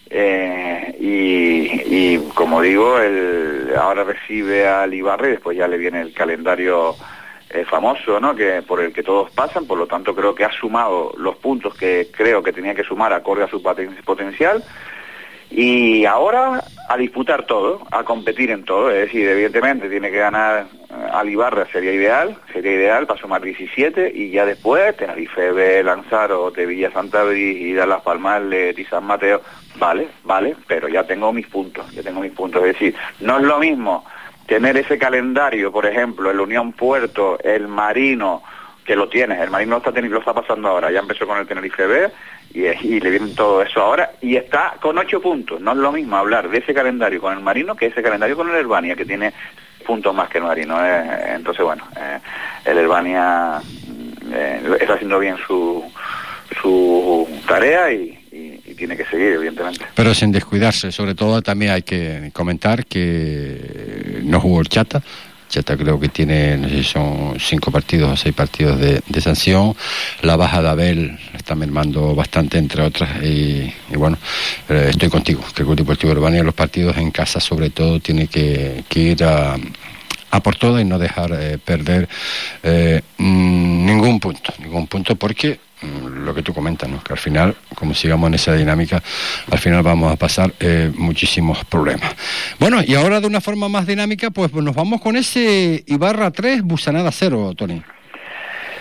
Eh, 0.10 0.96
y, 1.00 2.14
y, 2.16 2.30
como 2.36 2.62
digo, 2.62 3.00
el, 3.00 3.72
ahora 3.78 4.04
recibe 4.04 4.68
al 4.68 4.94
Ibarra 4.94 5.28
y 5.28 5.32
después 5.32 5.58
ya 5.58 5.68
le 5.68 5.78
viene 5.78 6.02
el 6.02 6.14
calendario 6.14 6.96
eh, 7.54 7.66
famoso, 7.66 8.20
¿no? 8.20 8.36
Que 8.36 8.62
por 8.64 8.82
el 8.82 8.92
que 8.92 9.04
todos 9.04 9.30
pasan, 9.32 9.66
por 9.66 9.78
lo 9.78 9.86
tanto 9.86 10.16
creo 10.16 10.34
que 10.34 10.44
ha 10.44 10.52
sumado 10.52 11.14
los 11.18 11.36
puntos 11.36 11.76
que 11.76 12.08
creo 12.12 12.42
que 12.42 12.52
tenía 12.52 12.74
que 12.74 12.84
sumar 12.84 13.14
acorde 13.14 13.44
a 13.44 13.48
su 13.48 13.62
potencial. 13.62 14.64
Y 15.52 16.06
ahora 16.06 16.64
a 16.90 16.98
disputar 16.98 17.46
todo, 17.46 17.86
a 17.92 18.04
competir 18.04 18.50
en 18.50 18.66
todo, 18.66 18.90
es 18.90 19.02
decir, 19.02 19.28
evidentemente 19.28 19.88
tiene 19.88 20.10
que 20.10 20.18
ganar 20.18 20.66
eh, 20.90 20.94
al 21.12 21.30
Ibarra, 21.30 21.68
sería 21.72 21.94
ideal, 21.94 22.36
sería 22.52 22.74
ideal 22.74 23.06
para 23.06 23.22
sumar 23.22 23.42
17 23.42 24.12
y 24.16 24.32
ya 24.32 24.46
después 24.46 24.98
Tenerife, 24.98 25.52
B, 25.52 25.84
Lanzaro, 25.84 26.50
de 26.50 26.66
Villa 26.66 26.92
Santa 26.92 27.24
y 27.34 27.74
Las 27.74 28.02
Palmas, 28.02 28.42
Leti, 28.42 28.84
San 28.86 29.06
Mateo, 29.06 29.42
vale, 29.76 30.08
vale, 30.24 30.56
pero 30.68 30.88
ya 30.88 31.04
tengo 31.04 31.32
mis 31.32 31.48
puntos, 31.48 31.92
ya 31.92 32.02
tengo 32.02 32.22
mis 32.22 32.32
puntos, 32.32 32.64
es 32.64 32.74
decir, 32.74 32.96
no 33.20 33.38
es 33.38 33.44
lo 33.44 33.60
mismo 33.60 34.04
tener 34.46 34.78
ese 34.78 34.98
calendario, 34.98 35.72
por 35.72 35.86
ejemplo, 35.86 36.30
el 36.32 36.40
Unión 36.40 36.74
Puerto, 36.74 37.40
el 37.44 37.68
Marino, 37.68 38.44
que 38.86 38.96
lo 38.96 39.08
tienes, 39.08 39.40
el 39.40 39.50
Marino 39.50 39.72
lo 39.72 39.78
está, 39.78 40.02
lo 40.02 40.20
está 40.20 40.34
pasando 40.34 40.68
ahora, 40.68 40.92
ya 40.92 41.00
empezó 41.00 41.26
con 41.26 41.38
el 41.38 41.48
Tenerife 41.48 41.88
B 41.88 42.12
y, 42.54 42.66
y 42.66 43.00
le 43.00 43.10
viene 43.10 43.34
todo 43.36 43.62
eso 43.62 43.82
ahora 43.82 44.12
y 44.22 44.36
está 44.36 44.76
con 44.82 44.98
ocho 44.98 45.22
puntos, 45.22 45.62
no 45.62 45.72
es 45.72 45.78
lo 45.78 45.92
mismo 45.92 46.18
hablar 46.18 46.50
de 46.50 46.58
ese 46.58 46.74
calendario 46.74 47.22
con 47.22 47.34
el 47.34 47.40
Marino 47.40 47.76
que 47.76 47.88
ese 47.88 48.04
calendario 48.04 48.36
con 48.36 48.50
el 48.50 48.56
Herbania, 48.56 48.96
que 48.96 49.06
tiene 49.06 49.34
puntos 49.84 50.14
más 50.14 50.30
que 50.30 50.40
el 50.40 50.44
Marino, 50.44 50.86
eh, 50.86 51.36
entonces 51.36 51.64
bueno, 51.64 51.84
eh, 51.96 52.20
el 52.66 52.78
Herbania 52.78 53.62
mm, 53.62 54.34
eh, 54.34 54.78
está 54.80 54.96
haciendo 54.96 55.20
bien 55.20 55.38
su, 55.48 55.84
su 56.62 57.28
tarea 57.48 57.92
y, 57.92 58.23
tiene 58.74 58.98
que 58.98 59.06
seguir, 59.06 59.34
evidentemente. 59.34 59.86
Pero 59.96 60.14
sin 60.14 60.32
descuidarse, 60.32 60.92
sobre 60.92 61.16
todo 61.16 61.42
también 61.42 61.72
hay 61.72 61.84
que 61.84 62.30
comentar 62.34 62.86
que 62.86 64.22
no 64.24 64.40
jugó 64.40 64.62
el 64.62 64.70
Chata. 64.70 65.02
Chata 65.50 65.78
creo 65.78 66.00
que 66.00 66.10
tiene, 66.10 66.58
no 66.58 66.68
sé 66.68 66.78
si 66.78 66.84
son 66.84 67.36
cinco 67.40 67.70
partidos 67.70 68.12
o 68.12 68.18
seis 68.18 68.34
partidos 68.34 68.80
de, 68.80 69.22
sanción. 69.22 69.76
La 70.22 70.36
baja 70.36 70.64
de 70.64 70.70
Abel 70.70 71.20
está 71.34 71.54
mermando 71.54 72.16
bastante, 72.16 72.58
entre 72.58 72.82
otras. 72.82 73.24
Y, 73.24 73.72
bueno, 73.96 74.18
eh, 74.68 74.88
estoy 74.90 75.10
contigo, 75.10 75.42
que 75.54 75.62
el 75.62 75.68
Club 75.68 75.78
Deportivo 75.78 76.12
Urbana 76.12 76.40
en 76.40 76.46
los 76.46 76.56
partidos 76.56 76.98
en 76.98 77.12
casa, 77.12 77.40
sobre 77.40 77.70
todo, 77.70 78.00
tiene 78.00 78.28
que 78.28 78.84
ir 78.96 79.24
a, 79.24 79.56
a 80.34 80.40
por 80.40 80.56
todas 80.56 80.82
y 80.82 80.86
no 80.86 80.98
dejar 80.98 81.32
eh, 81.34 81.60
perder 81.64 82.10
eh, 82.64 83.02
mm, 83.20 83.86
ningún 83.86 84.20
punto, 84.20 84.52
ningún 84.58 84.88
punto, 84.88 85.16
porque 85.16 85.60
mm, 85.82 86.26
lo 86.26 86.34
que 86.34 86.42
tú 86.42 86.56
comentas, 86.56 86.90
¿no? 86.90 87.04
que 87.04 87.14
al 87.14 87.20
final, 87.20 87.56
como 87.76 87.94
sigamos 87.94 88.30
en 88.30 88.34
esa 88.34 88.54
dinámica, 88.56 89.02
al 89.52 89.60
final 89.60 89.84
vamos 89.84 90.12
a 90.12 90.16
pasar 90.16 90.52
eh, 90.60 90.92
muchísimos 90.96 91.64
problemas. 91.66 92.16
Bueno, 92.58 92.82
y 92.84 92.96
ahora 92.96 93.22
de 93.22 93.28
una 93.28 93.42
forma 93.42 93.70
más 93.70 93.86
dinámica, 93.86 94.32
pues 94.32 94.52
nos 94.54 94.76
vamos 94.76 95.02
con 95.02 95.16
ese 95.16 95.84
Ibarra 95.86 96.32
3, 96.32 96.64
Busanada 96.64 97.12
0, 97.12 97.54
Tony. 97.56 97.84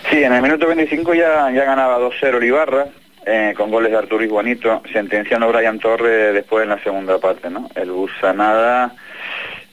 Sí, 0.09 0.23
en 0.23 0.33
el 0.33 0.41
minuto 0.41 0.67
25 0.67 1.13
ya, 1.13 1.51
ya 1.51 1.65
ganaba 1.65 1.99
2-0 1.99 2.37
el 2.37 2.43
Ibarra, 2.45 2.87
eh, 3.27 3.53
con 3.55 3.69
goles 3.69 3.91
de 3.91 3.97
Arturo 3.99 4.23
y 4.23 4.29
Juanito, 4.29 4.81
sentenciando 4.91 5.45
a 5.45 5.51
Brian 5.51 5.77
Torres 5.77 6.33
después 6.33 6.63
en 6.63 6.69
la 6.69 6.81
segunda 6.81 7.19
parte, 7.19 7.51
¿no? 7.51 7.69
El 7.75 7.91
Busanada, 7.91 8.95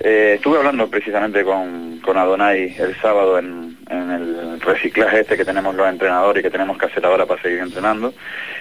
eh, 0.01 0.34
estuve 0.36 0.59
hablando 0.59 0.88
precisamente 0.88 1.44
con, 1.44 2.01
con 2.01 2.16
Adonai 2.16 2.74
el 2.78 2.96
sábado 3.01 3.38
en, 3.38 3.76
en 3.88 4.11
el 4.11 4.61
reciclaje 4.61 5.20
este 5.20 5.36
que 5.36 5.44
tenemos 5.44 5.74
los 5.74 5.88
entrenadores 5.88 6.40
y 6.40 6.42
que 6.44 6.51
tenemos 6.51 6.78
que 6.78 6.86
hacer 6.86 7.05
ahora 7.05 7.26
para 7.26 7.40
seguir 7.42 7.59
entrenando, 7.61 8.12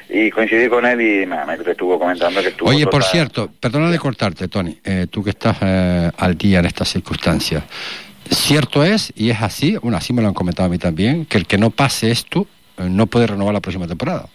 y 0.10 0.30
coincidí 0.32 0.68
con 0.70 0.86
él 0.86 1.02
y 1.02 1.26
me, 1.26 1.38
me 1.46 1.54
estuvo 1.72 1.98
comentando 1.98 2.42
que 2.42 2.50
estuvo... 2.50 2.70
Oye, 2.70 2.86
por 2.86 3.02
total- 3.02 3.12
cierto, 3.12 3.50
perdona 3.60 3.90
de 3.90 4.00
cortarte, 4.00 4.48
Tony, 4.48 4.78
eh, 4.84 5.08
tú 5.10 5.24
que 5.24 5.30
estás 5.32 5.58
eh, 5.62 6.12
al 6.18 6.38
día 6.38 6.60
en 6.60 6.66
estas 6.66 6.90
circunstancias. 6.90 7.64
Cierto 8.30 8.84
es, 8.84 9.12
y 9.16 9.30
es 9.32 9.42
así, 9.42 9.78
bueno, 9.78 9.98
así 9.98 10.14
me 10.14 10.22
lo 10.22 10.28
han 10.28 10.34
comentado 10.34 10.68
a 10.68 10.70
mí 10.70 10.78
también, 10.78 11.26
que 11.26 11.38
el 11.38 11.48
que 11.48 11.58
no 11.58 11.70
pase 11.72 12.12
esto 12.12 12.46
no 12.78 13.08
puede 13.08 13.28
renovar 13.28 13.54
la 13.54 13.60
próxima 13.60 13.88
temporada. 13.88 14.28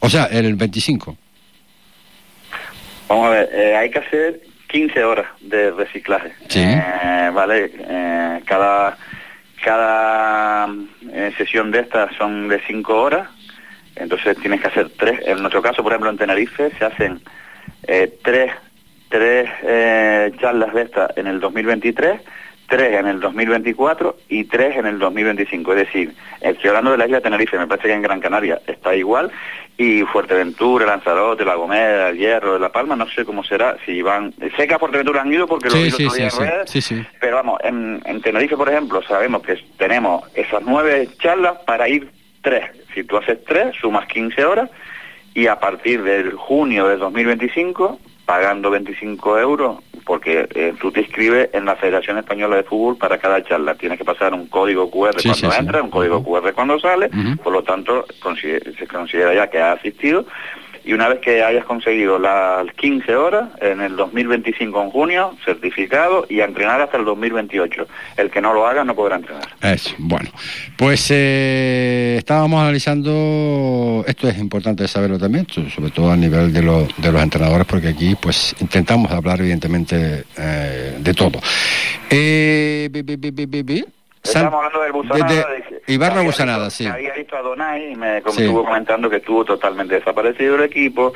O 0.00 0.08
sea, 0.08 0.24
el 0.24 0.54
25. 0.54 1.16
Vamos 3.08 3.26
a 3.26 3.30
ver, 3.30 3.76
hay 3.76 3.90
que 3.90 3.98
hacer 3.98 4.40
15 4.72 5.04
horas 5.04 5.26
de 5.42 5.70
reciclaje. 5.70 6.32
Eh, 6.54 7.30
vale, 7.32 7.70
eh, 7.78 8.40
cada 8.46 8.96
cada 9.62 10.66
eh, 11.12 11.32
sesión 11.36 11.70
de 11.70 11.80
estas 11.80 12.12
son 12.16 12.48
de 12.48 12.58
5 12.66 13.00
horas, 13.00 13.28
entonces 13.94 14.36
tienes 14.38 14.60
que 14.60 14.66
hacer 14.66 14.88
tres. 14.98 15.20
En 15.24 15.40
nuestro 15.40 15.62
caso, 15.62 15.84
por 15.84 15.92
ejemplo, 15.92 16.10
en 16.10 16.16
Tenerife 16.16 16.72
se 16.76 16.84
hacen 16.84 17.20
tres, 18.24 18.50
tres 19.08 19.48
charlas 20.40 20.74
de 20.74 20.82
estas 20.82 21.16
en 21.16 21.28
el 21.28 21.38
2023, 21.38 22.20
tres 22.68 22.98
en 22.98 23.06
el 23.06 23.20
2024 23.20 24.16
y 24.28 24.44
tres 24.44 24.76
en 24.76 24.86
el 24.86 24.98
2025. 24.98 25.72
Es 25.74 25.86
decir, 25.86 26.14
estoy 26.40 26.68
hablando 26.68 26.92
de 26.92 26.98
la 26.98 27.04
isla 27.06 27.18
de 27.18 27.22
Tenerife, 27.22 27.58
me 27.58 27.66
parece 27.66 27.88
que 27.88 27.94
en 27.94 28.02
Gran 28.02 28.20
Canaria 28.20 28.60
está 28.66 28.94
igual, 28.94 29.30
y 29.76 30.02
Fuerteventura, 30.02 30.86
Lanzarote, 30.86 31.44
La 31.44 31.54
Gomera, 31.54 32.10
El 32.10 32.18
Hierro, 32.18 32.58
La 32.58 32.70
Palma, 32.70 32.96
no 32.96 33.08
sé 33.08 33.24
cómo 33.24 33.42
será, 33.42 33.76
si 33.84 34.02
van... 34.02 34.32
Sé 34.56 34.66
que 34.66 34.74
a 34.74 34.78
Fuerteventura 34.78 35.22
han 35.22 35.32
ido 35.32 35.46
porque 35.46 35.68
lo 35.68 35.76
vi 35.76 35.90
Sí, 35.90 36.08
sí, 36.08 36.22
en 36.22 36.30
redes, 36.30 37.10
pero 37.20 37.36
vamos, 37.36 37.58
en, 37.64 38.02
en 38.04 38.20
Tenerife, 38.20 38.56
por 38.56 38.68
ejemplo, 38.68 39.02
sabemos 39.02 39.42
que 39.42 39.58
tenemos 39.78 40.24
esas 40.34 40.62
nueve 40.62 41.08
charlas 41.20 41.58
para 41.66 41.88
ir 41.88 42.08
tres. 42.42 42.64
Si 42.94 43.04
tú 43.04 43.16
haces 43.16 43.42
tres, 43.44 43.74
sumas 43.80 44.06
15 44.06 44.44
horas 44.44 44.70
y 45.34 45.46
a 45.46 45.58
partir 45.58 46.02
del 46.02 46.34
junio 46.34 46.88
de 46.88 46.96
2025, 46.96 47.98
pagando 48.26 48.70
25 48.70 49.38
euros, 49.38 49.78
porque 50.04 50.48
eh, 50.54 50.74
tú 50.80 50.90
te 50.92 51.00
inscribes 51.00 51.50
en 51.52 51.64
la 51.64 51.76
Federación 51.76 52.18
Española 52.18 52.56
de 52.56 52.62
Fútbol 52.64 52.96
para 52.96 53.18
cada 53.18 53.42
charla. 53.42 53.74
Tienes 53.74 53.98
que 53.98 54.04
pasar 54.04 54.34
un 54.34 54.46
código 54.46 54.90
QR 54.90 55.20
Sí, 55.20 55.28
cuando 55.28 55.34
sí, 55.34 55.46
sí. 55.50 55.60
entra, 55.60 55.82
un 55.82 55.90
código 55.90 56.22
QR 56.24 56.52
cuando 56.52 56.78
sale, 56.78 57.10
por 57.42 57.52
lo 57.52 57.62
tanto 57.62 58.04
consider- 58.20 58.76
se 58.76 58.86
considera 58.86 59.34
ya 59.34 59.48
que 59.48 59.58
ha 59.58 59.72
asistido 59.72 60.26
y 60.84 60.92
una 60.92 61.08
vez 61.08 61.20
que 61.20 61.42
hayas 61.42 61.64
conseguido 61.64 62.18
las 62.18 62.66
15 62.74 63.14
horas, 63.16 63.48
en 63.60 63.80
el 63.80 63.96
2025 63.96 64.82
en 64.82 64.90
junio, 64.90 65.36
certificado 65.44 66.26
y 66.28 66.40
a 66.40 66.44
entrenar 66.44 66.80
hasta 66.80 66.96
el 66.96 67.04
2028. 67.04 67.86
El 68.16 68.30
que 68.30 68.40
no 68.40 68.52
lo 68.52 68.66
haga 68.66 68.84
no 68.84 68.94
podrá 68.94 69.16
entrenar. 69.16 69.48
Eso, 69.60 69.94
bueno. 69.98 70.30
Pues 70.76 71.06
eh, 71.10 72.16
estábamos 72.18 72.60
analizando, 72.62 74.04
esto 74.06 74.28
es 74.28 74.38
importante 74.38 74.86
saberlo 74.88 75.18
también, 75.18 75.46
so- 75.48 75.68
sobre 75.70 75.90
todo 75.90 76.10
a 76.10 76.16
nivel 76.16 76.52
de, 76.52 76.62
lo- 76.62 76.86
de 76.96 77.12
los 77.12 77.22
entrenadores, 77.22 77.66
porque 77.66 77.88
aquí 77.88 78.16
pues 78.20 78.54
intentamos 78.60 79.10
hablar 79.12 79.40
evidentemente 79.40 80.24
eh, 80.38 80.96
de 80.98 81.14
todo. 81.14 81.40
Eh, 82.10 82.88
bi- 82.90 83.02
bi- 83.02 83.16
bi- 83.62 83.84
Estamos 84.22 84.54
hablando 84.54 84.82
del 84.82 84.92
Busanada. 84.92 85.26
de- 85.26 85.34
de- 85.36 85.70
de 85.70 85.71
Ibarra 85.86 86.14
había 86.16 86.26
Busanada, 86.26 86.64
visto- 86.66 86.84
sí. 86.84 86.86
Había 86.86 87.12
visto 87.14 87.36
a 87.36 87.42
Donay 87.42 87.92
y 87.92 87.96
me 87.96 88.22
como 88.22 88.34
Sí. 88.34 88.42
estuvo 88.44 88.64
comentando 88.64 89.10
que 89.10 89.16
estuvo 89.16 89.44
totalmente 89.44 89.94
desaparecido 89.96 90.54
el 90.56 90.62
equipo, 90.62 91.12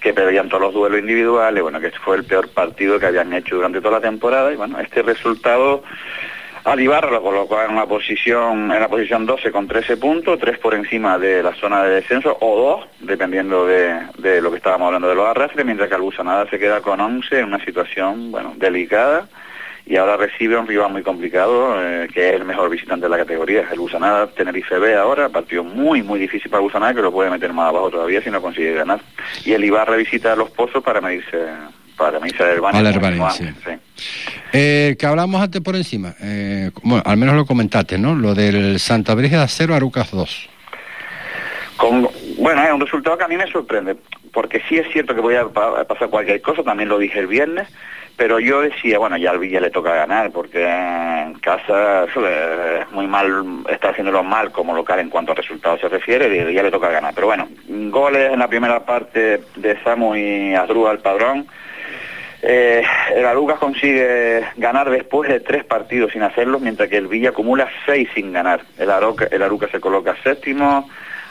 que 0.00 0.12
perdían 0.14 0.48
todos 0.48 0.62
los 0.62 0.74
duelos 0.74 1.00
individuales, 1.00 1.62
bueno, 1.62 1.80
que 1.80 1.90
fue 1.90 2.16
el 2.16 2.24
peor 2.24 2.48
partido 2.50 2.98
que 3.00 3.06
habían 3.06 3.32
hecho 3.32 3.56
durante 3.56 3.80
toda 3.80 3.98
la 3.98 4.00
temporada 4.00 4.52
y 4.52 4.56
bueno, 4.56 4.78
este 4.78 5.02
resultado 5.02 5.82
al 6.64 6.80
Ibarra 6.80 7.10
lo 7.12 7.22
colocó 7.22 7.62
en 7.62 7.76
la 7.76 7.86
posición 7.86 8.72
en 8.72 8.80
la 8.80 8.88
posición 8.88 9.24
12 9.24 9.52
con 9.52 9.68
13 9.68 9.96
puntos, 9.96 10.38
tres 10.40 10.58
por 10.58 10.74
encima 10.74 11.16
de 11.18 11.40
la 11.42 11.54
zona 11.54 11.84
de 11.84 11.94
descenso 11.96 12.36
o 12.40 12.56
dos, 12.60 12.86
dependiendo 13.00 13.66
de, 13.66 13.96
de 14.18 14.40
lo 14.40 14.50
que 14.50 14.56
estábamos 14.56 14.86
hablando 14.86 15.08
de 15.08 15.14
los 15.14 15.26
arrastres, 15.28 15.64
mientras 15.64 15.88
que 15.88 15.94
el 15.94 16.00
Busanada 16.02 16.48
se 16.50 16.58
queda 16.58 16.80
con 16.80 17.00
11 17.00 17.38
en 17.38 17.44
una 17.46 17.64
situación, 17.64 18.32
bueno, 18.32 18.54
delicada 18.56 19.28
y 19.86 19.96
ahora 19.96 20.16
recibe 20.16 20.56
a 20.56 20.60
un 20.60 20.66
rival 20.66 20.90
muy 20.90 21.02
complicado, 21.02 21.76
eh, 21.80 22.08
que 22.12 22.28
es 22.30 22.34
el 22.34 22.44
mejor 22.44 22.68
visitante 22.70 23.06
de 23.06 23.10
la 23.10 23.18
categoría, 23.18 23.64
el 23.70 23.78
Busanada 23.78 24.26
Tenerife 24.26 24.78
B 24.78 24.94
ahora, 24.96 25.28
partido 25.28 25.62
muy, 25.62 26.02
muy 26.02 26.18
difícil 26.18 26.50
para 26.50 26.60
Busanada, 26.60 26.92
que 26.94 27.02
lo 27.02 27.12
puede 27.12 27.30
meter 27.30 27.52
más 27.52 27.68
abajo 27.68 27.90
todavía 27.90 28.20
si 28.20 28.30
no 28.30 28.42
consigue 28.42 28.74
ganar. 28.74 29.00
Y 29.44 29.52
el 29.52 29.64
Ibarra 29.64 29.94
visita 29.96 30.34
los 30.34 30.50
pozos 30.50 30.82
para 30.82 31.00
medirse, 31.00 31.38
para 31.96 32.18
medirse 32.18 32.42
al 32.42 32.86
Herbania. 32.86 33.30
Sí. 33.30 33.44
Eh, 34.52 34.96
que 34.98 35.06
hablamos 35.06 35.40
antes 35.40 35.60
por 35.60 35.76
encima, 35.76 36.14
eh, 36.20 36.70
bueno, 36.82 37.02
al 37.06 37.16
menos 37.16 37.36
lo 37.36 37.46
comentaste, 37.46 37.96
¿no? 37.96 38.14
Lo 38.16 38.34
del 38.34 38.80
Santa 38.80 39.14
Brígida 39.14 39.46
0, 39.46 39.74
Arucas 39.74 40.10
2. 40.10 40.48
Con- 41.76 42.08
bueno, 42.38 42.62
es 42.62 42.72
un 42.72 42.80
resultado 42.80 43.18
que 43.18 43.24
a 43.24 43.28
mí 43.28 43.36
me 43.36 43.46
sorprende, 43.50 43.96
porque 44.32 44.62
sí 44.68 44.76
es 44.78 44.88
cierto 44.92 45.14
que 45.14 45.20
voy 45.20 45.34
a, 45.36 45.42
a 45.42 45.84
pasar 45.84 46.08
cualquier 46.08 46.40
cosa, 46.40 46.62
también 46.62 46.88
lo 46.88 46.98
dije 46.98 47.18
el 47.18 47.26
viernes, 47.26 47.68
pero 48.16 48.40
yo 48.40 48.62
decía, 48.62 48.98
bueno, 48.98 49.16
ya 49.18 49.30
al 49.30 49.38
Villa 49.38 49.60
le 49.60 49.70
toca 49.70 49.94
ganar, 49.94 50.30
porque 50.30 50.66
en 50.66 51.34
casa 51.34 52.04
es 52.04 52.90
muy 52.92 53.06
mal, 53.06 53.64
está 53.68 53.90
haciéndolo 53.90 54.22
mal 54.24 54.50
como 54.52 54.74
local 54.74 55.00
en 55.00 55.10
cuanto 55.10 55.32
a 55.32 55.34
resultados 55.34 55.80
se 55.80 55.88
refiere, 55.88 56.50
y 56.50 56.54
ya 56.54 56.62
le 56.62 56.70
toca 56.70 56.88
ganar. 56.88 57.12
Pero 57.14 57.26
bueno, 57.26 57.48
goles 57.68 58.32
en 58.32 58.38
la 58.38 58.48
primera 58.48 58.80
parte 58.80 59.42
de 59.56 59.82
Samu 59.82 60.16
y 60.16 60.54
Adrúa 60.54 60.90
al 60.90 61.00
padrón. 61.00 61.46
Eh, 62.42 62.82
el 63.14 63.26
Arucas 63.26 63.58
consigue 63.58 64.44
ganar 64.56 64.88
después 64.88 65.28
de 65.28 65.40
tres 65.40 65.64
partidos 65.64 66.12
sin 66.12 66.22
hacerlo, 66.22 66.58
mientras 66.58 66.88
que 66.88 66.96
el 66.96 67.08
Villa 67.08 67.30
acumula 67.30 67.68
seis 67.84 68.08
sin 68.14 68.32
ganar. 68.32 68.60
El 68.78 68.90
Aruca, 68.90 69.26
el 69.30 69.42
Arucas 69.42 69.70
se 69.70 69.80
coloca 69.80 70.16
séptimo 70.22 70.88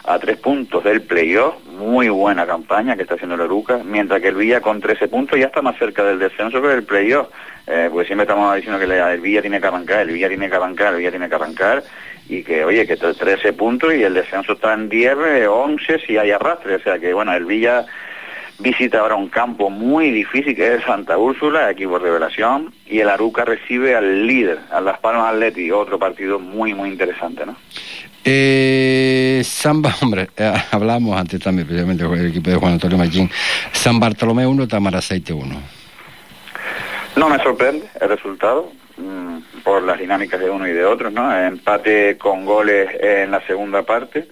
a 0.08 0.20
tres 0.20 0.38
puntos 0.38 0.84
del 0.84 1.02
playoff, 1.02 1.56
muy 1.80 2.10
buena 2.10 2.46
campaña 2.46 2.96
que 2.96 3.02
está 3.04 3.16
haciendo 3.16 3.36
el 3.36 3.42
Arucas, 3.42 3.84
mientras 3.84 4.22
que 4.22 4.28
el 4.30 4.36
Villa 4.36 4.62
con 4.62 4.80
13 4.80 5.08
puntos 5.08 5.40
ya 5.40 5.48
está 5.48 5.62
más 5.62 5.78
cerca 5.78 6.04
del 6.04 6.20
descenso 6.20 6.62
que 6.62 6.68
del 6.68 6.84
playoff, 6.84 7.28
eh, 7.68 7.90
porque 7.92 8.06
siempre 8.08 8.24
estamos 8.24 8.56
diciendo 8.56 8.80
que 8.80 8.88
la- 8.88 9.14
el 9.14 9.22
Villa 9.22 9.42
tiene 9.42 9.60
que 9.60 9.68
arrancar, 9.68 10.02
el 10.02 10.12
Villa 10.12 10.28
tiene 10.28 10.50
que 10.50 10.56
arrancar, 10.56 10.94
el 10.94 11.00
Villa 11.00 11.10
tiene 11.10 11.28
que 11.30 11.36
arrancar, 11.36 11.84
y 12.30 12.44
que 12.44 12.64
oye, 12.64 12.86
que 12.88 12.98
13 12.98 13.54
puntos 13.54 13.94
y 13.94 14.04
el 14.04 14.14
descenso 14.14 14.54
está 14.54 14.74
en 14.74 14.90
10, 14.90 15.18
eh, 15.26 15.48
11 15.48 16.00
si 16.06 16.18
hay 16.18 16.32
arrastre, 16.32 16.76
o 16.76 16.80
sea 16.80 17.00
que 17.00 17.14
bueno, 17.14 17.34
el 17.34 17.46
Villa 17.46 17.86
visita 18.60 19.00
ahora 19.00 19.16
un 19.16 19.28
campo 19.30 19.70
muy 19.70 20.12
difícil 20.12 20.56
que 20.56 20.76
es 20.76 20.84
Santa 20.84 21.18
Úrsula, 21.18 21.70
equipo 21.70 22.00
revelación, 22.00 22.74
y 22.88 23.00
el 23.00 23.10
Aruca 23.10 23.44
recibe 23.44 23.96
al 23.96 24.26
líder, 24.28 24.60
a 24.72 24.80
Las 24.82 25.00
Palmas 25.00 25.34
Atleti, 25.34 25.72
otro 25.72 26.00
partido 26.00 26.40
muy, 26.40 26.74
muy 26.74 26.90
interesante, 26.90 27.46
¿no? 27.46 27.56
Eh, 28.28 29.42
San 29.44 29.84
hombre, 30.02 30.30
eh, 30.36 30.54
hablamos 30.72 31.16
antes 31.16 31.40
también, 31.40 31.68
precisamente 31.68 32.04
con 32.04 32.20
el 32.20 32.28
equipo 32.28 32.50
de 32.50 32.56
Juan 32.56 32.74
Antonio 32.74 32.98
Machín. 32.98 33.30
San 33.72 34.00
Bartolomé 34.00 34.48
1, 34.48 34.68
Tamaraceite 34.68 35.32
1. 35.32 35.56
No 37.18 37.30
me 37.30 37.38
sorprende 37.44 37.88
el 38.02 38.10
resultado, 38.10 38.72
mm, 38.98 39.62
por 39.64 39.84
las 39.84 40.00
dinámicas 40.00 40.40
de 40.40 40.50
uno 40.50 40.68
y 40.68 40.74
de 40.74 40.84
otro, 40.84 41.12
¿no? 41.12 41.38
Empate 41.38 42.18
con 42.18 42.46
goles 42.46 42.90
en 43.00 43.30
la 43.30 43.46
segunda 43.46 43.84
parte. 43.84 44.28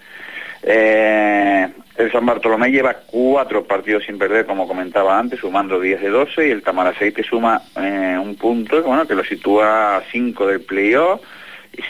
Eh, 0.63 1.67
el 1.95 2.11
San 2.11 2.25
Bartolomé 2.25 2.71
lleva 2.71 2.95
cuatro 3.05 3.65
partidos 3.65 4.05
sin 4.05 4.17
perder, 4.17 4.47
como 4.47 4.67
comentaba 4.67 5.19
antes, 5.19 5.39
sumando 5.39 5.79
10 5.79 6.01
de 6.01 6.09
12, 6.09 6.47
y 6.47 6.51
el 6.51 6.63
Tamaraceite 6.63 7.21
suma 7.21 7.61
eh, 7.75 8.17
un 8.19 8.35
punto, 8.35 8.81
bueno, 8.81 9.05
que 9.05 9.13
lo 9.13 9.23
sitúa 9.23 9.97
a 9.97 10.01
5 10.11 10.47
del 10.47 10.61
playoff, 10.61 11.21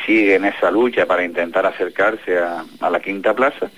sigue 0.06 0.36
en 0.36 0.46
esa 0.46 0.72
lucha 0.72 1.06
para 1.06 1.24
intentar 1.24 1.66
acercarse 1.66 2.38
a, 2.38 2.64
a 2.80 2.90
la 2.90 3.00
quinta 3.00 3.34
plaza. 3.34 3.70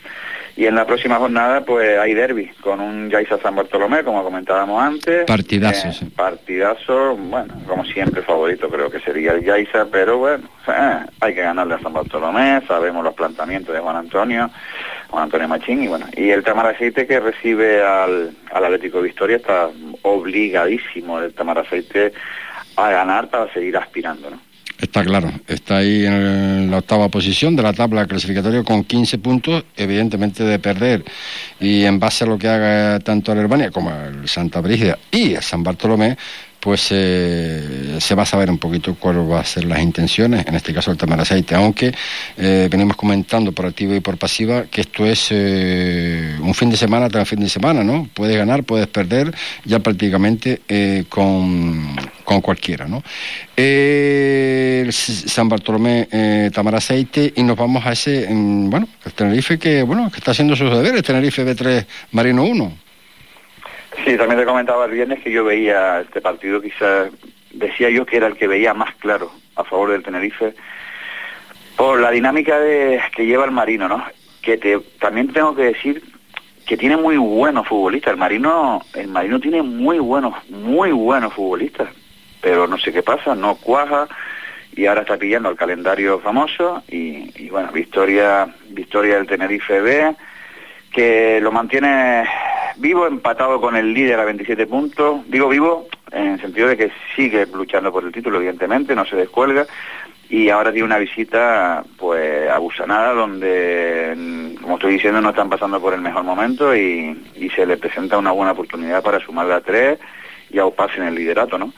Y 0.57 0.67
en 0.67 0.75
la 0.75 0.85
próxima 0.87 1.17
jornada, 1.17 1.65
pues 1.65 1.99
hay 1.99 2.13
derby 2.13 2.49
con 2.61 2.79
un 2.79 3.09
Yaiza 3.09 3.37
San 3.39 3.55
Bartolomé, 3.57 4.05
como 4.05 4.23
comentábamos 4.23 4.81
antes. 4.81 5.25
Partidazo, 5.25 5.89
Eh, 5.89 5.93
sí. 5.93 6.05
Partidazo, 6.15 7.17
bueno, 7.17 7.53
como 7.67 7.83
siempre 7.83 8.21
favorito 8.21 8.69
creo 8.69 8.89
que 8.89 9.01
sería 9.01 9.33
el 9.33 9.43
Yaiza, 9.43 9.87
pero 9.91 10.17
bueno, 10.17 10.47
hay 11.19 11.33
que 11.33 11.41
ganarle 11.41 11.73
a 11.73 11.79
San 11.79 11.91
Bartolomé, 11.91 12.61
sabemos 12.67 13.03
los 13.03 13.13
planteamientos 13.13 13.75
de 13.75 13.81
Juan 13.81 13.97
Antonio, 13.97 14.49
Juan 15.09 15.23
Antonio 15.23 15.49
Machín, 15.49 15.83
y 15.83 15.87
bueno, 15.87 16.05
y 16.15 16.29
el 16.29 16.41
Tamaraceite 16.41 17.05
que 17.05 17.19
recibe 17.19 17.83
al, 17.83 18.31
al 18.53 18.63
Atlético 18.65 19.01
Victoria 19.01 19.35
está 19.35 19.67
obligadísimo 20.03 21.19
el 21.19 21.33
Tamaraceite 21.33 22.13
a 22.77 22.89
ganar 22.91 23.27
para 23.29 23.51
seguir 23.51 23.75
aspirando, 23.75 24.29
¿no? 24.29 24.39
Está 24.79 25.05
claro, 25.05 25.31
está 25.47 25.77
ahí 25.77 26.05
en 26.05 26.69
la 26.69 26.79
octava 26.79 27.07
posición 27.07 27.55
de 27.55 27.63
la 27.63 27.71
tabla 27.71 28.07
clasificatoria 28.07 28.61
con 28.63 28.83
15 28.83 29.17
puntos, 29.19 29.63
evidentemente 29.77 30.43
de 30.43 30.59
perder. 30.59 31.05
Y 31.61 31.85
en 31.85 31.97
base 31.97 32.25
a 32.25 32.27
lo 32.27 32.37
que 32.37 32.49
haga 32.49 32.99
tanto 32.99 33.31
el 33.31 33.39
Herbania 33.39 33.71
como 33.71 33.91
el 33.91 34.27
Santa 34.27 34.59
Brígida 34.59 34.97
y 35.11 35.35
el 35.35 35.41
San 35.41 35.63
Bartolomé, 35.63 36.17
pues 36.65 36.81
se 36.81 38.15
va 38.15 38.23
a 38.23 38.25
saber 38.25 38.49
un 38.49 38.57
poquito 38.57 38.95
cuáles 38.95 39.27
van 39.27 39.41
a 39.41 39.45
ser 39.45 39.65
las 39.65 39.83
intenciones, 39.83 40.47
en 40.47 40.55
este 40.55 40.73
caso 40.73 40.89
el 40.89 40.97
Tamaraceite, 40.97 41.53
aunque 41.53 41.93
eh, 42.37 42.67
venimos 42.71 42.97
comentando 42.97 43.51
por 43.51 43.67
activa 43.67 43.95
y 43.95 43.99
por 43.99 44.17
pasiva 44.17 44.63
que 44.63 44.81
esto 44.81 45.05
es 45.05 45.27
eh, 45.29 46.35
un 46.41 46.55
fin 46.55 46.71
de 46.71 46.75
semana 46.75 47.07
tras 47.07 47.29
fin 47.29 47.39
de 47.39 47.49
semana, 47.49 47.83
¿no? 47.83 48.09
Puedes 48.11 48.35
ganar, 48.35 48.63
puedes 48.63 48.87
perder, 48.87 49.31
ya 49.63 49.77
prácticamente 49.77 50.63
eh, 50.67 51.05
con, 51.07 51.95
con 52.23 52.41
cualquiera, 52.41 52.87
¿no? 52.87 53.03
El 53.55 54.91
San 54.91 55.47
Bartolomé 55.47 56.07
eh, 56.11 56.49
Tamaraceite 56.51 57.31
y 57.35 57.43
nos 57.43 57.57
vamos 57.57 57.85
a 57.85 57.91
ese, 57.91 58.25
bueno, 58.27 58.87
el 59.05 59.13
Tenerife 59.13 59.59
que, 59.59 59.83
bueno, 59.83 60.09
que 60.09 60.17
está 60.17 60.31
haciendo 60.31 60.55
sus 60.55 60.71
deberes, 60.71 61.03
Tenerife 61.03 61.45
B3 61.45 61.85
Marino 62.11 62.43
1. 62.43 62.84
Sí, 64.03 64.17
también 64.17 64.39
te 64.39 64.45
comentaba 64.45 64.85
el 64.85 64.91
viernes 64.91 65.23
que 65.23 65.31
yo 65.31 65.43
veía 65.43 66.01
este 66.01 66.21
partido, 66.21 66.61
quizás 66.61 67.11
decía 67.51 67.89
yo 67.89 68.05
que 68.05 68.17
era 68.17 68.27
el 68.27 68.35
que 68.35 68.47
veía 68.47 68.73
más 68.73 68.93
claro 68.95 69.31
a 69.55 69.63
favor 69.63 69.91
del 69.91 70.03
Tenerife 70.03 70.53
por 71.77 71.99
la 71.99 72.11
dinámica 72.11 72.59
que 73.15 73.25
lleva 73.25 73.45
el 73.45 73.51
Marino, 73.51 73.87
¿no? 73.87 74.03
Que 74.41 74.81
también 74.99 75.31
tengo 75.33 75.55
que 75.55 75.63
decir 75.63 76.03
que 76.65 76.77
tiene 76.77 76.97
muy 76.97 77.17
buenos 77.17 77.67
futbolistas. 77.67 78.13
El 78.13 78.19
Marino, 78.19 78.81
el 78.93 79.07
Marino 79.07 79.39
tiene 79.39 79.61
muy 79.61 79.99
buenos, 79.99 80.33
muy 80.49 80.91
buenos 80.91 81.33
futbolistas, 81.33 81.89
pero 82.41 82.67
no 82.67 82.77
sé 82.77 82.91
qué 82.91 83.03
pasa, 83.03 83.35
no 83.35 83.55
cuaja 83.55 84.07
y 84.75 84.85
ahora 84.85 85.01
está 85.01 85.17
pillando 85.17 85.49
el 85.49 85.55
calendario 85.55 86.19
famoso 86.19 86.83
y, 86.89 87.31
y 87.41 87.49
bueno, 87.49 87.71
victoria, 87.71 88.47
victoria 88.69 89.15
del 89.15 89.27
Tenerife 89.27 89.79
B 89.79 90.15
que 90.91 91.39
lo 91.41 91.51
mantiene 91.51 92.25
vivo, 92.77 93.07
empatado 93.07 93.59
con 93.59 93.75
el 93.75 93.93
líder 93.93 94.19
a 94.19 94.25
27 94.25 94.67
puntos. 94.67 95.21
Digo 95.27 95.49
vivo 95.49 95.87
en 96.11 96.27
el 96.33 96.41
sentido 96.41 96.67
de 96.67 96.77
que 96.77 96.91
sigue 97.15 97.45
luchando 97.47 97.91
por 97.91 98.03
el 98.03 98.11
título, 98.11 98.37
evidentemente, 98.37 98.95
no 98.95 99.05
se 99.05 99.15
descuelga. 99.15 99.65
Y 100.29 100.49
ahora 100.49 100.71
tiene 100.71 100.87
una 100.87 100.97
visita 100.97 101.83
pues 101.97 102.49
a 102.49 102.57
Busanada, 102.57 103.13
donde, 103.13 104.13
mm, 104.17 104.55
como 104.61 104.75
estoy 104.75 104.93
diciendo, 104.93 105.21
no 105.21 105.29
están 105.29 105.49
pasando 105.49 105.79
por 105.79 105.93
el 105.93 106.01
mejor 106.01 106.23
momento 106.23 106.75
y, 106.75 107.15
y 107.35 107.49
se 107.51 107.65
le 107.65 107.77
presenta 107.77 108.17
una 108.17 108.31
buena 108.31 108.53
oportunidad 108.53 109.03
para 109.03 109.19
sumar 109.19 109.51
a 109.51 109.61
tres 109.61 109.99
y 110.49 110.57
auparse 110.57 110.97
en 110.97 111.07
el 111.07 111.15
liderato, 111.15 111.57
¿no? 111.57 111.73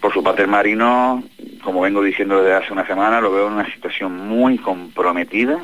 Por 0.00 0.12
su 0.12 0.22
parte 0.22 0.42
el 0.42 0.48
Marino, 0.48 1.22
como 1.62 1.80
vengo 1.80 2.02
diciendo 2.02 2.42
desde 2.42 2.54
hace 2.54 2.72
una 2.72 2.86
semana, 2.86 3.20
lo 3.20 3.32
veo 3.32 3.48
en 3.48 3.54
una 3.54 3.72
situación 3.72 4.16
muy 4.28 4.58
comprometida, 4.58 5.58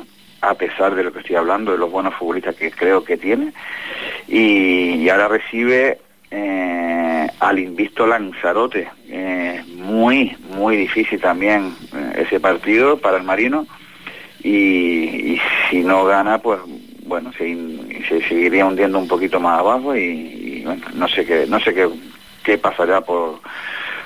a 0.47 0.53
pesar 0.53 0.95
de 0.95 1.03
lo 1.03 1.11
que 1.11 1.19
estoy 1.19 1.35
hablando, 1.35 1.71
de 1.71 1.77
los 1.77 1.91
buenos 1.91 2.13
futbolistas 2.15 2.55
que 2.55 2.71
creo 2.71 3.03
que 3.03 3.17
tiene, 3.17 3.51
y, 4.27 5.07
ahora 5.09 5.27
recibe 5.27 5.99
eh, 6.31 7.27
al 7.39 7.59
invisto 7.59 8.05
Lanzarote. 8.05 8.87
Eh, 9.09 9.63
muy, 9.67 10.35
muy 10.49 10.77
difícil 10.77 11.19
también 11.19 11.75
eh, 11.93 12.23
ese 12.25 12.39
partido 12.39 12.97
para 12.97 13.17
el 13.17 13.23
Marino, 13.23 13.65
y, 14.43 15.39
si 15.69 15.83
no 15.83 16.05
gana, 16.05 16.37
pues 16.37 16.59
bueno, 17.05 17.31
se, 17.33 17.45
seguiría 18.27 18.65
hundiendo 18.65 18.99
un 18.99 19.07
poquito 19.07 19.39
más 19.39 19.59
abajo 19.59 19.95
y, 19.95 19.99
y, 20.01 20.63
bueno, 20.65 20.85
no 20.93 21.07
sé 21.07 21.25
qué, 21.25 21.45
no 21.47 21.59
sé 21.59 21.73
qué, 21.73 21.87
qué 22.43 22.57
pasará 22.57 23.01
por, 23.01 23.39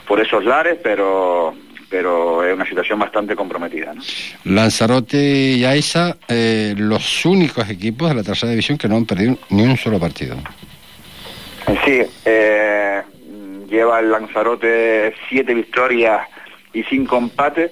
por 0.08 0.20
esos 0.20 0.44
lares, 0.44 0.80
pero 0.82 1.54
pero 1.90 2.46
es 2.46 2.54
una 2.54 2.66
situación 2.66 3.00
bastante 3.00 3.36
comprometida. 3.36 3.94
¿no? 3.94 4.02
Lanzarote 4.46 5.18
y 5.18 5.66
Aiza, 5.66 6.18
eh, 6.28 6.76
los 6.78 7.26
únicos 7.26 7.68
equipos 7.70 8.10
de 8.10 8.16
la 8.16 8.24
tercera 8.24 8.52
división 8.52 8.78
que 8.78 8.88
no 8.88 8.98
han 8.98 9.06
perdido 9.06 9.38
ni 9.50 9.64
un 9.64 9.78
solo 9.78 10.00
partido. 10.00 10.38
Sí, 11.86 12.02
eh, 12.26 13.02
lleva 13.70 14.00
el 14.00 14.12
Lanzarote 14.12 15.14
siete 15.30 15.54
victorias 15.54 16.28
y 16.74 16.84
cinco 16.84 17.18
empates. 17.18 17.72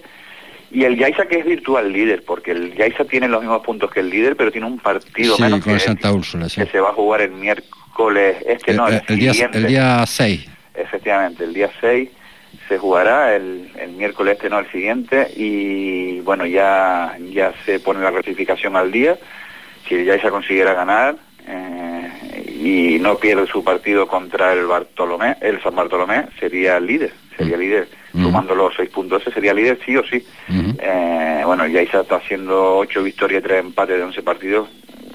Y 0.70 0.84
el 0.84 0.98
Yaiza 0.98 1.26
que 1.28 1.40
es 1.40 1.46
virtual 1.46 1.94
líder, 1.94 2.24
porque 2.26 2.52
el 2.52 2.76
Yaiza 2.76 3.06
tiene 3.06 3.30
los 3.30 3.40
mismos 3.40 3.64
puntos 3.64 3.90
que 3.90 4.02
el 4.02 4.10
líder, 4.10 4.36
pero 4.36 4.52
tiene 4.52 4.68
un 4.68 4.80
partido 4.80 5.38
Sí, 5.38 5.42
menos 5.42 5.62
con 5.62 5.74
que, 5.74 5.80
Santa 5.80 6.12
Úrsula, 6.12 6.50
sí. 6.50 6.60
que 6.62 6.68
se 6.68 6.80
va 6.82 6.90
a 6.90 6.94
jugar 6.94 7.22
el 7.22 7.32
miércoles, 7.32 8.36
este 8.46 8.74
no, 8.74 8.88
el, 8.90 8.96
Eh, 8.96 9.04
el, 9.08 9.18
día, 9.18 9.32
el 9.54 9.68
día 9.68 10.06
6. 10.06 10.46
Efectivamente, 10.76 11.46
el 11.46 11.54
día 11.54 11.70
6 11.80 12.10
se 12.68 12.78
jugará, 12.78 13.36
el, 13.36 13.72
el 13.80 13.92
miércoles 13.92 14.36
este 14.36 14.50
no, 14.50 14.60
el 14.60 14.72
siguiente, 14.72 15.28
y 15.36 16.20
bueno, 16.22 16.46
ya, 16.46 17.18
ya 17.32 17.54
se 17.66 17.80
pone 17.80 18.02
la 18.02 18.12
clasificación 18.12 18.76
al 18.76 18.92
día. 18.92 19.18
Si 19.88 19.96
el 19.96 20.06
Yaiza 20.06 20.30
consiguiera 20.30 20.74
ganar 20.74 21.16
eh, 21.48 22.46
y 22.60 23.00
no 23.00 23.16
pierde 23.18 23.48
su 23.48 23.64
partido 23.64 24.08
contra 24.08 24.54
el 24.54 24.66
Bartolomé, 24.66 25.38
el 25.42 25.62
San 25.62 25.76
Bartolomé, 25.76 26.26
sería 26.40 26.80
líder, 26.80 27.14
sería 27.38 27.58
líder. 27.58 27.88
Sumando 28.12 28.56
los 28.56 28.74
seis 28.76 28.90
puntos, 28.90 29.22
ese 29.22 29.32
sería 29.32 29.54
líder 29.54 29.80
sí 29.86 29.96
o 29.96 30.04
sí. 30.04 30.26
Eh, 30.50 31.42
bueno, 31.46 31.66
el 31.66 31.72
Yaiza 31.72 32.02
está 32.02 32.16
haciendo 32.16 32.78
ocho 32.78 33.04
victorias 33.04 33.42
y 33.42 33.44
tres 33.44 33.60
empates 33.60 33.98
de 33.98 34.04
11 34.04 34.22
partidos, 34.24 34.70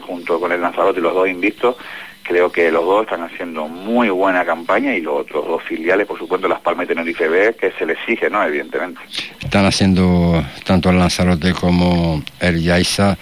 junto 0.07 0.39
con 0.39 0.53
el 0.53 0.61
Lanzarote 0.61 1.01
y 1.01 1.03
los 1.03 1.15
dos 1.15 1.29
invictos. 1.29 1.77
Creo 2.23 2.51
que 2.51 2.71
los 2.71 2.85
dos 2.85 3.03
están 3.03 3.23
haciendo 3.23 3.67
muy 3.67 4.09
buena 4.11 4.45
campaña 4.45 4.95
y 4.95 5.01
los 5.01 5.23
otros 5.23 5.47
dos 5.47 5.63
filiales, 5.65 6.07
por 6.07 6.19
supuesto, 6.19 6.47
Las 6.49 6.61
Palmas 6.61 6.85
y 6.85 6.89
Tenerife 6.89 7.29
B, 7.29 7.57
que 7.59 7.73
se 7.73 7.85
les 7.85 7.99
exige, 7.99 8.31
¿no? 8.31 8.43
Evidentemente. 8.45 9.01
Están 9.41 9.67
haciendo 9.67 10.45
tanto 10.65 10.91
el 10.91 10.99
Lanzarote 10.99 11.53
como 11.53 12.23
el 12.41 12.63
Yaiza, 12.63 13.17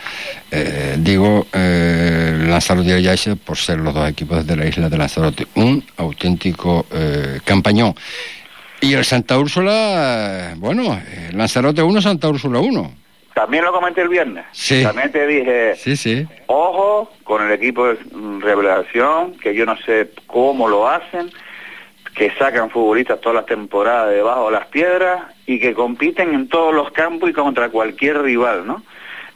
eh, 0.51 0.97
digo, 0.99 1.47
eh, 1.53 2.45
Lanzarote 2.47 2.89
y 2.89 2.93
el 2.93 3.03
Yaiza 3.03 3.37
por 3.37 3.57
ser 3.57 3.79
los 3.79 3.95
dos 3.95 4.09
equipos 4.09 4.47
de 4.47 4.57
la 4.57 4.67
isla 4.67 4.89
de 4.89 4.99
Lanzarote. 4.99 5.47
Un 5.55 5.83
auténtico 5.97 6.87
eh, 6.93 7.41
campañón. 7.45 7.95
Y 8.83 8.95
el 8.95 9.05
Santa 9.05 9.39
Úrsula, 9.39 10.53
eh, 10.53 10.55
bueno, 10.57 10.99
Lanzarote 11.33 11.83
1, 11.83 12.01
Santa 12.01 12.29
Úrsula 12.29 12.61
1. 12.61 13.00
También 13.35 13.65
lo 13.65 13.73
comenté 13.73 14.03
el 14.03 14.09
viernes. 14.09 14.45
Sí. 14.53 14.83
También 14.83 15.13
te 15.13 15.27
dije, 15.27 15.75
Sí, 15.77 15.97
sí. 15.97 16.27
ojo 16.47 17.11
con 17.25 17.43
el 17.47 17.53
equipo 17.53 17.87
de 17.87 17.97
revelación, 18.41 19.39
que 19.39 19.55
yo 19.55 19.65
no 19.67 19.77
sé 19.79 20.11
cómo 20.27 20.69
lo 20.69 20.89
hacen, 20.89 21.31
que 22.15 22.31
sacan 22.33 22.71
futbolistas 22.71 23.21
todas 23.21 23.37
las 23.37 23.47
temporadas 23.47 24.11
debajo 24.13 24.47
de 24.47 24.53
las 24.53 24.67
piedras 24.67 25.23
y 25.47 25.61
que 25.61 25.75
compiten 25.75 26.35
en 26.35 26.49
todos 26.49 26.75
los 26.75 26.91
campos 26.91 27.31
y 27.31 27.33
contra 27.33 27.69
cualquier 27.71 28.21
rival, 28.23 28.67
¿no? 28.67 28.83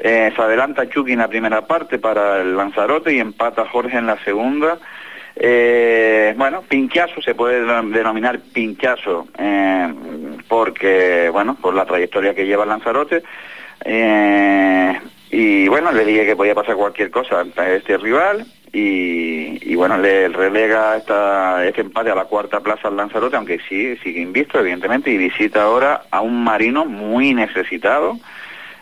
Eh, 0.01 0.33
se 0.35 0.43
adelanta 0.43 0.89
Chucky 0.89 1.13
en 1.13 1.21
la 1.21 1.29
primera 1.29 1.67
parte 1.67 1.99
para 2.01 2.41
el 2.41 2.57
Lanzarote 2.57 3.13
y 3.15 3.21
empata 3.21 3.65
Jorge 3.69 3.97
en 3.97 4.07
la 4.09 4.19
segunda. 4.25 4.77
Eh, 5.37 6.35
bueno, 6.37 6.63
pinchazo, 6.63 7.23
se 7.23 7.35
puede 7.35 7.65
denom- 7.65 7.91
denominar 7.93 8.39
pinchazo, 8.53 9.29
eh, 9.39 9.93
porque, 10.49 11.29
bueno, 11.33 11.57
por 11.61 11.75
la 11.75 11.85
trayectoria 11.87 12.35
que 12.35 12.45
lleva 12.47 12.65
el 12.65 12.69
Lanzarote. 12.71 13.23
Eh, 13.85 15.01
y 15.31 15.69
bueno, 15.69 15.93
le 15.93 16.05
dije 16.05 16.27
que 16.27 16.37
podía 16.37 16.55
pasar 16.55 16.77
cualquier 16.77 17.11
cosa 17.11 17.45
a 17.57 17.71
este 17.71 17.97
rival 17.99 18.47
y, 18.77 19.75
bueno, 19.77 19.97
le 19.99 20.29
relega 20.29 20.97
esta, 20.97 21.65
este 21.65 21.83
empate 21.83 22.11
a 22.11 22.15
la 22.17 22.25
cuarta 22.25 22.59
plaza 22.61 22.89
al 22.89 22.97
Lanzarote, 22.97 23.37
aunque 23.37 23.61
sí, 23.69 23.97
sigue 23.99 24.21
invisto, 24.21 24.59
evidentemente, 24.59 25.11
y 25.11 25.17
visita 25.17 25.63
ahora 25.63 26.03
a 26.11 26.21
un 26.21 26.43
marino 26.43 26.85
muy 26.85 27.35
necesitado 27.35 28.19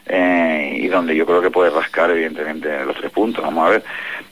eh, 0.07 0.79
y 0.81 0.89
donde 0.89 1.15
yo 1.15 1.27
creo 1.27 1.43
que 1.43 1.51
puede 1.51 1.71
rascar, 1.71 2.11
evidentemente, 2.11 2.85
los 2.87 2.97
tres 2.97 3.11
puntos. 3.11 3.45
Vamos 3.45 3.67
a 3.67 3.71
ver. 3.71 3.85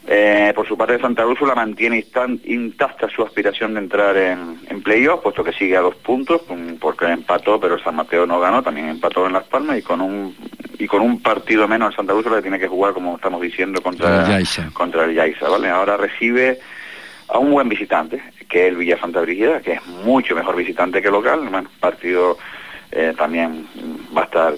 Eh, 0.06 0.52
por 0.54 0.66
su 0.66 0.78
parte, 0.78 0.98
Santa 0.98 1.26
Úrsula 1.26 1.54
mantiene 1.54 2.04
intacta 2.44 3.08
su 3.10 3.22
aspiración 3.22 3.74
de 3.74 3.80
entrar 3.80 4.16
en, 4.16 4.60
en 4.68 4.82
playoff, 4.82 5.20
puesto 5.22 5.44
que 5.44 5.52
sigue 5.52 5.76
a 5.76 5.82
dos 5.82 5.94
puntos, 5.96 6.42
porque 6.80 7.04
empató, 7.04 7.60
pero 7.60 7.78
San 7.78 7.96
Mateo 7.96 8.26
no 8.26 8.40
ganó, 8.40 8.62
también 8.62 8.88
empató 8.88 9.26
en 9.26 9.34
Las 9.34 9.44
Palmas 9.44 9.78
y 9.78 9.82
con 9.82 10.00
un 10.00 10.34
y 10.80 10.86
con 10.86 11.02
un 11.02 11.20
partido 11.20 11.68
menos 11.68 11.90
el 11.90 11.96
Santa 11.96 12.14
Úrsula 12.14 12.36
que 12.36 12.42
tiene 12.42 12.58
que 12.58 12.66
jugar, 12.66 12.94
como 12.94 13.16
estamos 13.16 13.40
diciendo, 13.42 13.82
contra 13.82 14.22
El 14.22 14.28
Yaiza. 14.28 14.70
contra 14.72 15.04
el 15.04 15.14
Yaiza, 15.14 15.46
¿vale? 15.46 15.68
Ahora 15.68 15.98
recibe 15.98 16.58
a 17.28 17.38
un 17.38 17.50
buen 17.50 17.68
visitante, 17.68 18.20
que 18.48 18.62
es 18.62 18.68
el 18.72 18.76
Villa 18.76 18.98
Santa 18.98 19.20
Brígida, 19.20 19.60
que 19.60 19.74
es 19.74 19.86
mucho 19.86 20.34
mejor 20.34 20.56
visitante 20.56 21.02
que 21.02 21.10
local. 21.10 21.46
Bueno, 21.50 21.68
partido 21.78 22.38
eh, 22.90 23.12
también 23.16 23.66
va 24.16 24.22
a 24.22 24.24
estar 24.24 24.54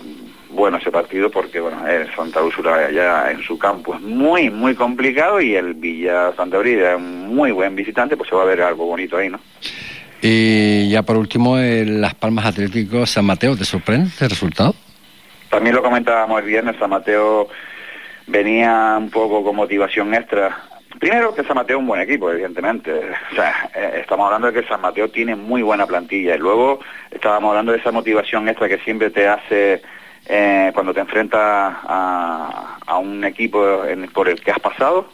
bueno 0.51 0.77
ese 0.77 0.93
partido 0.93 1.29
porque, 1.29 1.59
bueno, 1.59 1.85
el 1.89 2.15
Santa 2.15 2.41
Úrsula 2.41 2.89
ya 2.93 3.29
en 3.33 3.43
su 3.43 3.59
campo 3.59 3.97
es 3.97 4.01
muy, 4.01 4.49
muy 4.49 4.77
complicado 4.77 5.41
y 5.41 5.57
el 5.57 5.75
Villa 5.75 6.33
Santa 6.37 6.59
Brígida 6.59 6.93
es 6.93 6.99
un 6.99 7.35
muy 7.35 7.51
buen 7.51 7.75
visitante, 7.75 8.17
pues 8.17 8.29
se 8.29 8.37
va 8.37 8.43
a 8.43 8.47
ver 8.47 8.63
algo 8.63 8.87
bonito 8.87 9.17
ahí, 9.17 9.29
¿no? 9.29 9.41
Y 10.21 10.89
ya 10.89 11.03
por 11.03 11.17
último, 11.17 11.59
el 11.59 12.01
Las 12.01 12.15
Palmas 12.15 12.47
Atlético 12.47 13.07
San 13.07 13.25
Mateo, 13.25 13.57
¿te 13.57 13.65
sorprende 13.65 14.07
este 14.07 14.29
resultado? 14.29 14.73
También 15.53 15.77
lo 15.77 15.83
comentábamos 15.83 16.41
el 16.41 16.47
viernes, 16.47 16.77
San 16.79 16.89
Mateo 16.89 17.47
venía 18.27 18.97
un 18.99 19.11
poco 19.11 19.45
con 19.45 19.55
motivación 19.55 20.15
extra. 20.15 20.57
Primero 20.99 21.35
que 21.35 21.45
San 21.45 21.57
Mateo 21.57 21.77
es 21.77 21.81
un 21.83 21.89
buen 21.89 22.01
equipo, 22.01 22.31
evidentemente. 22.31 22.91
O 23.31 23.35
sea, 23.35 23.69
eh, 23.75 23.99
estamos 24.01 24.25
hablando 24.25 24.51
de 24.51 24.55
que 24.59 24.67
San 24.67 24.81
Mateo 24.81 25.11
tiene 25.11 25.37
muy 25.37 25.61
buena 25.61 25.87
plantilla. 25.87 26.37
Y 26.37 26.39
luego 26.39 26.81
estábamos 27.11 27.51
hablando 27.51 27.73
de 27.73 27.79
esa 27.81 27.93
motivación 27.93 28.49
extra 28.49 28.67
que 28.67 28.79
siempre 28.79 29.11
te 29.11 29.29
hace 29.29 29.83
eh, 30.25 30.71
cuando 30.73 30.95
te 30.95 31.01
enfrentas 31.01 31.77
a, 31.85 32.99
un 32.99 33.23
equipo 33.23 33.83
por 34.15 34.31
el 34.31 34.41
que 34.41 34.53
has 34.53 34.61
pasado. 34.61 35.09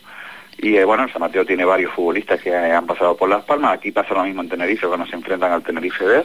Y 0.57 0.77
eh, 0.77 0.85
bueno, 0.85 1.09
San 1.09 1.21
Mateo 1.21 1.45
tiene 1.47 1.65
varios 1.65 1.93
futbolistas 1.95 2.41
que 2.41 2.55
han 2.55 2.87
pasado 2.87 3.17
por 3.17 3.29
Las 3.29 3.43
Palmas. 3.45 3.75
Aquí 3.75 3.91
pasa 3.91 4.15
lo 4.15 4.23
mismo 4.23 4.43
en 4.43 4.51
Tenerife 4.51 4.87
cuando 4.87 5.07
se 5.07 5.17
enfrentan 5.17 5.51
al 5.51 5.65
Tenerife 5.65 6.05
B. 6.05 6.25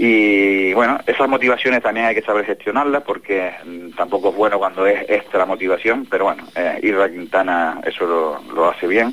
Y 0.00 0.72
bueno, 0.74 1.00
esas 1.06 1.28
motivaciones 1.28 1.82
también 1.82 2.06
hay 2.06 2.14
que 2.14 2.22
saber 2.22 2.46
gestionarlas 2.46 3.02
porque 3.02 3.52
mm, 3.64 3.96
tampoco 3.96 4.30
es 4.30 4.36
bueno 4.36 4.58
cuando 4.58 4.86
es 4.86 5.04
extra 5.10 5.44
motivación, 5.44 6.06
pero 6.08 6.26
bueno, 6.26 6.44
eh, 6.54 6.78
Irra 6.84 7.10
Quintana 7.10 7.80
eso 7.84 8.06
lo, 8.06 8.54
lo 8.54 8.70
hace 8.70 8.86
bien. 8.86 9.12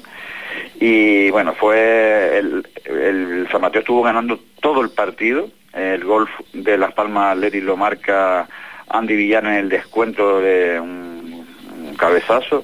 Y 0.80 1.32
bueno, 1.32 1.54
fue 1.54 2.38
el, 2.38 3.48
San 3.52 3.62
Mateo 3.62 3.82
estuvo 3.82 4.04
ganando 4.04 4.40
todo 4.62 4.82
el 4.82 4.92
partido. 4.92 5.50
El 5.74 6.04
gol 6.04 6.30
de 6.54 6.78
Las 6.78 6.94
Palmas 6.94 7.36
Athletic 7.36 7.64
lo 7.64 7.76
marca 7.76 8.48
Andy 8.88 9.16
Villano 9.16 9.50
en 9.50 9.56
el 9.56 9.70
descuento 9.70 10.40
de 10.40 10.80
un, 10.80 11.48
un 11.88 11.96
cabezazo. 11.96 12.64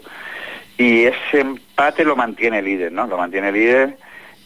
Y 0.78 1.06
ese 1.06 1.42
empate 1.42 2.04
lo 2.04 2.16
mantiene 2.16 2.62
líder, 2.62 2.92
¿no? 2.92 3.08
Lo 3.08 3.18
mantiene 3.18 3.52
líder 3.52 3.98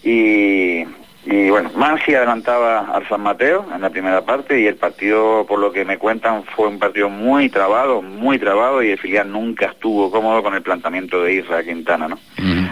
y, 0.02 0.86
y 1.26 1.50
bueno, 1.50 1.72
Mansi 1.76 2.14
adelantaba 2.14 2.82
al 2.94 3.08
San 3.08 3.22
Mateo 3.22 3.66
en 3.74 3.82
la 3.82 3.90
primera 3.90 4.22
parte 4.22 4.60
y 4.62 4.68
el 4.68 4.76
partido, 4.76 5.44
por 5.48 5.60
lo 5.60 5.72
que 5.72 5.84
me 5.84 5.98
cuentan, 5.98 6.44
fue 6.44 6.68
un 6.68 6.78
partido 6.78 7.10
muy 7.10 7.50
trabado, 7.50 8.04
muy 8.04 8.38
trabado 8.38 8.84
y 8.84 8.92
el 8.92 9.00
filial 9.00 9.32
nunca 9.32 9.68
estuvo 9.68 10.12
cómodo 10.12 10.44
con 10.44 10.54
el 10.54 10.62
planteamiento 10.62 11.24
de 11.24 11.34
Isra 11.34 11.64
Quintana, 11.64 12.08
¿no? 12.08 12.20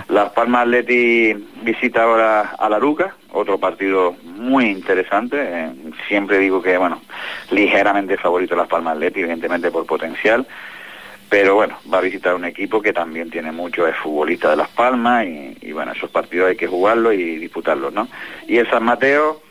Las 0.09 0.29
Palmas 0.33 0.63
Atleti 0.63 1.33
visita 1.63 2.03
ahora 2.03 2.53
a 2.59 2.69
La 2.69 2.77
Ruca, 2.77 3.15
otro 3.31 3.57
partido 3.57 4.15
muy 4.23 4.65
interesante. 4.65 5.37
eh, 5.39 5.71
siempre 6.07 6.37
digo 6.37 6.61
que, 6.61 6.77
bueno, 6.77 7.01
ligeramente 7.49 8.17
favorito 8.17 8.55
Las 8.55 8.67
Palmas 8.67 8.93
Atleti, 8.93 9.21
evidentemente 9.21 9.71
por 9.71 9.87
potencial. 9.87 10.45
Pero 11.33 11.55
bueno, 11.55 11.79
va 11.91 11.97
a 11.97 12.01
visitar 12.01 12.35
un 12.35 12.45
equipo 12.45 12.79
que 12.79 12.93
también 12.93 13.31
tiene 13.31 13.51
mucho, 13.51 13.87
es 13.87 13.95
futbolista 13.95 14.51
de 14.51 14.55
Las 14.55 14.69
Palmas 14.69 15.25
y, 15.25 15.71
bueno, 15.71 15.91
esos 15.93 16.11
partidos 16.11 16.49
hay 16.49 16.55
que 16.55 16.67
jugarlos 16.67 17.15
y 17.15 17.37
disputarlos, 17.37 17.91
¿no? 17.91 18.07
Y 18.47 18.57
el 18.57 18.69
San 18.69 18.83
Mateo, 18.83 19.41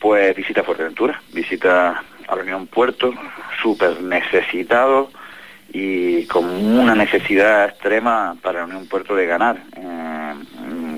pues 0.00 0.34
visita 0.34 0.62
Fuerteventura, 0.62 1.20
visita 1.34 2.02
a 2.26 2.34
la 2.34 2.42
Unión 2.42 2.66
Puerto, 2.66 3.12
súper 3.60 4.00
necesitado 4.00 5.10
y 5.70 6.24
con 6.28 6.46
una 6.46 6.94
necesidad 6.94 7.68
extrema 7.68 8.34
para 8.40 8.60
la 8.60 8.64
Unión 8.64 8.86
Puerto 8.86 9.14
de 9.14 9.26
ganar. 9.26 9.58
eh, 9.76 10.34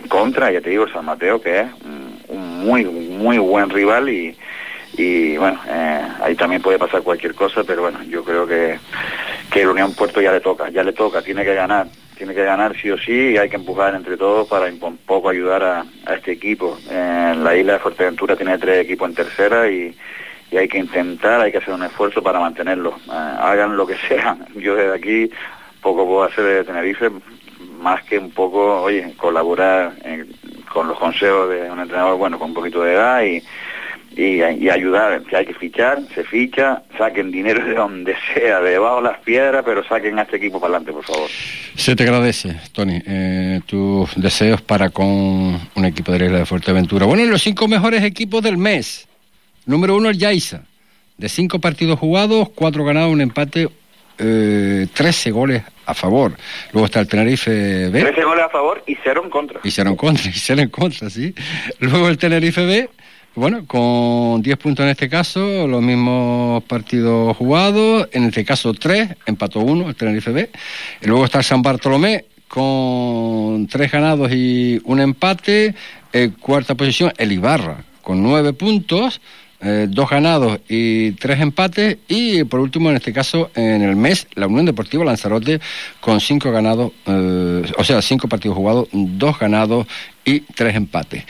contra, 0.09 0.53
ya 0.53 0.61
te 0.61 0.71
digo, 0.71 0.85
el 0.85 0.93
San 0.93 1.07
Mateo, 1.07 1.41
que 1.43 1.59
es 1.59 1.67
un, 2.29 2.65
muy, 2.65 2.85
muy 2.85 3.39
buen 3.39 3.69
rival 3.69 4.09
y, 4.09 4.37
y 4.97 5.37
bueno, 5.37 5.61
eh, 5.67 6.03
ahí 6.23 6.37
también 6.37 6.63
puede 6.63 6.79
pasar 6.79 7.03
cualquier 7.03 7.35
cosa, 7.35 7.65
pero 7.65 7.83
bueno, 7.83 8.01
yo 8.05 8.23
creo 8.23 8.47
que, 8.47 8.79
que 9.51 9.63
el 9.63 9.69
Unión 9.69 9.95
Puerto 9.95 10.21
ya 10.21 10.33
le 10.33 10.41
toca, 10.41 10.71
ya 10.71 10.83
le 10.83 10.93
toca, 10.93 11.23
tiene 11.23 11.45
que 11.45 11.55
ganar, 11.55 11.89
tiene 12.17 12.35
que 12.35 12.45
ganar 12.45 12.77
sí 12.81 12.91
o 12.91 12.99
sí 12.99 13.31
y 13.31 13.37
hay 13.37 13.49
que 13.49 13.57
empujar 13.57 13.95
entre 13.95 14.17
todos 14.17 14.49
para 14.49 14.67
un 14.67 14.99
poco 14.99 15.29
ayudar 15.29 15.63
a, 15.63 15.85
este 16.15 16.33
equipo. 16.33 16.79
Eh, 16.89 17.35
la 17.37 17.57
isla 17.57 17.75
de 17.75 17.79
Fuerteventura 17.81 18.37
tiene 18.37 18.59
tres 18.59 18.85
equipos 18.85 19.09
en 19.09 19.15
tercera 19.15 19.69
y, 19.69 19.97
y 20.51 20.57
hay 20.57 20.69
que 20.69 20.79
intentar, 20.79 21.41
hay 21.41 21.53
que 21.53 21.59
hacer 21.59 21.75
un 21.75 21.83
esfuerzo 21.83 22.23
para 22.23 22.39
mantenerlo. 22.39 22.95
Eh, 23.07 23.11
hagan 23.13 23.77
lo 23.77 23.87
que 23.87 23.97
sea. 24.09 24.37
Yo 24.55 24.77
desde 24.77 24.95
aquí 24.95 25.31
poco 25.81 26.07
puedo 26.07 26.25
hacer 26.25 26.45
de 26.45 26.65
Tenerife, 26.65 27.11
más 27.81 28.05
que 28.05 28.19
un 28.19 28.31
poco, 28.31 28.83
oye, 28.83 29.15
colaborar 29.17 29.95
eh, 30.05 30.27
con 30.73 30.87
los 30.89 30.99
consejos 30.99 31.49
de 31.49 31.71
un 31.71 31.81
entrenador, 31.81 32.19
bueno, 32.19 32.39
con 32.39 32.51
un 32.51 32.55
poquito 32.55 32.83
de 32.83 32.95
edad 32.95 33.23
y, 33.23 33.43
y, 34.17 34.43
y 34.43 34.71
ayudar. 34.71 35.23
Si 35.29 35.37
hay 35.37 35.47
que 35.47 35.55
fichar, 35.55 36.01
se 36.15 36.25
ficha, 36.25 36.83
saquen 36.99 37.31
dinero 37.31 37.65
de 37.65 37.75
donde 37.75 38.15
sea, 38.35 38.61
de 38.61 38.71
debajo 38.73 38.97
de 38.97 39.03
las 39.03 39.19
piedras, 39.21 39.63
pero 39.65 39.85
saquen 39.85 40.19
a 40.19 40.23
este 40.23 40.37
equipo 40.37 40.61
para 40.61 40.77
adelante, 40.77 40.93
por 40.93 41.05
favor. 41.05 41.31
Se 41.77 41.97
te 41.97 42.03
agradece, 42.03 42.57
Tony, 42.73 43.01
eh, 43.07 43.61
tus 43.67 44.11
deseos 44.17 44.61
para 44.63 44.91
con 44.91 45.07
un 45.07 45.85
equipo 45.85 46.13
de 46.13 46.19
la 46.19 46.25
isla 46.27 46.39
de 46.39 46.47
Fuerteventura. 46.47 47.07
Bueno, 47.07 47.25
los 47.25 47.43
cinco 47.43 47.69
mejores 47.69 48.03
equipos 48.03 48.43
del 48.43 48.57
mes. 48.57 49.07
Número 49.67 49.97
uno, 49.97 50.11
el 50.11 50.19
Yaiza. 50.19 50.63
De 51.17 51.29
cinco 51.29 51.59
partidos 51.59 51.99
jugados, 51.99 52.49
cuatro 52.55 52.83
ganados, 52.85 53.13
un 53.13 53.21
empate, 53.21 53.69
eh, 54.19 54.87
13 54.93 55.31
goles 55.31 55.63
a 55.87 55.95
favor. 55.95 56.35
Luego 56.73 56.87
está 56.87 57.01
el 57.01 57.09
Tenerife 57.09 57.89
B. 57.89 58.01
13 58.01 58.25
goles 58.25 58.45
a 58.45 58.49
favor 58.49 58.83
y 58.87 58.97
cero 59.03 59.23
en 59.25 59.31
contra. 59.31 59.61
Y 59.63 59.71
cero 59.71 59.91
en 59.91 59.97
contra, 59.97 60.31
y 60.31 60.33
cero 60.33 60.63
en 60.63 60.69
contra, 60.69 61.11
sí. 61.11 61.35
Luego 61.79 62.09
el 62.09 62.19
Tenerife 62.19 62.65
B, 62.65 62.89
bueno, 63.35 63.65
con 63.67 64.43
10 64.43 64.59
puntos 64.59 64.85
en 64.85 64.91
este 64.91 65.09
caso, 65.09 65.67
los 65.67 65.81
mismos 65.83 66.63
partidos 66.65 67.37
jugados, 67.37 68.09
en 68.13 68.25
este 68.25 68.45
caso 68.45 68.75
3, 68.75 69.17
empató 69.27 69.61
uno 69.61 69.89
el 69.89 69.95
Tenerife 69.95 70.33
B. 70.33 70.51
Y 71.01 71.07
luego 71.07 71.25
está 71.25 71.43
San 71.43 71.63
Bartolomé 71.63 72.25
con 72.49 73.67
3 73.69 73.93
ganados 73.93 74.33
y 74.33 74.81
un 74.85 75.01
empate. 75.01 75.75
Cuarta 76.41 76.75
posición, 76.75 77.13
el 77.19 77.33
Ibarra 77.33 77.85
con 78.03 78.23
9 78.23 78.53
puntos. 78.53 79.21
Eh, 79.63 79.89
dos 79.91 80.09
ganados 80.09 80.59
y 80.69 81.13
tres 81.13 81.39
empates. 81.41 81.99
Y 82.09 82.45
por 82.45 82.61
último 82.61 82.89
en 82.89 82.97
este 82.97 83.13
caso 83.13 83.51
en 83.55 83.83
el 83.83 83.95
mes 83.95 84.27
la 84.35 84.47
Unión 84.47 84.65
Deportiva 84.65 85.05
Lanzarote 85.05 85.61
con 86.01 86.19
cinco 86.21 86.51
ganados 86.51 86.93
eh, 87.07 87.71
o 87.77 87.85
sea 87.85 88.01
cinco 88.01 88.27
partidos 88.27 88.57
jugados 88.57 88.89
dos 88.93 89.39
ganados 89.39 89.87
y 90.25 90.41
tres 90.41 90.75
empates. 90.77 91.25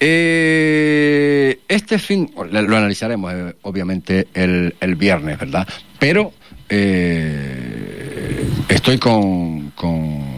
Eh, 0.00 1.60
este 1.68 1.98
fin 1.98 2.30
lo 2.34 2.76
analizaremos 2.76 3.32
obviamente 3.62 4.28
el, 4.32 4.74
el 4.80 4.94
viernes 4.94 5.38
verdad 5.38 5.68
pero 5.98 6.32
estoy 8.68 8.98
con 8.98 10.33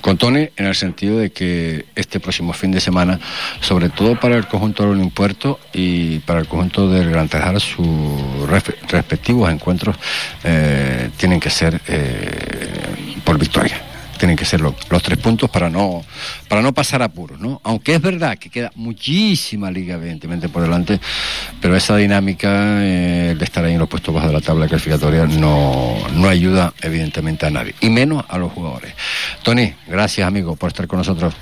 con 0.00 0.16
Tony 0.16 0.48
en 0.56 0.66
el 0.66 0.74
sentido 0.74 1.18
de 1.18 1.30
que 1.30 1.86
este 1.94 2.20
próximo 2.20 2.52
fin 2.52 2.70
de 2.70 2.80
semana, 2.80 3.18
sobre 3.60 3.88
todo 3.88 4.18
para 4.18 4.36
el 4.36 4.46
conjunto 4.46 4.92
del 4.92 5.10
Puerto 5.10 5.58
y 5.72 6.18
para 6.20 6.40
el 6.40 6.46
conjunto 6.46 6.88
del 6.90 7.10
Gran 7.10 7.28
Tejada, 7.28 7.60
sus 7.60 7.86
respectivos 8.48 9.50
encuentros 9.50 9.96
eh, 10.44 11.10
tienen 11.16 11.40
que 11.40 11.50
ser 11.50 11.80
eh, 11.88 13.16
por 13.24 13.38
victoria. 13.38 13.87
Tienen 14.18 14.36
que 14.36 14.44
ser 14.44 14.60
lo- 14.60 14.74
los 14.90 15.02
tres 15.02 15.18
puntos 15.18 15.48
para 15.48 15.70
no 15.70 16.02
para 16.48 16.60
no 16.62 16.72
pasar 16.74 17.02
apuros, 17.02 17.38
¿no? 17.40 17.60
Aunque 17.64 17.94
es 17.94 18.00
verdad 18.02 18.36
que 18.36 18.50
queda 18.50 18.70
muchísima 18.74 19.70
liga 19.70 19.94
evidentemente 19.94 20.48
por 20.48 20.62
delante, 20.62 20.98
pero 21.60 21.76
esa 21.76 21.96
dinámica 21.96 22.48
eh, 22.82 23.34
de 23.38 23.44
estar 23.44 23.64
ahí 23.64 23.74
en 23.74 23.78
los 23.78 23.88
puestos 23.88 24.12
bajos 24.14 24.30
de 24.30 24.34
la 24.34 24.40
tabla 24.40 24.66
clasificatoria 24.66 25.24
no, 25.26 25.96
no 26.14 26.28
ayuda 26.28 26.72
evidentemente 26.82 27.46
a 27.46 27.50
nadie, 27.50 27.74
y 27.80 27.90
menos 27.90 28.24
a 28.28 28.38
los 28.38 28.52
jugadores. 28.52 28.92
Tony, 29.42 29.72
gracias 29.86 30.26
amigo 30.26 30.56
por 30.56 30.68
estar 30.68 30.86
con 30.86 30.98
nosotros. 30.98 31.34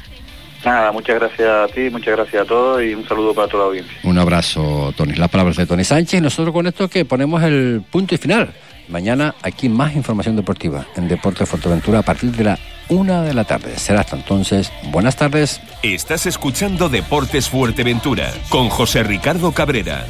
Nada, 0.65 0.91
muchas 0.91 1.15
gracias 1.21 1.49
a 1.49 1.69
ti, 1.73 1.89
muchas 1.91 2.17
gracias 2.17 2.43
a 2.43 2.45
todos 2.45 2.83
y 2.83 2.93
un 2.95 3.07
saludo 3.07 3.33
para 3.33 3.47
toda 3.47 3.63
la 3.65 3.69
audiencia. 3.69 3.97
Un 4.03 4.19
abrazo, 4.19 4.93
Tony. 4.97 5.15
Las 5.15 5.29
palabras 5.31 5.57
de 5.57 5.65
Tony 5.65 5.85
Sánchez. 5.85 6.21
Nosotros 6.21 6.53
con 6.53 6.67
esto 6.67 6.89
que 6.89 7.05
ponemos 7.05 7.41
el 7.45 7.83
punto 7.89 8.17
y 8.17 8.19
final. 8.19 8.53
Mañana 8.89 9.35
aquí 9.43 9.69
más 9.69 9.95
información 9.95 10.37
deportiva 10.37 10.87
en 10.97 11.09
Deportes 11.09 11.49
Fuerteventura 11.49 12.01
a 12.01 12.03
partir 12.03 12.33
de 12.33 12.45
la 12.45 12.59
una 12.89 13.23
de 13.23 13.35
la 13.35 13.45
tarde. 13.45 13.79
Será 13.79 14.01
hasta 14.01 14.17
entonces. 14.17 14.73
Buenas 14.91 15.17
tardes. 15.17 15.61
Estás 15.83 16.27
escuchando 16.27 16.89
Deportes 16.89 17.49
Fuerteventura 17.49 18.33
con 18.49 18.69
José 18.69 19.03
Ricardo 19.03 19.53
Cabrera. 19.53 20.07